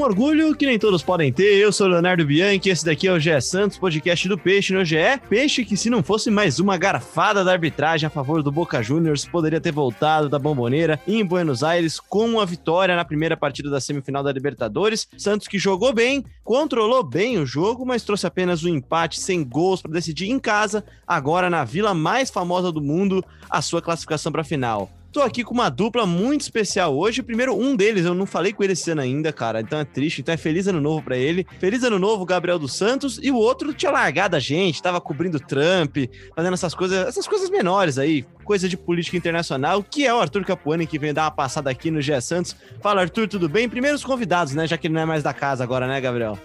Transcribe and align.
Um 0.00 0.04
orgulho 0.04 0.56
que 0.56 0.64
nem 0.64 0.78
todos 0.78 1.02
podem 1.02 1.30
ter. 1.30 1.58
Eu 1.58 1.70
sou 1.70 1.86
Leonardo 1.86 2.24
Bianchi, 2.24 2.70
esse 2.70 2.82
daqui 2.82 3.06
é 3.06 3.12
o 3.12 3.20
GE 3.20 3.38
Santos, 3.42 3.76
podcast 3.76 4.26
do 4.30 4.38
Peixe 4.38 4.72
no 4.72 4.82
GE. 4.82 4.96
Peixe 5.28 5.62
que, 5.62 5.76
se 5.76 5.90
não 5.90 6.02
fosse 6.02 6.30
mais 6.30 6.58
uma 6.58 6.78
garfada 6.78 7.44
da 7.44 7.52
arbitragem 7.52 8.06
a 8.06 8.10
favor 8.10 8.42
do 8.42 8.50
Boca 8.50 8.82
Juniors, 8.82 9.26
poderia 9.26 9.60
ter 9.60 9.72
voltado 9.72 10.26
da 10.26 10.38
bomboneira 10.38 10.98
em 11.06 11.22
Buenos 11.22 11.62
Aires 11.62 12.00
com 12.00 12.40
a 12.40 12.46
vitória 12.46 12.96
na 12.96 13.04
primeira 13.04 13.36
partida 13.36 13.68
da 13.68 13.78
semifinal 13.78 14.22
da 14.22 14.32
Libertadores. 14.32 15.06
Santos 15.18 15.46
que 15.46 15.58
jogou 15.58 15.92
bem, 15.92 16.24
controlou 16.42 17.02
bem 17.02 17.36
o 17.36 17.44
jogo, 17.44 17.84
mas 17.84 18.02
trouxe 18.02 18.26
apenas 18.26 18.64
um 18.64 18.68
empate 18.68 19.20
sem 19.20 19.44
gols 19.44 19.82
para 19.82 19.92
decidir 19.92 20.30
em 20.30 20.38
casa, 20.38 20.82
agora 21.06 21.50
na 21.50 21.62
vila 21.62 21.92
mais 21.92 22.30
famosa 22.30 22.72
do 22.72 22.80
mundo, 22.80 23.22
a 23.50 23.60
sua 23.60 23.82
classificação 23.82 24.32
para 24.32 24.40
a 24.40 24.44
final. 24.44 24.90
Tô 25.12 25.22
aqui 25.22 25.42
com 25.42 25.52
uma 25.52 25.68
dupla 25.68 26.06
muito 26.06 26.42
especial 26.42 26.96
hoje. 26.96 27.20
Primeiro, 27.20 27.58
um 27.58 27.74
deles, 27.74 28.04
eu 28.04 28.14
não 28.14 28.26
falei 28.26 28.52
com 28.52 28.62
ele 28.62 28.74
esse 28.74 28.90
ano 28.92 29.00
ainda, 29.00 29.32
cara. 29.32 29.60
Então 29.60 29.80
é 29.80 29.84
triste. 29.84 30.20
Então 30.20 30.32
é 30.32 30.36
feliz 30.36 30.68
ano 30.68 30.80
novo 30.80 31.02
para 31.02 31.16
ele. 31.16 31.44
Feliz 31.58 31.82
ano 31.82 31.98
novo, 31.98 32.24
Gabriel 32.24 32.60
dos 32.60 32.74
Santos. 32.74 33.18
E 33.20 33.30
o 33.30 33.36
outro 33.36 33.74
tinha 33.74 33.90
largado 33.90 34.36
a 34.36 34.38
gente, 34.38 34.80
tava 34.80 35.00
cobrindo 35.00 35.40
Trump, 35.40 35.96
fazendo 36.34 36.54
essas 36.54 36.74
coisas, 36.74 37.08
essas 37.08 37.26
coisas 37.26 37.50
menores 37.50 37.98
aí, 37.98 38.24
coisa 38.44 38.68
de 38.68 38.76
política 38.76 39.16
internacional, 39.16 39.82
que 39.82 40.06
é 40.06 40.14
o 40.14 40.20
Arthur 40.20 40.44
Capuani, 40.44 40.86
que 40.86 40.98
veio 40.98 41.12
dar 41.12 41.24
uma 41.24 41.30
passada 41.32 41.68
aqui 41.70 41.90
no 41.90 42.00
GE 42.00 42.20
Santos. 42.20 42.54
Fala, 42.80 43.00
Arthur, 43.00 43.26
tudo 43.26 43.48
bem? 43.48 43.68
Primeiro 43.68 43.96
os 43.96 44.04
convidados, 44.04 44.54
né? 44.54 44.66
Já 44.66 44.78
que 44.78 44.86
ele 44.86 44.94
não 44.94 45.02
é 45.02 45.06
mais 45.06 45.24
da 45.24 45.34
casa 45.34 45.64
agora, 45.64 45.88
né, 45.88 46.00
Gabriel? 46.00 46.38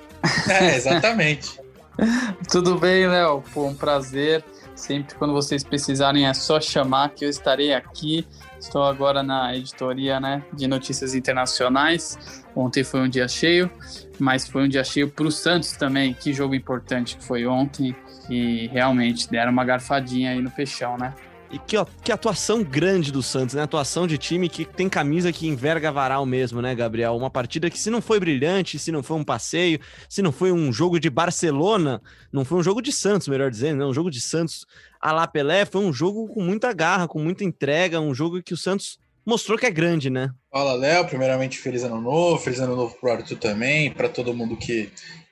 É, 0.50 0.76
exatamente. 0.76 1.60
Tudo 2.52 2.78
bem, 2.78 3.08
Léo? 3.08 3.44
Pô, 3.54 3.68
um 3.68 3.76
prazer. 3.76 4.44
Sempre 4.76 5.16
quando 5.16 5.34
vocês 5.34 5.64
precisarem 5.64 6.28
é 6.28 6.34
só 6.34 6.60
chamar 6.60 7.10
que 7.10 7.24
eu 7.24 7.30
estarei 7.30 7.74
aqui. 7.74 8.28
Estou 8.66 8.84
agora 8.84 9.22
na 9.22 9.56
editoria 9.56 10.20
né, 10.20 10.44
de 10.52 10.68
notícias 10.68 11.14
internacionais. 11.14 12.44
Ontem 12.56 12.84
foi 12.84 13.00
um 13.00 13.08
dia 13.08 13.28
cheio, 13.28 13.70
mas 14.18 14.48
foi 14.48 14.64
um 14.64 14.68
dia 14.68 14.84
cheio 14.84 15.08
para 15.08 15.28
o 15.28 15.32
Santos 15.32 15.74
também. 15.74 16.16
Que 16.16 16.34
jogo 16.34 16.56
importante 16.56 17.16
que 17.16 17.24
foi 17.24 17.46
ontem. 17.46 17.96
E 18.28 18.68
realmente 18.74 19.30
deram 19.30 19.52
uma 19.52 19.64
garfadinha 19.64 20.32
aí 20.32 20.42
no 20.42 20.50
peixão, 20.50 20.98
né? 20.98 21.14
E 21.52 21.60
que, 21.60 21.78
ó, 21.78 21.86
que 22.04 22.12
atuação 22.12 22.64
grande 22.64 23.12
do 23.12 23.22
Santos, 23.22 23.54
né? 23.54 23.62
Atuação 23.62 24.08
de 24.08 24.18
time 24.18 24.50
que 24.50 24.66
tem 24.66 24.90
camisa 24.90 25.32
que 25.32 25.48
enverga 25.48 25.92
varal 25.92 26.26
mesmo, 26.26 26.60
né, 26.60 26.74
Gabriel? 26.74 27.16
Uma 27.16 27.30
partida 27.30 27.70
que, 27.70 27.78
se 27.78 27.92
não 27.92 28.02
foi 28.02 28.20
brilhante, 28.20 28.80
se 28.80 28.92
não 28.92 29.04
foi 29.04 29.16
um 29.16 29.24
passeio, 29.24 29.80
se 30.10 30.24
não 30.24 30.32
foi 30.32 30.52
um 30.52 30.74
jogo 30.74 31.00
de 31.00 31.10
Barcelona, 31.10 32.02
não 32.34 32.44
foi 32.44 32.58
um 32.58 32.64
jogo 32.64 32.82
de 32.82 32.92
Santos, 32.92 33.28
melhor 33.28 33.52
dizendo, 33.52 33.78
né? 33.78 33.86
Um 33.86 33.94
jogo 33.94 34.10
de 34.10 34.20
Santos 34.20 34.66
a 35.06 35.12
La 35.12 35.28
Pelé, 35.28 35.66
foi 35.66 35.82
um 35.82 35.94
jogo 35.94 36.28
com 36.28 36.42
muita 36.42 36.74
garra, 36.74 37.08
com 37.08 37.20
muita 37.20 37.44
entrega, 37.44 38.02
um 38.02 38.12
jogo 38.12 38.42
que 38.42 38.56
o 38.56 38.58
Santos 38.58 38.98
mostrou 39.24 39.56
que 39.56 39.68
é 39.68 39.70
grande, 39.70 40.10
né? 40.10 40.32
Fala, 40.52 40.74
Léo. 40.74 41.06
Primeiramente, 41.06 41.60
feliz 41.60 41.84
ano 41.84 42.02
novo, 42.02 42.40
feliz 42.40 42.60
ano 42.60 42.76
novo 42.76 42.96
pro 43.00 43.12
Arthur 43.12 43.38
também, 43.38 43.92
para 43.92 44.10
todo 44.10 44.34
mundo 44.34 44.58
que, 44.58 44.90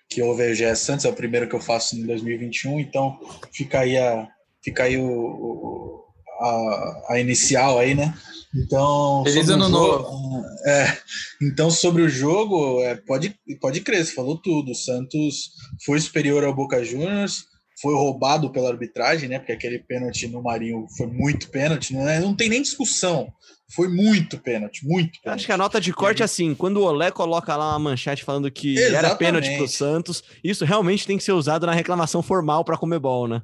que 0.08 0.22
ouve 0.22 0.44
o 0.44 0.56
GS 0.56 0.78
Santos, 0.78 1.06
é 1.06 1.10
o 1.10 1.16
primeiro 1.16 1.50
que 1.50 1.56
eu 1.56 1.60
faço 1.60 1.96
em 1.96 2.06
2021, 2.06 2.82
então 2.82 3.20
fica 3.52 3.80
aí 3.80 3.98
a, 3.98 4.28
fica 4.64 4.84
aí 4.84 4.96
o, 4.96 5.08
o 5.08 6.04
a, 6.40 7.14
a, 7.14 7.20
inicial 7.20 7.80
aí, 7.80 7.96
né? 7.96 8.14
Então, 8.54 9.24
Feliz 9.26 9.50
ano 9.50 9.68
jogo, 9.70 9.76
novo. 9.76 10.46
É, 10.68 10.98
então, 11.42 11.72
sobre 11.72 12.04
o 12.04 12.10
jogo, 12.10 12.80
é, 12.84 12.94
pode, 12.94 13.36
pode 13.60 13.82
crer, 13.82 14.06
você 14.06 14.14
falou 14.14 14.38
tudo. 14.38 14.72
O 14.72 14.76
Santos 14.76 15.50
foi 15.84 16.00
superior 16.00 16.44
ao 16.44 16.54
Boca 16.54 16.84
Juniors, 16.84 17.52
foi 17.84 17.94
roubado 17.94 18.50
pela 18.50 18.70
arbitragem, 18.70 19.28
né? 19.28 19.38
Porque 19.38 19.52
aquele 19.52 19.78
pênalti 19.78 20.26
no 20.30 20.42
Marinho 20.42 20.88
foi 20.98 21.06
muito 21.06 21.50
pênalti, 21.50 21.94
não, 21.94 22.08
é, 22.08 22.18
não 22.18 22.34
tem 22.34 22.48
nem 22.48 22.62
discussão. 22.62 23.28
Foi 23.76 23.90
muito 23.90 24.38
pênalti, 24.38 24.88
muito 24.88 25.20
pênalti. 25.22 25.40
Acho 25.40 25.46
que 25.46 25.52
a 25.52 25.58
nota 25.58 25.82
de 25.82 25.92
corte 25.92 26.22
é 26.22 26.26
assim: 26.26 26.56
quando 26.56 26.78
o 26.78 26.84
Olé 26.84 27.12
coloca 27.12 27.58
lá 27.58 27.72
uma 27.72 27.80
manchete 27.80 28.24
falando 28.24 28.50
que 28.50 28.76
Exatamente. 28.76 29.06
era 29.06 29.16
pênalti 29.16 29.58
pro 29.58 29.68
Santos, 29.68 30.24
isso 30.42 30.64
realmente 30.64 31.06
tem 31.06 31.18
que 31.18 31.24
ser 31.24 31.34
usado 31.34 31.66
na 31.66 31.74
reclamação 31.74 32.24
formal 32.24 32.64
para 32.64 32.78
Comebol, 32.78 33.28
né? 33.28 33.42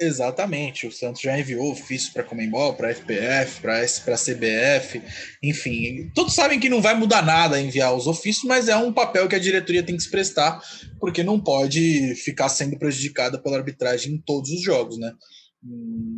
Exatamente, 0.00 0.88
o 0.88 0.92
Santos 0.92 1.22
já 1.22 1.38
enviou 1.38 1.70
ofício 1.70 2.12
para 2.12 2.24
Comembol, 2.24 2.74
para 2.74 2.88
a 2.88 2.90
FPF, 2.90 3.60
para 3.60 3.78
a 3.78 4.18
CBF, 4.18 5.00
enfim, 5.40 6.10
todos 6.12 6.34
sabem 6.34 6.58
que 6.58 6.68
não 6.68 6.82
vai 6.82 6.96
mudar 6.96 7.24
nada 7.24 7.60
enviar 7.60 7.94
os 7.94 8.08
ofícios, 8.08 8.44
mas 8.44 8.68
é 8.68 8.76
um 8.76 8.92
papel 8.92 9.28
que 9.28 9.36
a 9.36 9.38
diretoria 9.38 9.84
tem 9.84 9.96
que 9.96 10.02
se 10.02 10.10
prestar, 10.10 10.60
porque 10.98 11.22
não 11.22 11.38
pode 11.38 12.16
ficar 12.16 12.48
sendo 12.48 12.76
prejudicada 12.76 13.40
pela 13.40 13.56
arbitragem 13.56 14.14
em 14.14 14.18
todos 14.18 14.50
os 14.50 14.62
jogos, 14.62 14.98
né? 14.98 15.12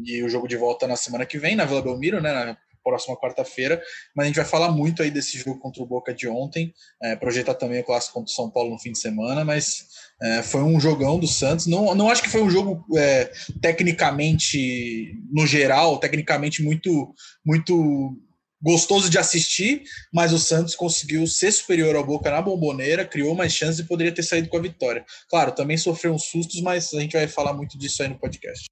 E 0.06 0.22
o 0.22 0.28
jogo 0.28 0.48
de 0.48 0.56
volta 0.56 0.86
na 0.86 0.96
semana 0.96 1.26
que 1.26 1.38
vem, 1.38 1.54
na 1.54 1.66
Vila 1.66 1.82
Belmiro, 1.82 2.20
né? 2.20 2.56
Próxima 2.86 3.16
quarta-feira, 3.16 3.82
mas 4.14 4.24
a 4.24 4.26
gente 4.28 4.36
vai 4.36 4.44
falar 4.44 4.70
muito 4.70 5.02
aí 5.02 5.10
desse 5.10 5.36
jogo 5.38 5.58
contra 5.58 5.82
o 5.82 5.86
Boca 5.86 6.14
de 6.14 6.28
ontem, 6.28 6.72
é, 7.02 7.16
projetar 7.16 7.54
também 7.54 7.80
o 7.80 7.84
clássico 7.84 8.14
contra 8.14 8.30
o 8.30 8.34
São 8.34 8.48
Paulo 8.48 8.70
no 8.70 8.78
fim 8.78 8.92
de 8.92 8.98
semana, 9.00 9.44
mas 9.44 9.88
é, 10.22 10.42
foi 10.42 10.62
um 10.62 10.78
jogão 10.78 11.18
do 11.18 11.26
Santos. 11.26 11.66
Não, 11.66 11.94
não 11.96 12.08
acho 12.08 12.22
que 12.22 12.30
foi 12.30 12.42
um 12.42 12.50
jogo 12.50 12.86
é, 12.96 13.32
tecnicamente, 13.60 15.18
no 15.32 15.46
geral, 15.46 15.98
tecnicamente 15.98 16.62
muito, 16.62 17.12
muito 17.44 18.16
gostoso 18.62 19.10
de 19.10 19.18
assistir, 19.18 19.82
mas 20.12 20.32
o 20.32 20.38
Santos 20.38 20.76
conseguiu 20.76 21.26
ser 21.26 21.50
superior 21.50 21.96
ao 21.96 22.06
Boca 22.06 22.30
na 22.30 22.40
bomboneira, 22.40 23.04
criou 23.04 23.34
mais 23.34 23.52
chances 23.52 23.80
e 23.80 23.88
poderia 23.88 24.14
ter 24.14 24.22
saído 24.22 24.48
com 24.48 24.56
a 24.56 24.62
vitória. 24.62 25.04
Claro, 25.28 25.52
também 25.52 25.76
sofreu 25.76 26.14
uns 26.14 26.24
sustos, 26.24 26.60
mas 26.60 26.94
a 26.94 27.00
gente 27.00 27.12
vai 27.12 27.26
falar 27.26 27.52
muito 27.52 27.76
disso 27.76 28.02
aí 28.02 28.08
no 28.08 28.18
podcast. 28.18 28.66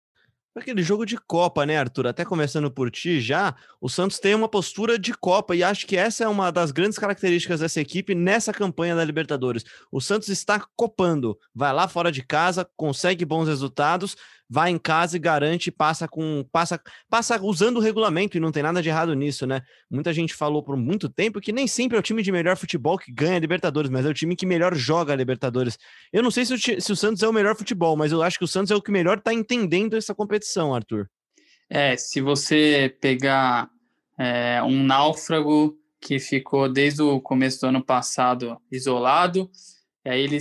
Aquele 0.57 0.85
jogo 0.85 1.05
de 1.05 1.19
Copa, 1.19 1.67
né, 1.67 1.77
Arthur? 1.77 2.07
Até 2.07 2.25
começando 2.25 2.71
por 2.71 2.89
ti 2.89 3.21
já, 3.21 3.57
o 3.81 3.89
Santos 3.89 4.21
tem 4.21 4.37
uma 4.37 4.49
postura 4.49 4.97
de 4.97 5.13
Copa 5.13 5.57
e 5.57 5.65
acho 5.65 5.85
que 5.85 5.97
essa 5.97 6.23
é 6.23 6.29
uma 6.29 6.53
das 6.53 6.71
grandes 6.71 6.97
características 6.97 7.59
dessa 7.59 7.81
equipe 7.81 8.15
nessa 8.15 8.53
campanha 8.53 8.95
da 8.95 9.05
Libertadores. 9.05 9.65
O 9.91 10.01
Santos 10.01 10.29
está 10.29 10.65
copando, 10.77 11.37
vai 11.53 11.73
lá 11.73 11.89
fora 11.89 12.13
de 12.13 12.23
casa, 12.23 12.69
consegue 12.77 13.25
bons 13.25 13.49
resultados, 13.49 14.17
vai 14.49 14.71
em 14.71 14.79
casa 14.79 15.17
e 15.17 15.21
garante, 15.21 15.71
passa 15.71 16.07
com 16.07 16.45
passa 16.53 16.81
passa 17.09 17.41
usando 17.43 17.79
o 17.79 17.81
regulamento 17.81 18.37
e 18.37 18.41
não 18.41 18.53
tem 18.53 18.63
nada 18.63 18.83
de 18.83 18.89
errado 18.89 19.15
nisso, 19.15 19.47
né? 19.47 19.63
Muita 19.91 20.13
gente 20.13 20.35
falou 20.35 20.63
por 20.63 20.77
muito 20.77 21.09
tempo 21.09 21.41
que 21.41 21.53
nem 21.53 21.67
sempre 21.67 21.97
é 21.97 22.01
o 22.01 22.03
time 22.03 22.23
de 22.23 22.31
melhor 22.31 22.57
futebol 22.57 22.99
que 22.99 23.13
ganha 23.13 23.37
a 23.37 23.41
Libertadores, 23.41 23.91
mas 23.91 24.05
é 24.05 24.09
o 24.09 24.15
time 24.15 24.37
que 24.37 24.47
melhor 24.47 24.75
joga 24.75 25.13
a 25.13 25.17
Libertadores. 25.17 25.79
Eu 26.13 26.23
não 26.23 26.31
sei 26.31 26.45
se 26.45 26.55
o, 26.55 26.59
se 26.59 26.93
o 26.93 26.97
Santos 26.97 27.23
é 27.23 27.29
o 27.29 27.33
melhor 27.33 27.57
futebol, 27.57 27.97
mas 27.97 28.13
eu 28.13 28.23
acho 28.23 28.39
que 28.39 28.45
o 28.45 28.49
Santos 28.49 28.71
é 28.71 28.77
o 28.77 28.83
que 28.83 28.93
melhor 28.93 29.19
está 29.19 29.33
entendendo 29.33 29.97
essa 29.97 30.15
competição, 30.15 30.75
Arthur. 30.75 31.09
É, 31.69 31.97
se 31.97 32.21
você 32.21 32.95
pegar 33.01 33.71
é, 34.19 34.63
um 34.63 34.83
náufrago 34.83 35.77
que 36.01 36.19
ficou 36.19 36.71
desde 36.71 37.03
o 37.03 37.21
começo 37.21 37.61
do 37.61 37.69
ano 37.69 37.85
passado 37.85 38.61
isolado, 38.71 39.51
aí 40.05 40.21
ele 40.21 40.39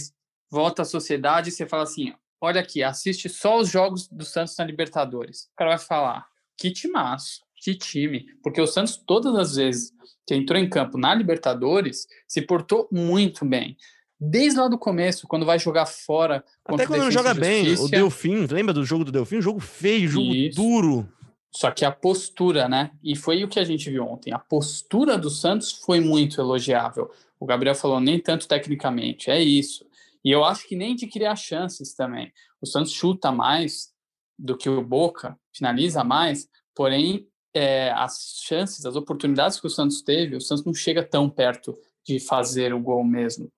volta 0.52 0.82
à 0.82 0.86
sociedade 0.86 1.50
e 1.50 1.52
você 1.52 1.66
fala 1.66 1.84
assim, 1.84 2.14
olha 2.44 2.60
aqui, 2.60 2.84
assiste 2.84 3.30
só 3.30 3.58
os 3.58 3.70
jogos 3.70 4.06
do 4.10 4.26
Santos 4.26 4.58
na 4.58 4.66
Libertadores. 4.66 5.44
O 5.54 5.56
cara 5.56 5.70
vai 5.72 5.80
falar, 5.80 6.28
que 6.58 6.72
timaço, 6.72 7.42
que 7.56 7.74
time. 7.74 8.26
Porque 8.44 8.60
o 8.60 8.68
Santos, 8.68 8.98
todas 8.98 9.34
as 9.36 9.56
vezes 9.56 9.94
que 10.28 10.36
entrou 10.36 10.60
em 10.60 10.70
campo 10.70 10.98
na 10.98 11.16
Libertadores, 11.16 12.06
se 12.28 12.42
portou 12.42 12.90
muito 12.92 13.46
bem. 13.46 13.78
Desde 14.20 14.60
lá 14.60 14.68
do 14.68 14.78
começo, 14.78 15.26
quando 15.26 15.46
vai 15.46 15.58
jogar 15.58 15.86
fora. 15.86 16.44
Até 16.66 16.86
quando 16.86 17.04
não 17.04 17.12
joga 17.12 17.34
bem, 17.34 17.74
o 17.76 17.88
Delfim, 17.88 18.46
lembra 18.46 18.74
do 18.74 18.84
jogo 18.84 19.06
do 19.06 19.12
Delfim? 19.12 19.42
Jogo 19.42 19.62
feio, 19.62 20.10
jogo 20.10 20.34
Isso. 20.34 20.62
duro. 20.62 21.10
Só 21.50 21.72
que 21.72 21.86
a 21.86 21.92
postura, 21.92 22.68
né? 22.68 22.92
E 23.02 23.16
foi 23.16 23.44
o 23.44 23.48
que 23.48 23.60
a 23.60 23.64
gente 23.64 23.90
viu 23.90 24.06
ontem. 24.06 24.34
A 24.34 24.40
postura 24.40 25.18
do 25.18 25.30
Santos 25.30 25.72
foi 25.72 26.02
muito 26.02 26.42
elogiável. 26.42 27.10
O 27.40 27.46
Gabriel 27.46 27.76
falou, 27.76 28.02
nem 28.02 28.20
tanto 28.20 28.48
tecnicamente, 28.48 29.30
é 29.30 29.42
isso. 29.42 29.86
E 30.24 30.32
eu 30.32 30.44
acho 30.44 30.68
que 30.68 30.76
nem 30.76 30.96
de 30.96 31.08
criar 31.08 31.36
chances 31.36 31.94
também. 31.94 32.32
O 32.62 32.66
Santos 32.66 32.92
chuta 32.92 33.32
mais 33.32 33.92
do 34.38 34.58
que 34.58 34.70
o 34.70 34.84
Boca, 34.84 35.38
finaliza 35.54 36.04
mais, 36.04 36.48
porém, 36.76 37.28
é, 37.54 37.92
as 37.92 38.42
chances, 38.44 38.86
as 38.86 38.96
oportunidades 38.96 39.60
que 39.60 39.68
o 39.68 39.70
Santos 39.70 40.02
teve, 40.02 40.36
o 40.36 40.42
Santos 40.42 40.66
não 40.66 40.74
chega 40.74 41.04
tão 41.04 41.30
perto 41.30 41.78
de 42.06 42.20
fazer 42.20 42.74
o 42.74 42.80
gol 42.80 43.04
mesmo. 43.04 43.52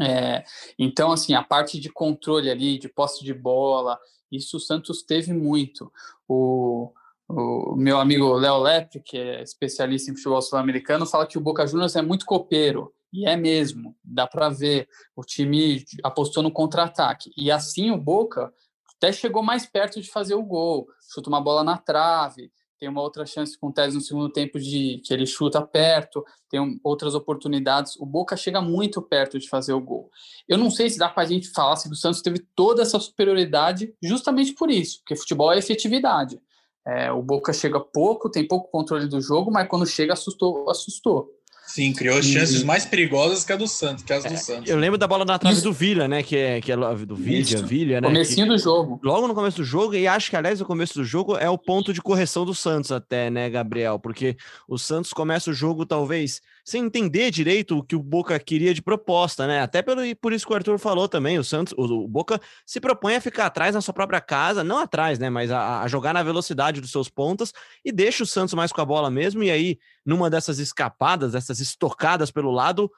É, 0.00 0.44
então, 0.78 1.12
assim, 1.12 1.34
a 1.34 1.42
parte 1.42 1.78
de 1.78 1.90
controle 1.90 2.50
ali, 2.50 2.78
de 2.78 2.88
posse 2.88 3.22
de 3.22 3.34
bola, 3.34 3.98
isso 4.32 4.56
o 4.56 4.60
Santos 4.60 5.02
teve 5.02 5.32
muito. 5.32 5.92
O, 6.26 6.92
o 7.28 7.76
meu 7.76 7.98
amigo 7.98 8.32
Léo 8.34 8.58
Lepre, 8.58 9.00
que 9.00 9.18
é 9.18 9.42
especialista 9.42 10.10
em 10.10 10.16
futebol 10.16 10.40
sul-americano, 10.40 11.06
fala 11.06 11.26
que 11.26 11.38
o 11.38 11.40
Boca 11.40 11.66
Juniors 11.66 11.96
é 11.96 12.02
muito 12.02 12.24
copeiro. 12.24 12.92
E 13.12 13.26
é 13.26 13.36
mesmo, 13.36 13.96
dá 14.04 14.26
para 14.26 14.48
ver. 14.48 14.88
O 15.16 15.22
time 15.22 15.84
apostou 16.02 16.42
no 16.42 16.50
contra-ataque. 16.50 17.32
E 17.36 17.50
assim 17.50 17.90
o 17.90 17.98
Boca 17.98 18.52
até 18.96 19.12
chegou 19.12 19.42
mais 19.42 19.66
perto 19.66 20.00
de 20.00 20.10
fazer 20.10 20.34
o 20.34 20.42
gol. 20.42 20.86
Chuta 21.12 21.28
uma 21.28 21.40
bola 21.40 21.64
na 21.64 21.78
trave, 21.78 22.52
tem 22.80 22.88
uma 22.88 23.02
outra 23.02 23.26
chance 23.26 23.58
com 23.58 23.68
o 23.68 23.72
Tese 23.72 23.94
no 23.94 24.00
segundo 24.00 24.30
tempo 24.30 24.58
de 24.58 25.02
que 25.04 25.12
ele 25.12 25.26
chuta 25.26 25.60
perto, 25.60 26.24
tem 26.48 26.80
outras 26.82 27.14
oportunidades. 27.14 27.94
O 27.96 28.06
Boca 28.06 28.36
chega 28.38 28.62
muito 28.62 29.02
perto 29.02 29.38
de 29.38 29.48
fazer 29.48 29.74
o 29.74 29.80
gol. 29.80 30.10
Eu 30.48 30.56
não 30.56 30.70
sei 30.70 30.88
se 30.88 30.98
dá 30.98 31.08
para 31.08 31.22
a 31.22 31.26
gente 31.26 31.50
falar 31.50 31.76
se 31.76 31.90
o 31.90 31.94
Santos 31.94 32.22
teve 32.22 32.38
toda 32.56 32.80
essa 32.80 32.98
superioridade 32.98 33.94
justamente 34.02 34.54
por 34.54 34.70
isso, 34.70 35.00
porque 35.00 35.14
futebol 35.14 35.52
é 35.52 35.58
efetividade. 35.58 36.40
É, 36.86 37.12
o 37.12 37.22
Boca 37.22 37.52
chega 37.52 37.78
pouco, 37.78 38.30
tem 38.30 38.48
pouco 38.48 38.70
controle 38.70 39.06
do 39.06 39.20
jogo, 39.20 39.50
mas 39.50 39.68
quando 39.68 39.86
chega 39.86 40.14
assustou, 40.14 40.70
assustou. 40.70 41.30
Sim, 41.72 41.92
criou 41.92 42.18
e... 42.18 42.22
chances 42.22 42.64
mais 42.64 42.84
perigosas 42.84 43.44
que, 43.44 43.52
a 43.52 43.56
do 43.56 43.68
Santos, 43.68 44.02
que 44.02 44.12
as 44.12 44.24
do 44.24 44.32
é, 44.32 44.36
Santos. 44.36 44.68
Eu 44.68 44.76
lembro 44.76 44.98
da 44.98 45.06
bola 45.06 45.24
na 45.24 45.38
trave 45.38 45.54
Isso. 45.54 45.64
do 45.64 45.72
Villa, 45.72 46.08
né? 46.08 46.20
Que 46.20 46.36
é, 46.36 46.60
que 46.60 46.72
é 46.72 46.76
do 46.76 47.14
Villa, 47.14 47.62
Villa, 47.62 48.00
né? 48.00 48.08
Comecinho 48.08 48.46
que, 48.46 48.52
do 48.52 48.58
jogo. 48.58 48.98
Logo 49.04 49.28
no 49.28 49.34
começo 49.34 49.58
do 49.58 49.64
jogo, 49.64 49.94
e 49.94 50.08
acho 50.08 50.30
que, 50.30 50.36
aliás, 50.36 50.60
o 50.60 50.64
começo 50.64 50.94
do 50.94 51.04
jogo 51.04 51.36
é 51.36 51.48
o 51.48 51.56
ponto 51.56 51.92
de 51.92 52.02
correção 52.02 52.44
do 52.44 52.54
Santos 52.54 52.90
até, 52.90 53.30
né, 53.30 53.48
Gabriel? 53.48 54.00
Porque 54.00 54.36
o 54.66 54.76
Santos 54.78 55.12
começa 55.12 55.50
o 55.50 55.54
jogo, 55.54 55.86
talvez, 55.86 56.40
sem 56.70 56.84
entender 56.84 57.30
direito 57.30 57.78
o 57.78 57.82
que 57.82 57.96
o 57.96 58.02
Boca 58.02 58.38
queria 58.38 58.72
de 58.72 58.80
proposta, 58.80 59.46
né? 59.46 59.60
Até 59.60 59.82
pelo, 59.82 60.00
por 60.16 60.32
isso 60.32 60.46
que 60.46 60.52
o 60.52 60.56
Arthur 60.56 60.78
falou 60.78 61.08
também, 61.08 61.38
o 61.38 61.44
Santos, 61.44 61.74
o, 61.76 61.82
o 61.82 62.08
Boca 62.08 62.40
se 62.64 62.80
propõe 62.80 63.16
a 63.16 63.20
ficar 63.20 63.46
atrás 63.46 63.74
na 63.74 63.80
sua 63.80 63.92
própria 63.92 64.20
casa, 64.20 64.62
não 64.62 64.78
atrás, 64.78 65.18
né? 65.18 65.28
Mas 65.28 65.50
a, 65.50 65.82
a 65.82 65.88
jogar 65.88 66.14
na 66.14 66.22
velocidade 66.22 66.80
dos 66.80 66.92
seus 66.92 67.08
pontas 67.08 67.52
e 67.84 67.90
deixa 67.90 68.22
o 68.22 68.26
Santos 68.26 68.54
mais 68.54 68.72
com 68.72 68.80
a 68.80 68.84
bola 68.84 69.10
mesmo, 69.10 69.42
e 69.42 69.50
aí, 69.50 69.78
numa 70.06 70.30
dessas 70.30 70.58
escapadas, 70.58 71.32
dessas 71.32 71.58
estocadas 71.58 72.30
pelo 72.30 72.52
lado, 72.52 72.90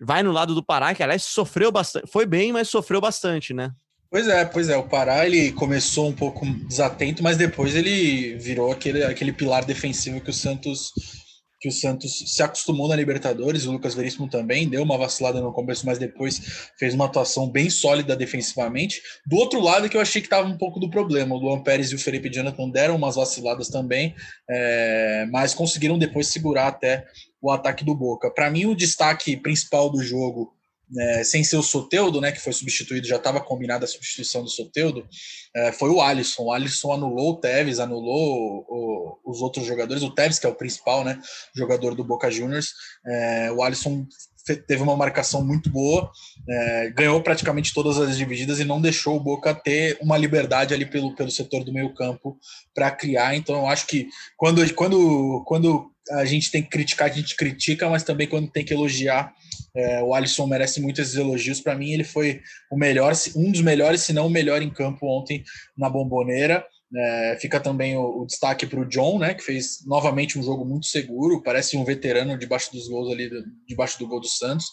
vai 0.00 0.22
no 0.22 0.30
lado 0.30 0.54
do 0.54 0.62
Pará, 0.62 0.94
que 0.94 1.02
aliás 1.02 1.22
sofreu 1.22 1.72
bastante, 1.72 2.06
foi 2.10 2.26
bem, 2.26 2.52
mas 2.52 2.68
sofreu 2.68 3.00
bastante, 3.00 3.54
né? 3.54 3.72
Pois 4.10 4.28
é, 4.28 4.44
pois 4.44 4.68
é. 4.68 4.76
O 4.76 4.84
Pará 4.84 5.26
ele 5.26 5.50
começou 5.52 6.08
um 6.08 6.12
pouco 6.12 6.46
desatento, 6.68 7.22
mas 7.22 7.36
depois 7.36 7.74
ele 7.74 8.36
virou 8.36 8.70
aquele, 8.70 9.02
aquele 9.02 9.32
pilar 9.32 9.64
defensivo 9.64 10.20
que 10.20 10.30
o 10.30 10.34
Santos 10.34 10.92
que 11.64 11.68
o 11.68 11.72
Santos 11.72 12.22
se 12.26 12.42
acostumou 12.42 12.86
na 12.88 12.94
Libertadores, 12.94 13.64
o 13.64 13.72
Lucas 13.72 13.94
Veríssimo 13.94 14.28
também 14.28 14.68
deu 14.68 14.82
uma 14.82 14.98
vacilada 14.98 15.40
no 15.40 15.50
começo, 15.50 15.86
mas 15.86 15.96
depois 15.96 16.68
fez 16.78 16.92
uma 16.92 17.06
atuação 17.06 17.48
bem 17.48 17.70
sólida 17.70 18.14
defensivamente. 18.14 19.00
Do 19.26 19.36
outro 19.36 19.60
lado, 19.60 19.88
que 19.88 19.96
eu 19.96 20.00
achei 20.02 20.20
que 20.20 20.26
estava 20.26 20.46
um 20.46 20.58
pouco 20.58 20.78
do 20.78 20.90
problema, 20.90 21.34
o 21.34 21.38
Luan 21.38 21.62
Pérez 21.62 21.90
e 21.90 21.94
o 21.94 21.98
Felipe 21.98 22.28
Jonathan 22.28 22.68
deram 22.68 22.96
umas 22.96 23.16
vaciladas 23.16 23.70
também, 23.70 24.14
é, 24.46 25.26
mas 25.30 25.54
conseguiram 25.54 25.98
depois 25.98 26.26
segurar 26.26 26.66
até 26.66 27.06
o 27.40 27.50
ataque 27.50 27.82
do 27.82 27.94
Boca. 27.94 28.30
Para 28.30 28.50
mim, 28.50 28.66
o 28.66 28.76
destaque 28.76 29.34
principal 29.34 29.88
do 29.88 30.02
jogo 30.02 30.53
é, 30.96 31.24
sem 31.24 31.42
ser 31.42 31.56
o 31.56 31.62
Soteudo, 31.62 32.20
né, 32.20 32.30
que 32.30 32.40
foi 32.40 32.52
substituído, 32.52 33.06
já 33.06 33.16
estava 33.16 33.40
combinada 33.40 33.84
a 33.84 33.88
substituição 33.88 34.42
do 34.42 34.50
Soteudo, 34.50 35.06
é, 35.54 35.72
foi 35.72 35.90
o 35.90 36.00
Alisson. 36.00 36.44
O 36.44 36.52
Alisson 36.52 36.92
anulou 36.92 37.32
o 37.32 37.36
Tevez, 37.36 37.80
anulou 37.80 38.64
o, 38.68 39.18
o, 39.24 39.32
os 39.32 39.40
outros 39.40 39.66
jogadores, 39.66 40.02
o 40.02 40.14
Tevez, 40.14 40.38
que 40.38 40.46
é 40.46 40.48
o 40.48 40.54
principal 40.54 41.04
né, 41.04 41.20
jogador 41.54 41.94
do 41.94 42.04
Boca 42.04 42.30
Juniors. 42.30 42.72
É, 43.06 43.50
o 43.52 43.62
Alisson 43.62 44.06
teve 44.44 44.82
uma 44.82 44.96
marcação 44.96 45.44
muito 45.44 45.70
boa, 45.70 46.10
é, 46.48 46.90
ganhou 46.90 47.20
praticamente 47.22 47.72
todas 47.72 47.98
as 47.98 48.16
divididas 48.16 48.60
e 48.60 48.64
não 48.64 48.80
deixou 48.80 49.16
o 49.16 49.20
Boca 49.20 49.54
ter 49.54 49.96
uma 50.00 50.18
liberdade 50.18 50.74
ali 50.74 50.84
pelo, 50.84 51.14
pelo 51.14 51.30
setor 51.30 51.64
do 51.64 51.72
meio 51.72 51.94
campo 51.94 52.38
para 52.74 52.90
criar. 52.90 53.34
Então, 53.34 53.56
eu 53.56 53.66
acho 53.66 53.86
que 53.86 54.08
quando, 54.36 54.74
quando, 54.74 55.42
quando 55.46 55.90
a 56.10 56.24
gente 56.24 56.50
tem 56.50 56.62
que 56.62 56.68
criticar, 56.68 57.10
a 57.10 57.12
gente 57.12 57.36
critica, 57.36 57.88
mas 57.88 58.02
também 58.02 58.26
quando 58.26 58.50
tem 58.50 58.64
que 58.64 58.74
elogiar, 58.74 59.32
é, 59.74 60.02
o 60.02 60.14
Alisson 60.14 60.46
merece 60.46 60.80
muito 60.80 61.00
esses 61.00 61.16
elogios. 61.16 61.60
Para 61.60 61.74
mim, 61.74 61.90
ele 61.90 62.04
foi 62.04 62.40
o 62.70 62.76
melhor, 62.76 63.12
um 63.34 63.50
dos 63.50 63.62
melhores, 63.62 64.02
se 64.02 64.12
não 64.12 64.26
o 64.26 64.30
melhor 64.30 64.62
em 64.62 64.70
campo 64.70 65.06
ontem 65.06 65.42
na 65.76 65.88
Bomboneira. 65.88 66.64
É, 66.96 67.38
fica 67.40 67.58
também 67.58 67.96
o, 67.96 68.22
o 68.22 68.26
destaque 68.26 68.66
para 68.66 68.78
o 68.78 68.84
John, 68.84 69.18
né, 69.18 69.34
que 69.34 69.42
fez 69.42 69.84
novamente 69.84 70.38
um 70.38 70.42
jogo 70.42 70.64
muito 70.64 70.86
seguro, 70.86 71.42
parece 71.42 71.76
um 71.76 71.84
veterano 71.84 72.38
debaixo 72.38 72.70
dos 72.72 72.88
gols 72.88 73.12
ali, 73.12 73.28
debaixo 73.66 73.98
do 73.98 74.06
gol 74.06 74.20
do 74.20 74.28
Santos. 74.28 74.66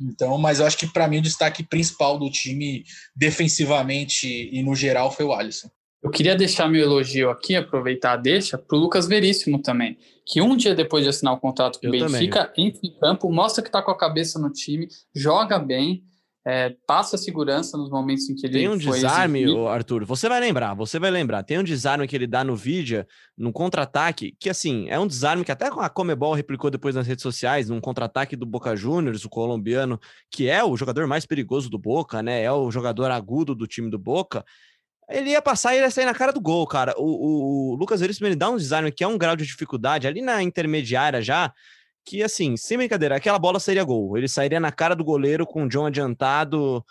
Então, 0.00 0.36
mas 0.38 0.58
eu 0.58 0.66
acho 0.66 0.76
que 0.76 0.92
para 0.92 1.06
mim 1.06 1.18
o 1.18 1.22
destaque 1.22 1.62
principal 1.62 2.18
do 2.18 2.30
time 2.30 2.82
defensivamente 3.14 4.26
e 4.26 4.62
no 4.62 4.74
geral 4.74 5.12
foi 5.12 5.24
o 5.24 5.32
Alisson. 5.32 5.68
Eu 6.02 6.10
queria 6.10 6.36
deixar 6.36 6.68
meu 6.68 6.82
elogio 6.82 7.28
aqui, 7.28 7.56
aproveitar 7.56 8.12
a 8.12 8.16
deixa, 8.16 8.56
para 8.56 8.76
o 8.76 8.80
Lucas 8.80 9.08
Veríssimo 9.08 9.60
também, 9.60 9.98
que 10.24 10.40
um 10.40 10.56
dia 10.56 10.74
depois 10.74 11.02
de 11.02 11.10
assinar 11.10 11.34
o 11.34 11.40
contrato 11.40 11.80
com 11.80 11.88
o 11.88 11.90
Benfica, 11.90 12.52
entra 12.56 12.80
em 12.84 12.98
campo, 12.98 13.32
mostra 13.32 13.62
que 13.62 13.68
está 13.68 13.82
com 13.82 13.90
a 13.90 13.98
cabeça 13.98 14.38
no 14.38 14.50
time, 14.50 14.88
joga 15.14 15.58
bem, 15.58 16.04
é, 16.48 16.74
passa 16.86 17.18
segurança 17.18 17.76
nos 17.76 17.90
momentos 17.90 18.26
em 18.30 18.34
que 18.34 18.46
ele 18.46 18.60
Tem 18.60 18.68
um 18.70 18.78
desarme, 18.78 19.44
Arthur, 19.68 20.06
você 20.06 20.30
vai 20.30 20.40
lembrar, 20.40 20.72
você 20.72 20.98
vai 20.98 21.10
lembrar, 21.10 21.42
tem 21.42 21.58
um 21.58 21.62
desarme 21.62 22.08
que 22.08 22.16
ele 22.16 22.26
dá 22.26 22.42
no 22.42 22.56
vídeo, 22.56 23.04
no 23.36 23.52
contra-ataque, 23.52 24.34
que 24.40 24.48
assim, 24.48 24.88
é 24.88 24.98
um 24.98 25.06
desarme 25.06 25.44
que 25.44 25.52
até 25.52 25.66
a 25.66 25.90
Comebol 25.90 26.32
replicou 26.32 26.70
depois 26.70 26.94
nas 26.94 27.06
redes 27.06 27.22
sociais, 27.22 27.68
num 27.68 27.82
contra-ataque 27.82 28.34
do 28.34 28.46
Boca 28.46 28.74
Juniors, 28.74 29.26
o 29.26 29.28
colombiano, 29.28 30.00
que 30.30 30.48
é 30.48 30.64
o 30.64 30.74
jogador 30.74 31.06
mais 31.06 31.26
perigoso 31.26 31.68
do 31.68 31.78
Boca, 31.78 32.22
né, 32.22 32.42
é 32.42 32.50
o 32.50 32.70
jogador 32.70 33.10
agudo 33.10 33.54
do 33.54 33.66
time 33.66 33.90
do 33.90 33.98
Boca, 33.98 34.42
ele 35.10 35.30
ia 35.30 35.42
passar 35.42 35.74
e 35.74 35.80
ia 35.80 35.90
sair 35.90 36.06
na 36.06 36.14
cara 36.14 36.32
do 36.32 36.40
gol, 36.40 36.66
cara. 36.66 36.94
O, 36.96 37.02
o, 37.02 37.72
o 37.72 37.74
Lucas 37.76 38.00
Veríssimo, 38.00 38.26
ele 38.26 38.36
dá 38.36 38.48
um 38.48 38.56
design 38.56 38.90
que 38.90 39.04
é 39.04 39.06
um 39.06 39.18
grau 39.18 39.36
de 39.36 39.44
dificuldade 39.46 40.06
ali 40.06 40.22
na 40.22 40.42
intermediária 40.42 41.20
já, 41.20 41.52
que 42.08 42.22
assim, 42.22 42.56
sem 42.56 42.78
brincadeira, 42.78 43.16
aquela 43.16 43.38
bola 43.38 43.60
seria 43.60 43.84
gol. 43.84 44.16
Ele 44.16 44.26
sairia 44.26 44.58
na 44.58 44.72
cara 44.72 44.96
do 44.96 45.04
goleiro 45.04 45.46
com 45.46 45.64
o 45.64 45.68
John 45.68 45.84
adiantado. 45.84 46.82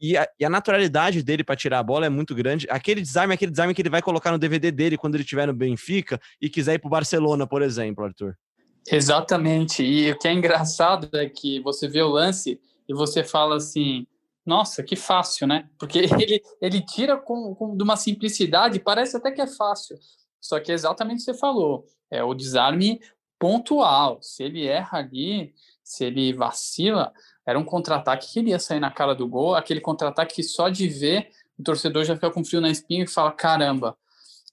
e, 0.00 0.16
a, 0.16 0.28
e, 0.40 0.44
a, 0.44 0.50
naturalidade 0.50 1.22
dele 1.22 1.44
para 1.44 1.54
tirar 1.54 1.78
a 1.78 1.82
bola 1.84 2.06
é 2.06 2.08
muito 2.08 2.34
grande. 2.34 2.66
Aquele 2.68 3.00
desarme, 3.00 3.34
aquele 3.34 3.52
desarme 3.52 3.74
que 3.74 3.80
ele 3.80 3.88
vai 3.88 4.02
colocar 4.02 4.32
no 4.32 4.38
DVD 4.38 4.72
dele 4.72 4.96
quando 4.96 5.14
ele 5.14 5.22
estiver 5.22 5.46
no 5.46 5.54
Benfica 5.54 6.20
e 6.40 6.50
quiser 6.50 6.74
ir 6.74 6.78
para 6.80 6.88
o 6.88 6.90
Barcelona, 6.90 7.46
por 7.46 7.62
exemplo, 7.62 8.04
Arthur. 8.04 8.36
Exatamente. 8.90 9.84
E 9.84 10.10
o 10.10 10.18
que 10.18 10.26
é 10.26 10.32
engraçado 10.32 11.08
é 11.16 11.28
que 11.28 11.60
você 11.60 11.86
vê 11.86 12.02
o 12.02 12.08
lance 12.08 12.60
e 12.88 12.94
você 12.94 13.22
fala 13.22 13.56
assim: 13.56 14.04
nossa, 14.44 14.82
que 14.82 14.96
fácil, 14.96 15.46
né? 15.46 15.68
Porque 15.78 15.98
ele, 16.20 16.42
ele 16.60 16.80
tira 16.80 17.16
com, 17.16 17.54
com 17.54 17.76
de 17.76 17.84
uma 17.84 17.96
simplicidade, 17.96 18.80
parece 18.80 19.16
até 19.16 19.30
que 19.30 19.40
é 19.40 19.46
fácil. 19.46 19.96
Só 20.40 20.58
que 20.58 20.72
é 20.72 20.74
exatamente 20.74 21.18
o 21.18 21.24
que 21.26 21.32
você 21.32 21.34
falou. 21.34 21.84
É 22.10 22.24
o 22.24 22.34
desarme 22.34 23.00
pontual. 23.38 24.18
Se 24.22 24.42
ele 24.42 24.66
erra 24.66 24.98
ali, 24.98 25.54
se 25.82 26.04
ele 26.04 26.32
vacila, 26.32 27.12
era 27.46 27.58
um 27.58 27.64
contra-ataque 27.64 28.32
que 28.32 28.40
iria 28.40 28.58
sair 28.58 28.80
na 28.80 28.90
cara 28.90 29.14
do 29.14 29.26
gol, 29.26 29.54
aquele 29.54 29.80
contra-ataque 29.80 30.36
que 30.36 30.42
só 30.42 30.68
de 30.68 30.88
ver 30.88 31.30
o 31.58 31.62
torcedor 31.62 32.04
já 32.04 32.14
fica 32.14 32.30
com 32.30 32.44
frio 32.44 32.60
na 32.60 32.70
espinha 32.70 33.04
e 33.04 33.08
fala: 33.08 33.32
caramba. 33.32 33.96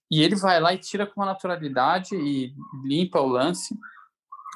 E 0.09 0.21
ele 0.21 0.35
vai 0.35 0.59
lá 0.59 0.73
e 0.73 0.77
tira 0.77 1.05
com 1.05 1.19
uma 1.19 1.25
naturalidade 1.25 2.15
e 2.15 2.53
limpa 2.83 3.19
o 3.19 3.27
lance, 3.27 3.75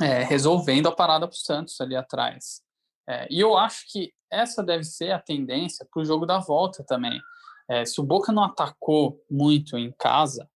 é, 0.02 0.24
resolvendo 0.24 0.88
a 0.88 0.92
parada 0.92 1.28
para 1.28 1.34
o 1.34 1.38
Santos 1.38 1.80
ali 1.82 1.96
atrás. 1.96 2.62
É, 3.08 3.28
e 3.30 3.40
eu 3.40 3.58
acho 3.58 3.86
que 3.92 4.14
essa 4.32 4.64
deve 4.64 4.84
ser 4.84 5.12
a 5.12 5.20
tendência 5.20 5.88
para 5.92 6.02
o 6.02 6.06
jogo 6.06 6.26
da 6.26 6.38
volta 6.38 6.84
também. 6.84 7.20
É, 7.68 7.84
se 7.84 8.00
o 8.00 8.04
Boca 8.04 8.32
não 8.32 8.44
atacou 8.44 9.24
muito 9.30 9.78
em 9.78 9.92
casa, 9.98 10.48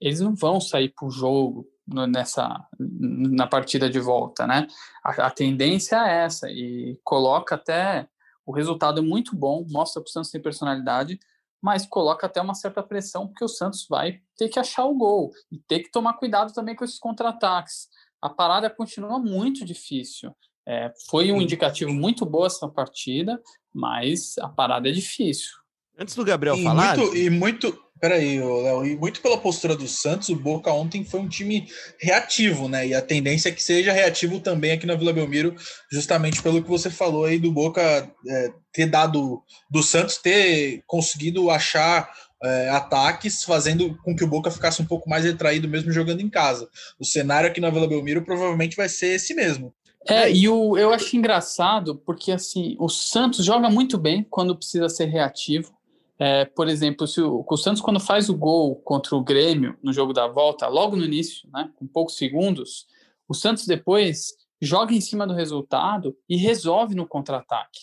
eles 0.00 0.20
não 0.20 0.34
vão 0.34 0.60
sair 0.60 0.88
para 0.88 1.06
o 1.06 1.10
jogo 1.10 1.66
nessa 1.86 2.66
na 2.78 3.46
partida 3.46 3.88
de 3.88 4.00
volta, 4.00 4.46
né? 4.46 4.66
A, 5.04 5.26
a, 5.26 5.30
tendência 5.30 5.96
é 5.96 6.24
essa 6.24 6.50
e 6.50 6.98
coloca 7.04 7.54
até 7.54 8.08
o 8.44 8.52
resultado 8.52 9.00
é 9.00 9.02
muito 9.02 9.36
bom, 9.36 9.64
mostra 9.68 10.02
que 10.02 10.08
o 10.08 10.12
Santos 10.12 10.30
tem 10.30 10.40
personalidade, 10.40 11.18
mas 11.62 11.86
coloca 11.86 12.26
até 12.26 12.40
uma 12.40 12.54
certa 12.54 12.82
pressão 12.82 13.26
porque 13.26 13.44
o 13.44 13.48
Santos 13.48 13.86
vai 13.88 14.20
ter 14.36 14.48
que 14.48 14.58
achar 14.58 14.84
o 14.84 14.94
gol 14.94 15.32
e 15.50 15.58
ter 15.58 15.80
que 15.80 15.90
tomar 15.90 16.14
cuidado 16.14 16.52
também 16.52 16.74
com 16.74 16.84
esses 16.84 16.98
contra-ataques. 16.98 17.88
A 18.20 18.28
parada 18.28 18.70
continua 18.70 19.18
muito 19.18 19.64
difícil. 19.64 20.34
É, 20.68 20.92
foi 21.08 21.30
um 21.30 21.40
indicativo 21.40 21.92
muito 21.92 22.26
boa 22.26 22.46
essa 22.46 22.68
partida, 22.68 23.40
mas 23.72 24.36
a 24.38 24.48
parada 24.48 24.88
é 24.88 24.92
difícil. 24.92 25.52
Antes 25.98 26.14
do 26.14 26.24
Gabriel 26.24 26.56
e 26.56 26.64
falar. 26.64 26.96
Muito, 26.96 27.16
e 27.16 27.30
muito. 27.30 27.85
Peraí, 27.98 28.38
Léo, 28.38 28.84
e 28.84 28.96
muito 28.96 29.22
pela 29.22 29.38
postura 29.38 29.74
do 29.74 29.88
Santos, 29.88 30.28
o 30.28 30.36
Boca 30.36 30.70
ontem 30.70 31.02
foi 31.02 31.20
um 31.20 31.28
time 31.28 31.66
reativo, 31.98 32.68
né? 32.68 32.88
E 32.88 32.94
a 32.94 33.00
tendência 33.00 33.48
é 33.48 33.52
que 33.52 33.62
seja 33.62 33.90
reativo 33.90 34.38
também 34.38 34.72
aqui 34.72 34.86
na 34.86 34.94
Vila 34.94 35.14
Belmiro, 35.14 35.56
justamente 35.90 36.42
pelo 36.42 36.62
que 36.62 36.68
você 36.68 36.90
falou 36.90 37.24
aí 37.24 37.38
do 37.38 37.50
Boca 37.50 37.80
é, 38.28 38.48
ter 38.70 38.86
dado, 38.86 39.42
do 39.70 39.82
Santos 39.82 40.18
ter 40.18 40.82
conseguido 40.86 41.50
achar 41.50 42.10
é, 42.42 42.68
ataques, 42.68 43.42
fazendo 43.42 43.96
com 44.02 44.14
que 44.14 44.24
o 44.24 44.28
Boca 44.28 44.50
ficasse 44.50 44.82
um 44.82 44.86
pouco 44.86 45.08
mais 45.08 45.24
retraído, 45.24 45.66
mesmo 45.66 45.90
jogando 45.90 46.20
em 46.20 46.28
casa. 46.28 46.68
O 47.00 47.04
cenário 47.04 47.48
aqui 47.48 47.60
na 47.60 47.70
Vila 47.70 47.88
Belmiro 47.88 48.24
provavelmente 48.24 48.76
vai 48.76 48.90
ser 48.90 49.14
esse 49.14 49.34
mesmo. 49.34 49.74
É, 50.08 50.30
e 50.30 50.48
o, 50.48 50.78
eu 50.78 50.92
acho 50.92 51.16
engraçado 51.16 51.96
porque 51.96 52.30
assim 52.30 52.76
o 52.78 52.88
Santos 52.88 53.44
joga 53.44 53.68
muito 53.68 53.98
bem 53.98 54.24
quando 54.28 54.56
precisa 54.56 54.88
ser 54.88 55.06
reativo. 55.06 55.75
É, 56.18 56.46
por 56.46 56.68
exemplo, 56.68 57.06
se 57.06 57.20
o, 57.20 57.44
o, 57.46 57.56
Santos, 57.56 57.82
quando 57.82 58.00
faz 58.00 58.28
o 58.28 58.36
gol 58.36 58.76
contra 58.76 59.14
o 59.14 59.22
Grêmio 59.22 59.76
no 59.82 59.92
jogo 59.92 60.12
da 60.12 60.26
volta, 60.26 60.66
logo 60.66 60.96
no 60.96 61.04
início, 61.04 61.48
né, 61.52 61.70
com 61.76 61.86
poucos 61.86 62.16
segundos, 62.16 62.86
o 63.28 63.34
Santos 63.34 63.66
depois 63.66 64.34
joga 64.60 64.94
em 64.94 65.00
cima 65.00 65.26
do 65.26 65.34
resultado 65.34 66.16
e 66.28 66.36
resolve 66.36 66.94
no 66.94 67.06
contra-ataque. 67.06 67.80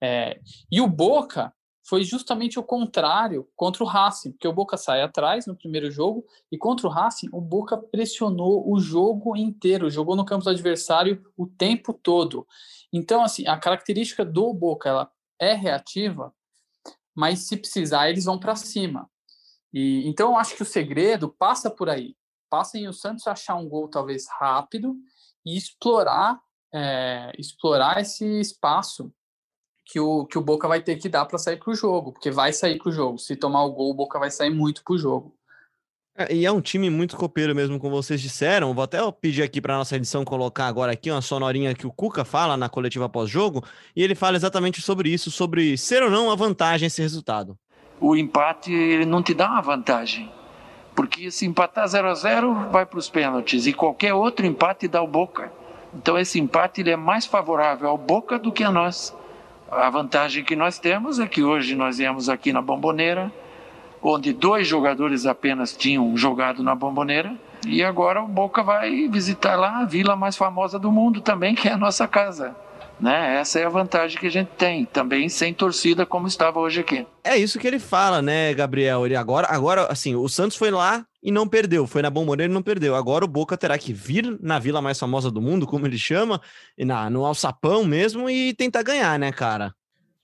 É, 0.00 0.40
e 0.70 0.80
o 0.80 0.88
Boca 0.88 1.52
foi 1.88 2.02
justamente 2.02 2.58
o 2.58 2.64
contrário 2.64 3.48
contra 3.54 3.84
o 3.84 3.86
Racing, 3.86 4.32
porque 4.32 4.48
o 4.48 4.52
Boca 4.52 4.76
sai 4.76 5.02
atrás 5.02 5.46
no 5.46 5.54
primeiro 5.54 5.88
jogo 5.88 6.26
e 6.50 6.58
contra 6.58 6.88
o 6.88 6.90
Racing 6.90 7.28
o 7.32 7.40
Boca 7.40 7.76
pressionou 7.76 8.68
o 8.68 8.80
jogo 8.80 9.36
inteiro, 9.36 9.88
jogou 9.88 10.16
no 10.16 10.24
campo 10.24 10.42
do 10.42 10.50
adversário 10.50 11.24
o 11.36 11.46
tempo 11.46 11.92
todo. 11.92 12.44
Então, 12.92 13.22
assim, 13.22 13.46
a 13.46 13.56
característica 13.56 14.24
do 14.24 14.52
Boca 14.52 14.88
ela 14.88 15.10
é 15.38 15.54
reativa, 15.54 16.34
mas 17.16 17.40
se 17.40 17.56
precisar 17.56 18.10
eles 18.10 18.26
vão 18.26 18.38
para 18.38 18.54
cima. 18.54 19.10
E 19.72 20.06
então 20.06 20.32
eu 20.32 20.36
acho 20.36 20.54
que 20.54 20.62
o 20.62 20.66
segredo 20.66 21.28
passa 21.28 21.70
por 21.70 21.88
aí, 21.88 22.14
passa 22.50 22.78
em 22.78 22.86
o 22.86 22.92
Santos 22.92 23.26
achar 23.26 23.56
um 23.56 23.68
gol 23.68 23.88
talvez 23.88 24.26
rápido 24.38 24.94
e 25.44 25.56
explorar 25.56 26.40
é, 26.74 27.32
explorar 27.38 28.00
esse 28.00 28.24
espaço 28.40 29.12
que 29.86 30.00
o, 30.00 30.26
que 30.26 30.36
o 30.36 30.42
Boca 30.42 30.66
vai 30.66 30.82
ter 30.82 30.96
que 30.96 31.08
dar 31.08 31.24
para 31.24 31.38
sair 31.38 31.58
para 31.58 31.70
o 31.70 31.74
jogo, 31.74 32.12
porque 32.12 32.30
vai 32.30 32.52
sair 32.52 32.76
para 32.76 32.88
o 32.88 32.92
jogo. 32.92 33.18
Se 33.18 33.36
tomar 33.36 33.64
o 33.64 33.72
gol, 33.72 33.90
o 33.90 33.94
Boca 33.94 34.18
vai 34.18 34.30
sair 34.30 34.50
muito 34.50 34.82
para 34.84 34.94
o 34.94 34.98
jogo. 34.98 35.38
É, 36.16 36.34
e 36.34 36.46
é 36.46 36.50
um 36.50 36.60
time 36.62 36.88
muito 36.88 37.16
copeiro 37.16 37.54
mesmo, 37.54 37.78
como 37.78 37.94
vocês 37.94 38.20
disseram. 38.20 38.72
Vou 38.72 38.82
até 38.82 38.98
pedir 39.12 39.42
aqui 39.42 39.60
para 39.60 39.76
nossa 39.76 39.96
edição 39.96 40.24
colocar 40.24 40.66
agora 40.66 40.92
aqui 40.92 41.10
uma 41.10 41.20
sonorinha 41.20 41.74
que 41.74 41.86
o 41.86 41.92
Cuca 41.92 42.24
fala 42.24 42.56
na 42.56 42.68
coletiva 42.68 43.08
pós-jogo, 43.08 43.62
e 43.94 44.02
ele 44.02 44.14
fala 44.14 44.36
exatamente 44.36 44.80
sobre 44.80 45.10
isso, 45.10 45.30
sobre 45.30 45.76
ser 45.76 46.02
ou 46.02 46.10
não 46.10 46.30
a 46.30 46.34
vantagem 46.34 46.86
esse 46.86 47.02
resultado. 47.02 47.58
O 48.00 48.16
empate 48.16 48.72
ele 48.72 49.04
não 49.04 49.22
te 49.22 49.34
dá 49.34 49.46
uma 49.50 49.60
vantagem, 49.60 50.30
porque 50.94 51.30
se 51.30 51.44
empatar 51.44 51.86
0 51.86 52.08
a 52.08 52.14
0 52.14 52.68
vai 52.70 52.86
para 52.86 52.98
os 52.98 53.10
pênaltis 53.10 53.66
e 53.66 53.72
qualquer 53.72 54.14
outro 54.14 54.46
empate 54.46 54.88
dá 54.88 55.02
o 55.02 55.06
Boca. 55.06 55.52
Então 55.94 56.18
esse 56.18 56.38
empate 56.40 56.80
ele 56.80 56.90
é 56.90 56.96
mais 56.96 57.26
favorável 57.26 57.88
ao 57.90 57.98
Boca 57.98 58.38
do 58.38 58.50
que 58.50 58.64
a 58.64 58.70
nós. 58.70 59.14
A 59.70 59.90
vantagem 59.90 60.44
que 60.44 60.56
nós 60.56 60.78
temos 60.78 61.18
é 61.18 61.26
que 61.26 61.42
hoje 61.42 61.74
nós 61.74 61.98
viemos 61.98 62.28
aqui 62.28 62.52
na 62.52 62.62
Bomboneira, 62.62 63.32
onde 64.08 64.32
dois 64.32 64.68
jogadores 64.68 65.26
apenas 65.26 65.72
tinham 65.72 66.16
jogado 66.16 66.62
na 66.62 66.74
Bomboneira, 66.74 67.34
e 67.66 67.82
agora 67.82 68.22
o 68.22 68.28
Boca 68.28 68.62
vai 68.62 69.08
visitar 69.08 69.56
lá 69.56 69.80
a 69.80 69.84
vila 69.84 70.14
mais 70.14 70.36
famosa 70.36 70.78
do 70.78 70.92
mundo 70.92 71.20
também, 71.20 71.54
que 71.54 71.68
é 71.68 71.72
a 71.72 71.78
nossa 71.78 72.06
casa. 72.06 72.54
Né? 73.00 73.36
Essa 73.40 73.58
é 73.58 73.64
a 73.64 73.68
vantagem 73.68 74.18
que 74.18 74.26
a 74.26 74.30
gente 74.30 74.48
tem, 74.56 74.84
também 74.86 75.28
sem 75.28 75.52
torcida 75.52 76.06
como 76.06 76.28
estava 76.28 76.60
hoje 76.60 76.80
aqui. 76.80 77.04
É 77.24 77.36
isso 77.36 77.58
que 77.58 77.66
ele 77.66 77.80
fala, 77.80 78.22
né, 78.22 78.54
Gabriel? 78.54 79.04
Ele 79.04 79.16
agora, 79.16 79.48
agora, 79.50 79.86
assim, 79.90 80.14
o 80.14 80.28
Santos 80.28 80.56
foi 80.56 80.70
lá 80.70 81.04
e 81.22 81.32
não 81.32 81.46
perdeu, 81.46 81.86
foi 81.86 82.00
na 82.00 82.08
Bomboneira 82.08 82.50
e 82.50 82.54
não 82.54 82.62
perdeu. 82.62 82.94
Agora 82.94 83.24
o 83.24 83.28
Boca 83.28 83.56
terá 83.56 83.76
que 83.76 83.92
vir 83.92 84.38
na 84.40 84.58
vila 84.58 84.80
mais 84.80 84.98
famosa 84.98 85.30
do 85.30 85.42
mundo, 85.42 85.66
como 85.66 85.86
ele 85.86 85.98
chama, 85.98 86.40
na, 86.78 87.10
no 87.10 87.26
alçapão 87.26 87.84
mesmo 87.84 88.30
e 88.30 88.54
tentar 88.54 88.82
ganhar, 88.82 89.18
né, 89.18 89.32
cara? 89.32 89.74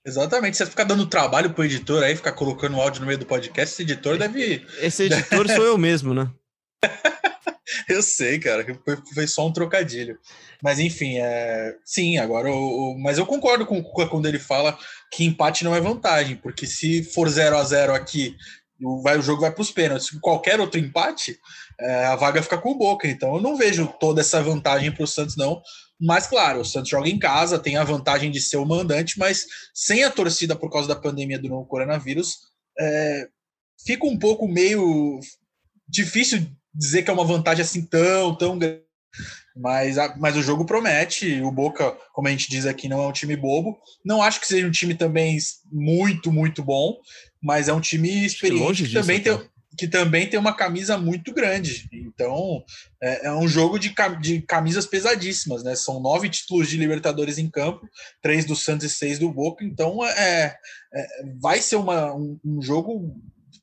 Exatamente, 0.04 0.56
você 0.56 0.66
ficar 0.66 0.84
dando 0.84 1.06
trabalho 1.06 1.52
pro 1.54 1.64
editor 1.64 2.02
aí, 2.02 2.16
ficar 2.16 2.32
colocando 2.32 2.80
áudio 2.80 3.00
no 3.00 3.06
meio 3.06 3.18
do 3.18 3.26
podcast, 3.26 3.72
esse 3.72 3.82
editor 3.82 4.18
deve. 4.18 4.66
Esse 4.80 5.04
editor 5.04 5.48
sou 5.48 5.64
eu 5.64 5.78
mesmo, 5.78 6.12
né? 6.12 6.28
eu 7.88 8.02
sei, 8.02 8.40
cara, 8.40 8.64
foi, 8.84 8.96
foi, 9.14 9.26
só 9.28 9.46
um 9.46 9.52
trocadilho. 9.52 10.18
Mas 10.60 10.80
enfim, 10.80 11.18
é... 11.18 11.76
sim, 11.84 12.18
agora. 12.18 12.50
O, 12.50 12.94
o... 12.94 12.98
Mas 12.98 13.16
eu 13.16 13.26
concordo 13.26 13.64
com 13.64 13.78
o 13.78 13.82
Cuca 13.82 14.08
quando 14.08 14.26
ele 14.26 14.40
fala 14.40 14.76
que 15.12 15.24
empate 15.24 15.62
não 15.62 15.74
é 15.74 15.80
vantagem, 15.80 16.34
porque 16.36 16.66
se 16.66 17.04
for 17.04 17.28
0 17.28 17.56
a 17.56 17.62
0 17.62 17.94
aqui, 17.94 18.36
o, 18.82 19.00
vai, 19.02 19.16
o 19.16 19.22
jogo 19.22 19.42
vai 19.42 19.52
para 19.52 19.62
os 19.62 19.70
pênaltis. 19.70 20.10
Qualquer 20.20 20.58
outro 20.60 20.80
empate, 20.80 21.38
é, 21.80 22.06
a 22.06 22.16
vaga 22.16 22.42
fica 22.42 22.58
com 22.58 22.72
o 22.72 22.78
Boca. 22.78 23.06
Então 23.06 23.36
eu 23.36 23.40
não 23.40 23.56
vejo 23.56 23.86
toda 24.00 24.20
essa 24.20 24.42
vantagem 24.42 24.90
para 24.90 25.04
o 25.04 25.06
Santos, 25.06 25.36
não. 25.36 25.62
Mas, 26.04 26.26
claro, 26.26 26.60
o 26.60 26.64
Santos 26.64 26.90
joga 26.90 27.08
em 27.08 27.18
casa, 27.18 27.60
tem 27.60 27.76
a 27.76 27.84
vantagem 27.84 28.28
de 28.28 28.40
ser 28.40 28.56
o 28.56 28.66
mandante, 28.66 29.16
mas 29.18 29.46
sem 29.72 30.02
a 30.02 30.10
torcida 30.10 30.56
por 30.56 30.68
causa 30.68 30.88
da 30.88 30.96
pandemia 30.96 31.38
do 31.38 31.48
novo 31.48 31.64
coronavírus, 31.64 32.38
é, 32.76 33.28
fica 33.86 34.04
um 34.04 34.18
pouco 34.18 34.48
meio 34.48 35.20
difícil 35.88 36.44
dizer 36.74 37.02
que 37.04 37.10
é 37.10 37.12
uma 37.12 37.24
vantagem 37.24 37.62
assim 37.62 37.86
tão, 37.86 38.34
tão 38.36 38.58
grande. 38.58 38.82
Mas, 39.54 39.96
mas 40.18 40.36
o 40.36 40.42
jogo 40.42 40.64
promete. 40.64 41.40
O 41.42 41.52
Boca, 41.52 41.92
como 42.14 42.26
a 42.26 42.30
gente 42.30 42.50
diz 42.50 42.66
aqui, 42.66 42.88
não 42.88 43.02
é 43.02 43.06
um 43.06 43.12
time 43.12 43.36
bobo. 43.36 43.78
Não 44.04 44.22
acho 44.22 44.40
que 44.40 44.46
seja 44.46 44.66
um 44.66 44.70
time 44.70 44.94
também 44.94 45.38
muito, 45.70 46.32
muito 46.32 46.64
bom, 46.64 46.98
mas 47.40 47.68
é 47.68 47.72
um 47.72 47.80
time 47.80 48.24
experiente 48.24 48.84
que 48.84 48.94
também, 48.94 49.20
tem, 49.20 49.38
que 49.76 49.88
também 49.88 50.28
tem 50.28 50.38
uma 50.38 50.54
camisa 50.54 50.98
muito 50.98 51.32
grande. 51.32 51.88
Então, 51.92 52.62
é, 53.02 53.26
é 53.26 53.32
um 53.32 53.48
jogo 53.48 53.78
de, 53.78 53.94
de, 54.20 54.42
camisas 54.42 54.86
pesadíssimas, 54.86 55.62
né? 55.62 55.74
São 55.74 56.00
nove 56.00 56.28
títulos 56.28 56.68
de 56.68 56.76
Libertadores 56.76 57.38
em 57.38 57.48
campo, 57.48 57.88
três 58.20 58.44
do 58.44 58.54
Santos 58.54 58.86
e 58.86 58.90
seis 58.90 59.18
do 59.18 59.32
Boca. 59.32 59.64
Então, 59.64 60.04
é, 60.04 60.56
é 60.92 61.06
vai 61.40 61.60
ser 61.60 61.76
uma, 61.76 62.14
um, 62.14 62.38
um 62.44 62.60
jogo 62.60 63.16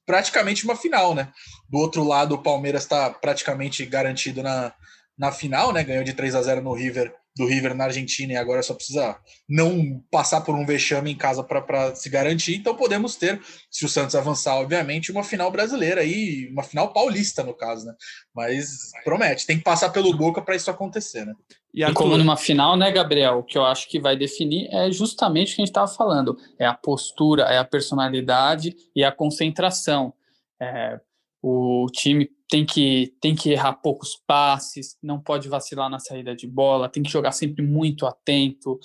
praticamente 0.05 0.63
uma 0.65 0.75
final, 0.75 1.13
né? 1.13 1.31
Do 1.69 1.77
outro 1.77 2.03
lado, 2.03 2.33
o 2.33 2.41
Palmeiras 2.41 2.83
está 2.83 3.11
praticamente 3.11 3.85
garantido 3.85 4.41
na, 4.41 4.73
na 5.17 5.31
final, 5.31 5.71
né? 5.71 5.83
Ganhou 5.83 6.03
de 6.03 6.13
3 6.13 6.33
a 6.33 6.41
0 6.41 6.63
no 6.63 6.73
River, 6.73 7.13
do 7.36 7.45
River 7.45 7.74
na 7.74 7.86
Argentina 7.86 8.33
e 8.33 8.36
agora 8.36 8.62
só 8.62 8.74
precisa 8.74 9.17
não 9.48 10.03
passar 10.12 10.41
por 10.41 10.55
um 10.55 10.65
vexame 10.65 11.12
em 11.12 11.15
casa 11.15 11.43
para 11.43 11.95
se 11.95 12.09
garantir. 12.09 12.55
Então 12.55 12.75
podemos 12.75 13.15
ter, 13.15 13.41
se 13.71 13.86
o 13.86 13.89
Santos 13.89 14.15
avançar, 14.15 14.55
obviamente, 14.55 15.12
uma 15.12 15.24
final 15.24 15.51
brasileira 15.51 16.03
e 16.03 16.50
uma 16.51 16.63
final 16.63 16.91
paulista, 16.91 17.43
no 17.43 17.53
caso, 17.53 17.86
né? 17.86 17.93
Mas 18.36 18.91
promete, 19.03 19.45
tem 19.45 19.57
que 19.57 19.63
passar 19.63 19.89
pelo 19.89 20.15
Boca 20.15 20.41
para 20.41 20.55
isso 20.55 20.69
acontecer, 20.69 21.25
né? 21.25 21.33
E, 21.74 21.83
e 21.83 21.93
como 21.93 22.17
numa 22.17 22.36
final, 22.36 22.75
né, 22.75 22.91
Gabriel, 22.91 23.39
o 23.39 23.43
que 23.43 23.57
eu 23.57 23.63
acho 23.63 23.88
que 23.88 24.00
vai 24.00 24.17
definir 24.17 24.67
é 24.74 24.91
justamente 24.91 25.53
o 25.53 25.55
que 25.55 25.62
a 25.62 25.65
gente 25.65 25.71
estava 25.71 25.88
falando: 25.88 26.36
é 26.59 26.65
a 26.65 26.74
postura, 26.74 27.43
é 27.43 27.57
a 27.57 27.65
personalidade 27.65 28.75
e 28.95 29.03
a 29.03 29.12
concentração. 29.12 30.13
É, 30.62 31.00
o 31.41 31.86
time 31.91 32.29
tem 32.49 32.65
que, 32.65 33.15
tem 33.21 33.35
que 33.35 33.51
errar 33.51 33.73
poucos 33.73 34.19
passes, 34.25 34.97
não 35.01 35.21
pode 35.21 35.47
vacilar 35.47 35.87
na 35.87 35.99
saída 35.99 36.35
de 36.35 36.47
bola, 36.47 36.89
tem 36.89 37.03
que 37.03 37.11
jogar 37.11 37.31
sempre 37.31 37.63
muito 37.63 38.07
atento, 38.07 38.79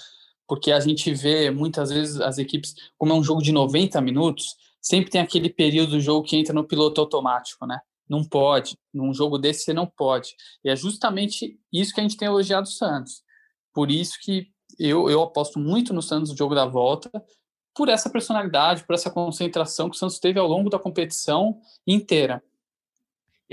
porque 0.46 0.70
a 0.70 0.78
gente 0.78 1.12
vê 1.14 1.50
muitas 1.50 1.88
vezes 1.88 2.20
as 2.20 2.36
equipes, 2.36 2.74
como 2.98 3.12
é 3.12 3.16
um 3.16 3.24
jogo 3.24 3.42
de 3.42 3.50
90 3.50 3.98
minutos, 4.02 4.54
sempre 4.82 5.10
tem 5.10 5.20
aquele 5.20 5.48
período 5.48 5.92
do 5.92 6.00
jogo 6.00 6.26
que 6.26 6.36
entra 6.36 6.52
no 6.52 6.62
piloto 6.62 7.00
automático, 7.00 7.66
né? 7.66 7.80
Não 8.06 8.22
pode. 8.22 8.76
Num 8.92 9.14
jogo 9.14 9.38
desse 9.38 9.64
você 9.64 9.72
não 9.72 9.86
pode. 9.86 10.34
E 10.62 10.68
é 10.68 10.76
justamente 10.76 11.58
isso 11.72 11.94
que 11.94 12.00
a 12.00 12.02
gente 12.02 12.18
tem 12.18 12.28
elogiado 12.28 12.68
o 12.68 12.70
Santos. 12.70 13.22
Por 13.72 13.90
isso 13.90 14.18
que 14.20 14.48
eu, 14.78 15.08
eu 15.08 15.22
aposto 15.22 15.58
muito 15.58 15.94
no 15.94 16.02
Santos 16.02 16.30
no 16.30 16.36
jogo 16.36 16.54
da 16.54 16.66
volta, 16.66 17.10
por 17.74 17.88
essa 17.88 18.10
personalidade, 18.10 18.84
por 18.84 18.94
essa 18.94 19.10
concentração 19.10 19.88
que 19.88 19.96
o 19.96 19.98
Santos 19.98 20.18
teve 20.18 20.38
ao 20.38 20.46
longo 20.46 20.68
da 20.68 20.78
competição 20.78 21.58
inteira. 21.86 22.42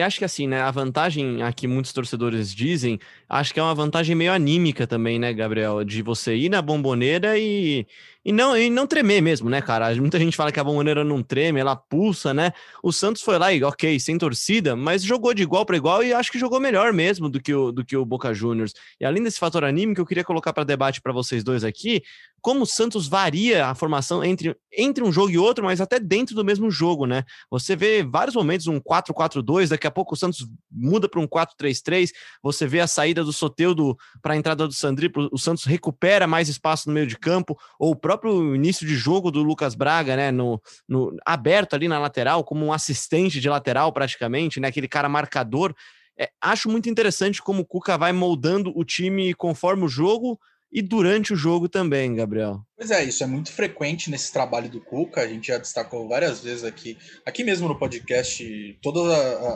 E 0.02 0.04
acho 0.04 0.18
que 0.18 0.26
assim, 0.26 0.48
né, 0.48 0.60
a 0.62 0.72
vantagem 0.72 1.44
a 1.44 1.54
que 1.54 1.68
muitos 1.68 1.94
torcedores 1.94 2.54
dizem, 2.56 3.00
acho 3.30 3.54
que 3.54 3.60
é 3.60 3.64
uma 3.64 3.76
vantagem 3.76 4.16
meio 4.16 4.34
anímica 4.34 4.88
também, 4.88 5.20
né, 5.20 5.32
Gabriel? 5.32 5.84
De 5.84 6.02
você 6.02 6.36
ir 6.36 6.50
na 6.50 6.60
bomboneira 6.60 7.38
e, 7.38 7.86
e, 8.24 8.32
não, 8.32 8.56
e 8.56 8.70
não 8.70 8.86
tremer 8.86 9.22
mesmo, 9.22 9.50
né, 9.50 9.62
cara? 9.62 9.94
Muita 9.96 10.20
gente 10.20 10.38
fala 10.38 10.52
que 10.52 10.60
a 10.60 10.64
bomboneira 10.64 11.04
não 11.04 11.24
treme, 11.24 11.60
ela 11.60 11.76
pulsa, 11.76 12.34
né? 12.34 12.52
O 12.84 12.92
Santos 12.92 13.22
foi 13.22 13.38
lá 13.38 13.52
e, 13.52 13.64
ok, 13.64 14.00
sem 14.00 14.18
torcida, 14.18 14.76
mas 14.76 15.04
jogou 15.04 15.34
de 15.34 15.42
igual 15.42 15.66
para 15.66 15.78
igual 15.78 16.04
e 16.04 16.14
acho 16.14 16.32
que 16.32 16.40
jogou 16.40 16.60
melhor 16.60 16.94
mesmo 16.94 17.30
do 17.30 17.42
que 17.42 17.54
o, 17.54 17.72
do 17.72 17.84
que 17.84 17.98
o 17.98 18.06
Boca 18.06 18.34
Juniors. 18.34 18.74
E 19.00 19.06
além 19.06 19.24
desse 19.24 19.40
fator 19.40 19.64
anímico, 19.64 20.02
eu 20.02 20.06
queria 20.06 20.24
colocar 20.24 20.54
para 20.54 20.64
debate 20.64 21.02
para 21.02 21.12
vocês 21.12 21.44
dois 21.44 21.64
aqui, 21.64 22.04
como 22.42 22.64
o 22.64 22.68
Santos 22.68 23.08
varia 23.08 23.68
a 23.68 23.76
formação 23.76 24.24
entre, 24.24 24.56
entre 24.76 25.04
um 25.04 25.12
jogo 25.12 25.30
e 25.30 25.38
outro, 25.38 25.64
mas 25.64 25.80
até 25.80 26.00
dentro 26.00 26.36
do 26.36 26.44
mesmo 26.44 26.72
jogo, 26.72 27.06
né? 27.06 27.24
Você 27.50 27.76
vê 27.76 28.04
vários 28.04 28.36
momentos 28.36 28.68
um 28.68 28.80
4-4-2, 28.80 29.70
daqui 29.70 29.86
a 29.86 29.92
pouco 29.92 30.16
o 30.16 30.18
Santos 30.18 30.48
muda 30.70 31.08
para 31.08 31.20
um 31.20 31.28
4-3-3, 31.28 32.10
você 32.42 32.66
vê 32.66 32.80
a 32.80 32.88
saída 32.88 33.24
do 33.24 33.32
Soteudo 33.32 33.96
para 34.22 34.34
a 34.34 34.38
entrada 34.38 34.68
do 34.68 34.74
Sandri, 34.74 35.12
o 35.32 35.38
Santos 35.38 35.66
recupera 35.66 36.26
mais 36.26 36.50
espaço 36.50 36.88
no 36.88 36.94
meio 36.94 37.06
de 37.06 37.18
campo, 37.18 37.58
ou 37.80 37.92
o 37.92 37.96
próprio 38.12 38.54
início 38.56 38.86
de 38.86 38.96
jogo 38.96 39.32
do 39.32 39.42
Lucas 39.42 39.74
Braga, 39.74 40.16
né? 40.18 40.32
No, 40.32 40.62
no 40.88 41.16
aberto 41.26 41.76
ali 41.76 41.88
na 41.88 41.98
lateral, 41.98 42.44
como 42.44 42.66
um 42.66 42.74
assistente 42.74 43.40
de 43.40 43.48
lateral 43.48 43.94
praticamente, 43.94 44.60
né? 44.60 44.68
Aquele 44.68 44.88
cara 44.88 45.08
marcador. 45.08 45.74
É, 46.20 46.30
acho 46.42 46.70
muito 46.70 46.90
interessante 46.90 47.42
como 47.42 47.62
o 47.62 47.66
Cuca 47.66 47.98
vai 47.98 48.12
moldando 48.12 48.74
o 48.76 48.84
time 48.84 49.34
conforme 49.34 49.86
o 49.86 49.88
jogo 49.88 50.38
e 50.72 50.82
durante 50.82 51.34
o 51.34 51.36
jogo 51.36 51.68
também, 51.68 52.16
Gabriel. 52.16 52.62
Pois 52.78 52.92
é, 52.92 53.04
isso 53.04 53.24
é 53.24 53.28
muito 53.28 53.52
frequente 53.52 54.10
nesse 54.10 54.32
trabalho 54.32 54.70
do 54.70 54.82
Cuca. 54.82 55.22
A 55.22 55.28
gente 55.28 55.48
já 55.48 55.58
destacou 55.58 56.08
várias 56.08 56.42
vezes 56.42 56.64
aqui, 56.64 56.98
aqui 57.26 57.44
mesmo 57.44 57.68
no 57.68 57.78
podcast, 57.78 58.80
todas 58.82 59.12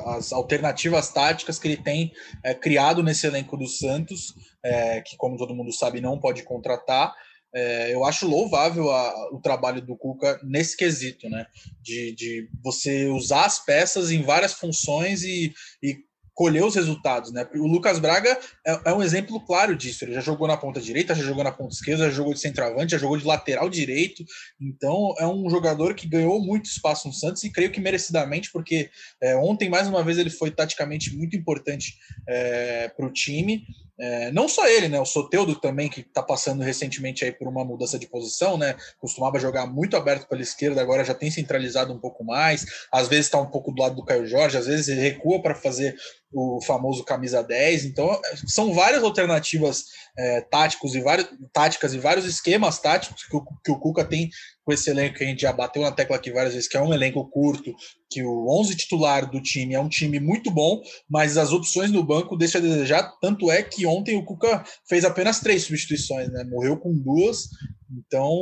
as 0.07 0.33
alternativas 0.33 1.09
táticas 1.09 1.59
que 1.59 1.67
ele 1.67 1.77
tem 1.77 2.11
é, 2.43 2.53
criado 2.53 3.03
nesse 3.03 3.27
elenco 3.27 3.57
do 3.57 3.67
Santos, 3.67 4.33
é, 4.63 5.01
que, 5.01 5.15
como 5.17 5.37
todo 5.37 5.55
mundo 5.55 5.71
sabe, 5.71 6.01
não 6.01 6.19
pode 6.19 6.43
contratar. 6.43 7.13
É, 7.55 7.93
eu 7.93 8.03
acho 8.03 8.27
louvável 8.27 8.91
a, 8.91 9.29
o 9.33 9.39
trabalho 9.39 9.81
do 9.81 9.95
Cuca 9.95 10.39
nesse 10.43 10.75
quesito, 10.75 11.29
né? 11.29 11.45
De, 11.81 12.13
de 12.13 12.49
você 12.61 13.07
usar 13.07 13.45
as 13.45 13.63
peças 13.63 14.11
em 14.11 14.21
várias 14.21 14.53
funções 14.53 15.23
e, 15.23 15.53
e 15.81 15.97
colher 16.35 16.65
os 16.65 16.75
resultados, 16.75 17.31
né? 17.31 17.47
O 17.55 17.65
Lucas 17.65 17.97
Braga 17.97 18.37
é, 18.67 18.89
é, 18.89 18.93
um 18.93 19.01
exemplo 19.01 19.39
claro 19.39 19.73
disso. 19.73 20.03
Ele 20.03 20.13
já 20.13 20.19
jogou 20.19 20.45
na 20.49 20.57
ponta 20.57 20.81
direita, 20.81 21.15
já 21.15 21.23
jogou 21.23 21.45
na 21.45 21.51
ponta 21.51 21.73
esquerda, 21.73 22.03
já 22.03 22.11
jogou 22.11 22.33
de 22.33 22.41
centroavante, 22.41 22.91
já 22.91 22.97
jogou 22.97 23.17
de 23.17 23.25
lateral 23.25 23.69
direito. 23.69 24.23
Então 24.59 25.13
é 25.17 25.25
um 25.25 25.49
jogador 25.49 25.95
que 25.95 26.09
ganhou 26.09 26.43
muito 26.43 26.65
espaço 26.65 27.07
no 27.07 27.13
Santos 27.13 27.41
e 27.45 27.49
creio 27.49 27.71
que 27.71 27.79
merecidamente, 27.79 28.51
porque 28.51 28.89
é, 29.23 29.37
ontem 29.37 29.69
mais 29.69 29.87
uma 29.87 30.03
vez 30.03 30.17
ele 30.17 30.29
foi 30.29 30.51
taticamente 30.51 31.15
muito 31.15 31.37
importante 31.37 31.95
é, 32.27 32.89
para 32.89 33.05
o 33.05 33.13
time. 33.13 33.65
É, 33.97 34.29
não 34.31 34.47
só 34.49 34.67
ele, 34.67 34.89
né? 34.89 34.99
O 34.99 35.05
Soteudo 35.05 35.55
também, 35.55 35.89
que 35.89 36.01
está 36.01 36.21
passando 36.21 36.61
recentemente 36.61 37.23
aí 37.23 37.31
por 37.31 37.47
uma 37.47 37.63
mudança 37.63 37.97
de 37.97 38.07
posição, 38.07 38.57
né? 38.57 38.75
Costumava 38.99 39.39
jogar 39.39 39.65
muito 39.65 39.95
aberto 39.95 40.27
pela 40.27 40.41
esquerda, 40.41 40.81
agora 40.81 41.05
já 41.05 41.13
tem 41.13 41.31
centralizado 41.31 41.93
um 41.93 41.99
pouco 41.99 42.23
mais. 42.23 42.65
Às 42.91 43.07
vezes 43.07 43.27
está 43.27 43.39
um 43.39 43.49
pouco 43.49 43.71
do 43.71 43.81
lado 43.81 43.95
do 43.95 44.03
Caio 44.03 44.27
Jorge, 44.27 44.57
às 44.57 44.67
vezes 44.67 44.89
ele 44.89 45.01
recua 45.01 45.41
para 45.41 45.55
fazer 45.55 45.95
o 46.33 46.59
famoso 46.61 47.05
camisa 47.05 47.41
10. 47.41 47.85
Então, 47.85 48.19
são 48.45 48.73
várias 48.73 49.01
alternativas 49.03 49.85
é, 50.17 50.41
táticos 50.41 50.93
e 50.93 50.99
várias, 50.99 51.27
táticas 51.53 51.93
e 51.93 51.97
vários 51.97 52.25
esquemas 52.25 52.79
táticos 52.79 53.23
que 53.23 53.35
o, 53.35 53.45
que 53.63 53.71
o 53.71 53.79
Cuca 53.79 54.03
tem 54.03 54.29
com 54.65 54.73
esse 54.73 54.89
elenco 54.89 55.15
que 55.15 55.23
a 55.23 55.27
gente 55.27 55.41
já 55.41 55.53
bateu 55.53 55.83
na 55.83 55.91
tecla 55.91 56.15
aqui 56.15 56.31
várias 56.31 56.53
vezes, 56.53 56.67
que 56.67 56.75
é 56.75 56.81
um 56.81 56.93
elenco 56.93 57.23
curto, 57.29 57.73
que 58.09 58.23
o 58.23 58.47
11 58.59 58.75
titular 58.75 59.29
do 59.29 59.39
time 59.39 59.75
é 59.75 59.79
um 59.79 59.87
time 59.87 60.19
muito 60.19 60.49
bom, 60.49 60.81
mas 61.07 61.37
as 61.37 61.51
opções 61.51 61.91
no 61.91 62.03
banco 62.03 62.35
deixam 62.35 62.59
a 62.59 62.63
desejar. 62.63 63.13
Tanto 63.21 63.51
é 63.51 63.61
que 63.61 63.85
ontem 63.85 64.17
o 64.17 64.25
Cuca 64.25 64.63
fez 64.89 65.05
apenas 65.05 65.39
três 65.39 65.63
substituições, 65.63 66.31
né? 66.31 66.43
Morreu 66.45 66.77
com 66.77 66.97
duas. 66.97 67.49
Então, 67.97 68.33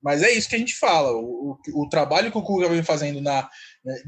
mas 0.00 0.22
é 0.22 0.30
isso 0.30 0.48
que 0.48 0.54
a 0.54 0.58
gente 0.58 0.76
fala. 0.76 1.10
O, 1.12 1.58
o, 1.74 1.82
o 1.82 1.88
trabalho 1.88 2.30
que 2.30 2.38
o 2.38 2.42
Cuca 2.42 2.68
vem 2.68 2.84
fazendo 2.84 3.20
na, 3.20 3.48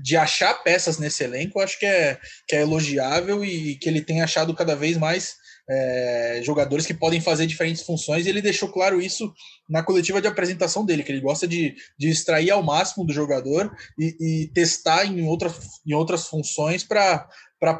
de 0.00 0.16
achar 0.16 0.54
peças 0.62 0.98
nesse 0.98 1.24
elenco, 1.24 1.58
acho 1.58 1.78
que 1.78 1.86
é, 1.86 2.18
que 2.46 2.54
é 2.54 2.62
elogiável 2.62 3.44
e 3.44 3.76
que 3.76 3.88
ele 3.88 4.00
tem 4.00 4.22
achado 4.22 4.54
cada 4.54 4.76
vez 4.76 4.96
mais 4.96 5.34
é, 5.68 6.40
jogadores 6.42 6.86
que 6.86 6.94
podem 6.94 7.20
fazer 7.20 7.46
diferentes 7.46 7.82
funções, 7.82 8.26
e 8.26 8.28
ele 8.28 8.42
deixou 8.42 8.68
claro 8.68 9.00
isso 9.00 9.32
na 9.68 9.82
coletiva 9.82 10.20
de 10.20 10.28
apresentação 10.28 10.84
dele, 10.84 11.02
que 11.02 11.12
ele 11.12 11.20
gosta 11.20 11.46
de, 11.46 11.74
de 11.98 12.08
extrair 12.08 12.50
ao 12.50 12.62
máximo 12.62 13.04
do 13.04 13.12
jogador 13.12 13.74
e, 13.98 14.16
e 14.20 14.48
testar 14.48 15.04
em, 15.06 15.26
outra, 15.26 15.52
em 15.86 15.94
outras 15.94 16.26
funções 16.26 16.84
para 16.84 17.28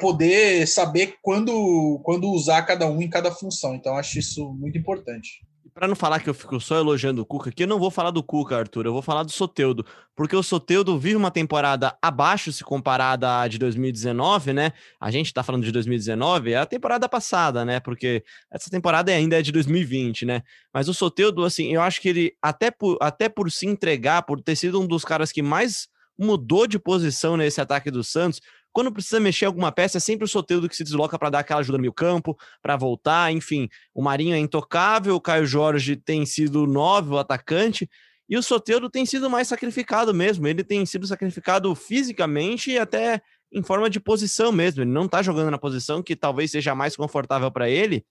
poder 0.00 0.66
saber 0.66 1.16
quando, 1.22 2.00
quando 2.04 2.30
usar 2.30 2.62
cada 2.62 2.86
um 2.86 3.02
em 3.02 3.10
cada 3.10 3.30
função. 3.30 3.74
Então, 3.74 3.96
acho 3.96 4.18
isso 4.18 4.52
muito 4.54 4.78
importante 4.78 5.40
para 5.74 5.88
não 5.88 5.96
falar 5.96 6.20
que 6.20 6.28
eu 6.28 6.34
fico 6.34 6.60
só 6.60 6.76
elogiando 6.76 7.22
o 7.22 7.26
Cuca, 7.26 7.50
aqui 7.50 7.62
eu 7.62 7.66
não 7.66 7.78
vou 7.78 7.90
falar 7.90 8.10
do 8.10 8.22
Cuca, 8.22 8.58
Arthur, 8.58 8.86
eu 8.86 8.92
vou 8.92 9.02
falar 9.02 9.22
do 9.22 9.32
Soteudo, 9.32 9.84
porque 10.14 10.36
o 10.36 10.42
Soteudo 10.42 10.98
vive 10.98 11.16
uma 11.16 11.30
temporada 11.30 11.96
abaixo 12.00 12.52
se 12.52 12.62
comparada 12.62 13.40
à 13.40 13.48
de 13.48 13.58
2019, 13.58 14.52
né? 14.52 14.72
A 15.00 15.10
gente 15.10 15.32
tá 15.32 15.42
falando 15.42 15.64
de 15.64 15.72
2019, 15.72 16.52
é 16.52 16.58
a 16.58 16.66
temporada 16.66 17.08
passada, 17.08 17.64
né? 17.64 17.80
Porque 17.80 18.22
essa 18.50 18.70
temporada 18.70 19.10
ainda 19.10 19.38
é 19.38 19.42
de 19.42 19.52
2020, 19.52 20.26
né? 20.26 20.42
Mas 20.72 20.88
o 20.88 20.94
Soteudo, 20.94 21.44
assim, 21.44 21.72
eu 21.72 21.80
acho 21.80 22.00
que 22.00 22.08
ele, 22.08 22.36
até 22.42 22.70
por, 22.70 22.98
até 23.00 23.28
por 23.28 23.50
se 23.50 23.66
entregar, 23.66 24.22
por 24.22 24.40
ter 24.40 24.56
sido 24.56 24.80
um 24.80 24.86
dos 24.86 25.04
caras 25.04 25.32
que 25.32 25.42
mais 25.42 25.88
mudou 26.18 26.66
de 26.66 26.78
posição 26.78 27.36
nesse 27.36 27.60
ataque 27.60 27.90
do 27.90 28.04
Santos, 28.04 28.40
quando 28.72 28.92
precisa 28.92 29.20
mexer 29.20 29.44
alguma 29.44 29.70
peça, 29.70 29.98
é 29.98 30.00
sempre 30.00 30.24
o 30.24 30.28
Soteldo 30.28 30.68
que 30.68 30.76
se 30.76 30.82
desloca 30.82 31.18
para 31.18 31.30
dar 31.30 31.38
aquela 31.40 31.60
ajuda 31.60 31.78
no 31.78 31.82
meio 31.82 31.92
campo, 31.92 32.36
para 32.62 32.76
voltar, 32.76 33.32
enfim. 33.32 33.68
O 33.94 34.02
Marinho 34.02 34.34
é 34.34 34.38
intocável, 34.38 35.14
o 35.14 35.20
Caio 35.20 35.46
Jorge 35.46 35.96
tem 35.96 36.24
sido 36.24 36.66
nove, 36.66 37.10
o 37.10 37.18
atacante, 37.18 37.88
e 38.28 38.36
o 38.36 38.42
Soteldo 38.42 38.88
tem 38.88 39.04
sido 39.04 39.28
mais 39.28 39.48
sacrificado 39.48 40.14
mesmo. 40.14 40.46
Ele 40.46 40.64
tem 40.64 40.86
sido 40.86 41.06
sacrificado 41.06 41.74
fisicamente 41.74 42.70
e 42.70 42.78
até 42.78 43.20
em 43.52 43.62
forma 43.62 43.90
de 43.90 44.00
posição 44.00 44.50
mesmo. 44.50 44.82
Ele 44.82 44.90
não 44.90 45.04
está 45.04 45.22
jogando 45.22 45.50
na 45.50 45.58
posição 45.58 46.02
que 46.02 46.16
talvez 46.16 46.50
seja 46.50 46.74
mais 46.74 46.96
confortável 46.96 47.50
para 47.50 47.68
ele. 47.68 48.04